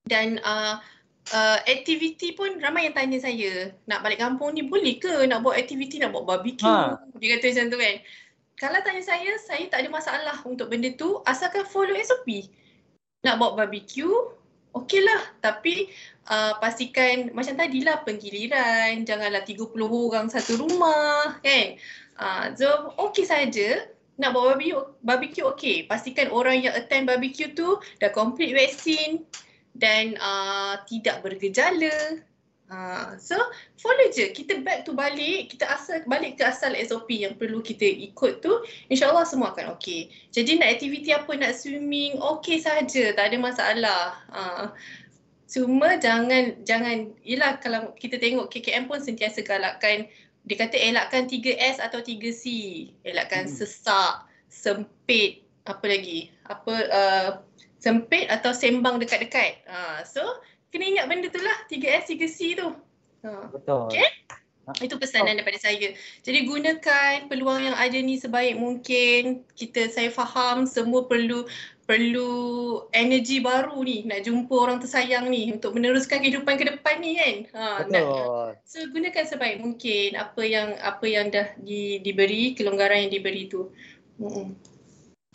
Dan 0.07 0.41
uh, 0.41 0.81
uh, 1.29 1.57
aktiviti 1.69 2.33
pun 2.33 2.57
ramai 2.57 2.89
yang 2.89 2.95
tanya 2.97 3.21
saya 3.21 3.69
nak 3.85 4.01
balik 4.01 4.17
kampung 4.17 4.57
ni 4.57 4.65
boleh 4.65 4.97
ke 4.97 5.29
nak 5.29 5.45
buat 5.45 5.53
aktiviti 5.53 6.01
nak 6.01 6.17
buat 6.17 6.25
barbecue? 6.25 6.65
Ha. 6.65 6.97
dia 7.21 7.37
kata 7.37 7.45
macam 7.53 7.65
tu 7.69 7.77
kan. 7.77 7.95
Kalau 8.57 8.79
tanya 8.85 9.01
saya 9.05 9.31
saya 9.41 9.65
tak 9.69 9.85
ada 9.85 9.89
masalah 9.89 10.37
untuk 10.45 10.69
benda 10.69 10.93
tu 10.97 11.21
asalkan 11.29 11.65
follow 11.65 11.93
SOP 12.01 12.49
nak 13.21 13.37
buat 13.37 13.53
barbecue 13.53 14.13
okey 14.73 15.01
lah. 15.05 15.21
Tapi 15.43 15.91
uh, 16.29 16.57
pastikan 16.57 17.29
macam 17.35 17.57
tadilah 17.57 18.01
penggiliran 18.07 19.05
janganlah 19.05 19.43
30 19.45 19.73
orang 19.77 20.25
satu 20.29 20.57
rumah 20.57 21.37
kan? 21.45 21.77
Uh, 22.17 22.45
so 22.57 22.67
okey 23.09 23.25
saja. 23.25 23.89
Nak 24.19 24.37
buat 24.37 24.53
barbecue, 24.53 24.81
barbecue 25.01 25.45
okey. 25.47 25.77
Pastikan 25.89 26.29
orang 26.29 26.61
yang 26.61 26.77
attend 26.77 27.09
barbecue 27.09 27.49
tu 27.57 27.81
dah 27.97 28.13
complete 28.13 28.53
vaksin 28.53 29.25
dan 29.75 30.17
uh, 30.19 30.79
tidak 30.87 31.23
bergejala. 31.23 32.21
Uh, 32.71 33.19
so 33.19 33.35
follow 33.83 34.07
je 34.15 34.31
kita 34.31 34.63
back 34.63 34.87
to 34.87 34.95
balik 34.95 35.51
kita 35.51 35.67
asal 35.67 35.99
balik 36.07 36.39
ke 36.39 36.47
asal 36.47 36.71
SOP 36.79 37.11
yang 37.11 37.35
perlu 37.35 37.59
kita 37.59 37.83
ikut 37.83 38.39
tu 38.39 38.63
insyaallah 38.87 39.27
semua 39.27 39.51
akan 39.51 39.75
okey. 39.75 40.07
Jadi 40.31 40.55
nak 40.55 40.79
aktiviti 40.79 41.11
apa 41.11 41.35
nak 41.35 41.51
swimming 41.51 42.15
okey 42.15 42.63
saja 42.63 43.11
tak 43.11 43.27
ada 43.27 43.37
masalah. 43.39 44.03
Uh, 44.31 44.65
cuma 45.51 45.99
jangan 45.99 46.55
jangan 46.63 47.11
ialah 47.27 47.59
kalau 47.59 47.91
kita 47.99 48.15
tengok 48.15 48.47
KKM 48.47 48.87
pun 48.87 49.03
sentiasa 49.03 49.43
galakkan 49.43 50.07
dia 50.45 50.55
kata 50.57 50.77
elakkan 50.77 51.29
3S 51.29 51.77
atau 51.77 52.01
3C. 52.01 52.43
Elakkan 53.05 53.45
hmm. 53.45 53.53
sesak, 53.53 54.25
sempit, 54.49 55.45
apa 55.69 55.85
lagi? 55.85 56.33
Apa 56.49 56.73
uh, 56.89 57.29
sempit 57.81 58.29
atau 58.29 58.53
sembang 58.53 59.01
dekat-dekat. 59.01 59.65
Ha, 59.65 60.05
so 60.05 60.21
kena 60.69 60.85
ingat 60.85 61.05
benda 61.09 61.27
tu 61.33 61.41
lah 61.41 61.57
3S, 61.67 62.13
3C 62.13 62.61
tu. 62.61 62.69
Ha. 63.25 63.49
Betul. 63.49 63.89
Okay? 63.89 64.07
Itu 64.85 65.01
pesanan 65.01 65.35
daripada 65.35 65.57
saya. 65.57 65.97
Jadi 66.21 66.39
gunakan 66.45 67.27
peluang 67.27 67.65
yang 67.65 67.75
ada 67.75 67.97
ni 67.97 68.21
sebaik 68.21 68.55
mungkin. 68.55 69.41
Kita 69.57 69.89
saya 69.89 70.13
faham 70.13 70.69
semua 70.69 71.09
perlu 71.09 71.49
perlu 71.89 72.31
energi 72.95 73.43
baru 73.43 73.75
ni 73.83 74.07
nak 74.07 74.23
jumpa 74.23 74.53
orang 74.55 74.79
tersayang 74.79 75.27
ni 75.27 75.51
untuk 75.51 75.75
meneruskan 75.75 76.23
kehidupan 76.23 76.55
ke 76.55 76.63
depan 76.71 77.01
ni 77.01 77.17
kan. 77.17 77.35
Ha, 77.57 77.63
Betul. 77.83 77.91
Nak, 77.91 78.05
so 78.63 78.79
gunakan 78.93 79.25
sebaik 79.27 79.57
mungkin 79.59 80.15
apa 80.15 80.41
yang 80.45 80.77
apa 80.79 81.05
yang 81.09 81.33
dah 81.33 81.51
di, 81.57 81.99
diberi, 81.99 82.53
kelonggaran 82.53 83.09
yang 83.09 83.11
diberi 83.11 83.49
tu. 83.49 83.73
Hmm 84.21 84.70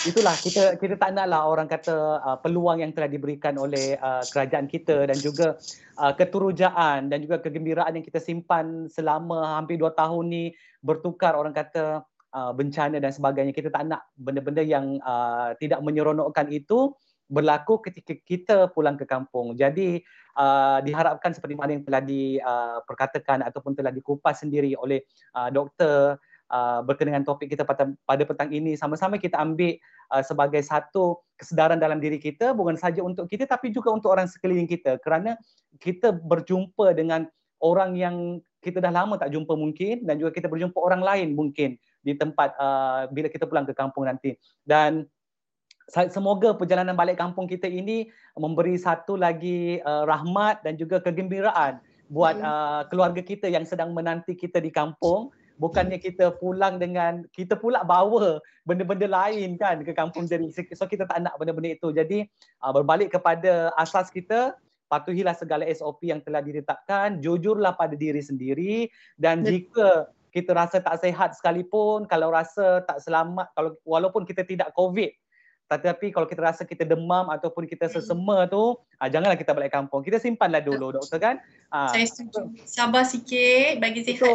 itulah 0.05 0.37
kita 0.37 0.77
kita 0.77 1.01
tak 1.01 1.17
naklah 1.17 1.49
orang 1.49 1.65
kata 1.65 2.21
uh, 2.21 2.37
peluang 2.45 2.85
yang 2.85 2.93
telah 2.93 3.09
diberikan 3.09 3.57
oleh 3.57 3.97
uh, 3.97 4.21
kerajaan 4.29 4.69
kita 4.69 5.09
dan 5.09 5.17
juga 5.17 5.57
uh, 5.97 6.13
keturujaan 6.13 7.09
dan 7.09 7.25
juga 7.25 7.41
kegembiraan 7.41 7.97
yang 7.97 8.05
kita 8.05 8.21
simpan 8.21 8.93
selama 8.93 9.57
hampir 9.57 9.81
dua 9.81 9.97
tahun 9.97 10.29
ni 10.29 10.45
bertukar 10.85 11.33
orang 11.33 11.57
kata 11.57 12.05
uh, 12.37 12.53
bencana 12.53 13.01
dan 13.01 13.09
sebagainya. 13.09 13.57
Kita 13.57 13.73
tak 13.73 13.89
nak 13.89 14.05
benda-benda 14.21 14.61
yang 14.61 15.01
uh, 15.01 15.57
tidak 15.57 15.81
menyeronokkan 15.81 16.53
itu 16.53 16.93
berlaku 17.27 17.83
ketika 17.83 18.15
kita 18.21 18.57
pulang 18.71 18.95
ke 19.01 19.09
kampung. 19.09 19.57
Jadi 19.57 19.99
uh, 20.39 20.79
diharapkan 20.85 21.35
seperti 21.35 21.57
mana 21.59 21.75
yang 21.75 21.83
telah 21.83 22.05
diperkatakan 22.05 23.43
uh, 23.43 23.49
ataupun 23.51 23.73
telah 23.75 23.91
dikupas 23.91 24.45
sendiri 24.45 24.77
oleh 24.79 25.03
uh, 25.35 25.49
doktor 25.51 26.21
uh, 26.51 26.81
berkenaan 26.83 27.23
topik 27.27 27.53
kita 27.53 27.67
pada, 27.67 27.91
pada 28.07 28.23
petang 28.27 28.51
ini. 28.53 28.75
Sama-sama 28.79 29.19
kita 29.19 29.39
ambil 29.39 29.79
uh, 30.13 30.23
sebagai 30.23 30.63
satu 30.63 31.21
kesedaran 31.37 31.79
dalam 31.79 32.01
diri 32.01 32.17
kita 32.17 32.57
bukan 32.57 32.75
saja 32.79 33.03
untuk 33.03 33.29
kita 33.29 33.45
tapi 33.45 33.71
juga 33.71 33.93
untuk 33.95 34.15
orang 34.15 34.31
sekeliling 34.31 34.69
kita. 34.69 34.99
Kerana 35.03 35.37
kita 35.79 36.15
berjumpa 36.15 36.97
dengan 36.97 37.29
orang 37.61 37.97
yang 37.97 38.17
kita 38.61 38.83
dah 38.83 38.91
lama 38.91 39.15
tak 39.15 39.31
jumpa 39.31 39.55
mungkin 39.55 40.03
dan 40.03 40.19
juga 40.19 40.35
kita 40.35 40.51
berjumpa 40.51 40.77
orang 40.77 41.03
lain 41.03 41.29
mungkin 41.39 41.79
di 42.03 42.13
tempat 42.19 42.55
uh, 42.59 43.07
bila 43.15 43.31
kita 43.31 43.47
pulang 43.47 43.67
ke 43.67 43.75
kampung 43.75 44.11
nanti. 44.11 44.35
Dan 44.67 45.07
semoga 46.11 46.51
perjalanan 46.59 46.99
balik 46.99 47.15
kampung 47.15 47.47
kita 47.47 47.71
ini 47.71 48.11
memberi 48.35 48.75
satu 48.75 49.15
lagi 49.15 49.79
uh, 49.87 50.03
rahmat 50.03 50.67
dan 50.67 50.75
juga 50.75 50.99
kegembiraan 50.99 51.79
buat 52.11 52.39
uh, 52.39 52.83
keluarga 52.91 53.23
kita 53.23 53.51
yang 53.51 53.63
sedang 53.67 53.95
menanti 53.95 54.35
kita 54.35 54.59
di 54.63 54.71
kampung 54.71 55.31
bukannya 55.57 55.97
kita 56.01 56.37
pulang 56.37 56.77
dengan 56.77 57.25
kita 57.33 57.57
pula 57.57 57.83
bawa 57.83 58.41
benda-benda 58.69 59.09
lain 59.09 59.57
kan 59.57 59.81
ke 59.81 59.93
kampung 59.97 60.29
jadi 60.29 60.45
so 60.77 60.85
kita 60.85 61.09
tak 61.09 61.25
nak 61.25 61.37
benda-benda 61.41 61.73
itu. 61.73 61.93
Jadi 61.93 62.29
uh, 62.61 62.73
berbalik 62.73 63.13
kepada 63.13 63.73
asas 63.77 64.13
kita 64.13 64.57
patuhilah 64.87 65.35
segala 65.35 65.67
SOP 65.73 66.07
yang 66.07 66.23
telah 66.23 66.41
ditetapkan 66.41 67.19
jujurlah 67.19 67.75
pada 67.75 67.99
diri 67.99 68.23
sendiri 68.23 68.87
dan 69.19 69.43
jika 69.43 70.07
kita 70.31 70.53
rasa 70.53 70.79
tak 70.79 71.01
sihat 71.01 71.35
sekalipun 71.35 72.07
kalau 72.07 72.31
rasa 72.31 72.85
tak 72.87 73.03
selamat 73.03 73.51
kalau 73.57 73.75
walaupun 73.83 74.23
kita 74.23 74.47
tidak 74.47 74.71
covid 74.77 75.11
tetapi 75.67 76.15
kalau 76.15 76.31
kita 76.31 76.43
rasa 76.47 76.63
kita 76.63 76.87
demam 76.87 77.27
ataupun 77.27 77.67
kita 77.67 77.91
sesema 77.91 78.47
tu, 78.47 78.79
ah, 79.03 79.11
janganlah 79.11 79.35
kita 79.35 79.51
balik 79.51 79.75
kampung. 79.75 80.07
Kita 80.07 80.23
simpanlah 80.23 80.63
dulu, 80.63 80.95
doktor 80.95 81.19
kan? 81.19 81.37
Ah, 81.75 81.91
Saya 81.91 82.07
setuju. 82.07 82.55
Sabar 82.63 83.03
sikit, 83.03 83.83
bagi 83.83 84.07
sihat 84.07 84.31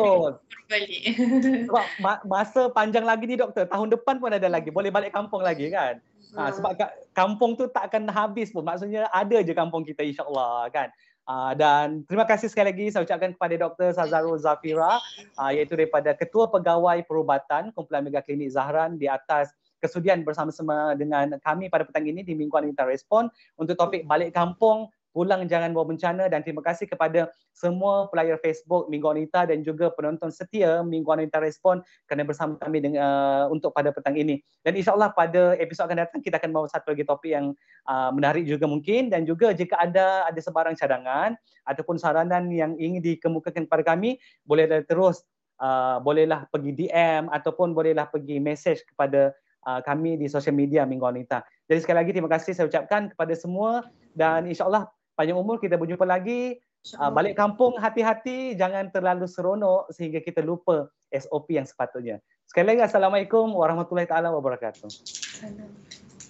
balik. 0.68 1.02
Sebab 1.72 1.86
masa 2.28 2.68
panjang 2.76 3.08
lagi 3.08 3.28
ni 3.32 3.40
doktor, 3.40 3.64
tahun 3.64 3.96
depan 3.96 4.20
pun 4.20 4.36
ada 4.36 4.48
lagi. 4.52 4.72
Boleh 4.76 4.92
balik 4.92 5.16
kampung 5.16 5.40
lagi 5.40 5.72
kan? 5.72 6.04
Ha, 6.32 6.48
sebab 6.56 6.80
kampung 7.12 7.60
tu 7.60 7.68
tak 7.68 7.92
akan 7.92 8.08
habis 8.08 8.56
pun. 8.56 8.64
Maksudnya 8.64 9.12
ada 9.12 9.44
je 9.44 9.52
kampung 9.52 9.84
kita 9.84 10.00
insyaAllah 10.00 10.72
kan? 10.72 10.88
Uh, 11.28 11.54
dan 11.54 12.02
terima 12.10 12.26
kasih 12.26 12.50
sekali 12.50 12.74
lagi 12.74 12.86
saya 12.90 13.06
ucapkan 13.06 13.36
kepada 13.38 13.54
Dr. 13.54 13.94
Sazarul 13.94 14.42
Zafira 14.42 14.98
uh, 15.38 15.52
iaitu 15.54 15.78
daripada 15.78 16.18
Ketua 16.18 16.50
Pegawai 16.50 17.06
Perubatan 17.06 17.70
Kumpulan 17.78 18.02
Mega 18.02 18.26
Klinik 18.26 18.50
Zahran 18.50 18.98
di 18.98 19.06
atas 19.06 19.54
kesudian 19.82 20.22
bersama-sama 20.22 20.94
dengan 20.94 21.36
kami 21.42 21.68
pada 21.68 21.84
petang 21.84 22.06
ini 22.06 22.22
di 22.22 22.38
Mingguan 22.38 22.70
Wanita 22.70 22.86
Respon 22.86 23.28
untuk 23.58 23.76
topik 23.76 24.06
balik 24.06 24.32
kampung 24.32 24.94
pulang 25.12 25.44
jangan 25.46 25.76
bawa 25.76 25.92
bencana 25.92 26.32
dan 26.32 26.40
terima 26.42 26.64
kasih 26.64 26.88
kepada 26.88 27.28
semua 27.52 28.08
player 28.08 28.40
Facebook 28.40 28.88
Minggu 28.88 29.12
Wanita 29.12 29.44
dan 29.44 29.60
juga 29.62 29.92
penonton 29.92 30.32
setia 30.32 30.82
Minggu 30.82 31.08
Wanita 31.12 31.44
Respon 31.44 31.84
kerana 32.08 32.24
bersama 32.24 32.56
kami 32.58 32.80
dengan, 32.80 33.00
uh, 33.04 33.46
untuk 33.52 33.76
pada 33.76 33.92
petang 33.92 34.16
ini. 34.16 34.40
Dan 34.64 34.80
insyaAllah 34.80 35.12
pada 35.12 35.60
episod 35.60 35.86
akan 35.86 36.08
datang 36.08 36.20
kita 36.24 36.40
akan 36.40 36.52
bawa 36.56 36.68
satu 36.72 36.96
lagi 36.96 37.04
topik 37.04 37.32
yang 37.32 37.52
uh, 37.92 38.10
menarik 38.16 38.48
juga 38.48 38.66
mungkin 38.66 39.12
dan 39.12 39.28
juga 39.28 39.52
jika 39.52 39.78
ada 39.78 40.26
ada 40.26 40.40
sebarang 40.40 40.80
cadangan 40.80 41.36
ataupun 41.68 42.00
saranan 42.00 42.48
yang 42.50 42.80
ingin 42.80 43.04
dikemukakan 43.04 43.68
kepada 43.68 43.84
kami 43.84 44.18
boleh 44.48 44.66
terus 44.88 45.28
uh, 45.60 46.00
bolehlah 46.00 46.48
pergi 46.50 46.72
DM 46.74 47.28
ataupun 47.30 47.76
bolehlah 47.76 48.08
pergi 48.08 48.40
message 48.40 48.82
kepada 48.88 49.36
kami 49.64 50.18
di 50.18 50.26
sosial 50.26 50.58
media 50.58 50.84
Minggu 50.86 51.06
Wanita. 51.06 51.46
Jadi 51.70 51.80
sekali 51.82 51.98
lagi 52.02 52.12
terima 52.12 52.30
kasih 52.32 52.52
saya 52.58 52.66
ucapkan 52.68 53.14
kepada 53.14 53.34
semua 53.38 53.86
dan 54.18 54.50
insyaAllah 54.50 54.90
panjang 55.14 55.38
umur 55.38 55.62
kita 55.62 55.78
berjumpa 55.78 56.04
lagi. 56.04 56.58
Uh, 56.98 57.14
balik 57.14 57.38
kampung 57.38 57.78
hati-hati 57.78 58.58
jangan 58.58 58.90
terlalu 58.90 59.30
seronok 59.30 59.94
sehingga 59.94 60.18
kita 60.18 60.42
lupa 60.42 60.90
SOP 61.14 61.54
yang 61.54 61.70
sepatutnya. 61.70 62.18
Sekali 62.50 62.74
lagi 62.74 62.90
Assalamualaikum 62.90 63.54
warahmatullahi 63.54 64.10
taala 64.10 64.34
wabarakatuh. 64.34 64.90
Assalamualaikum. 64.90 66.21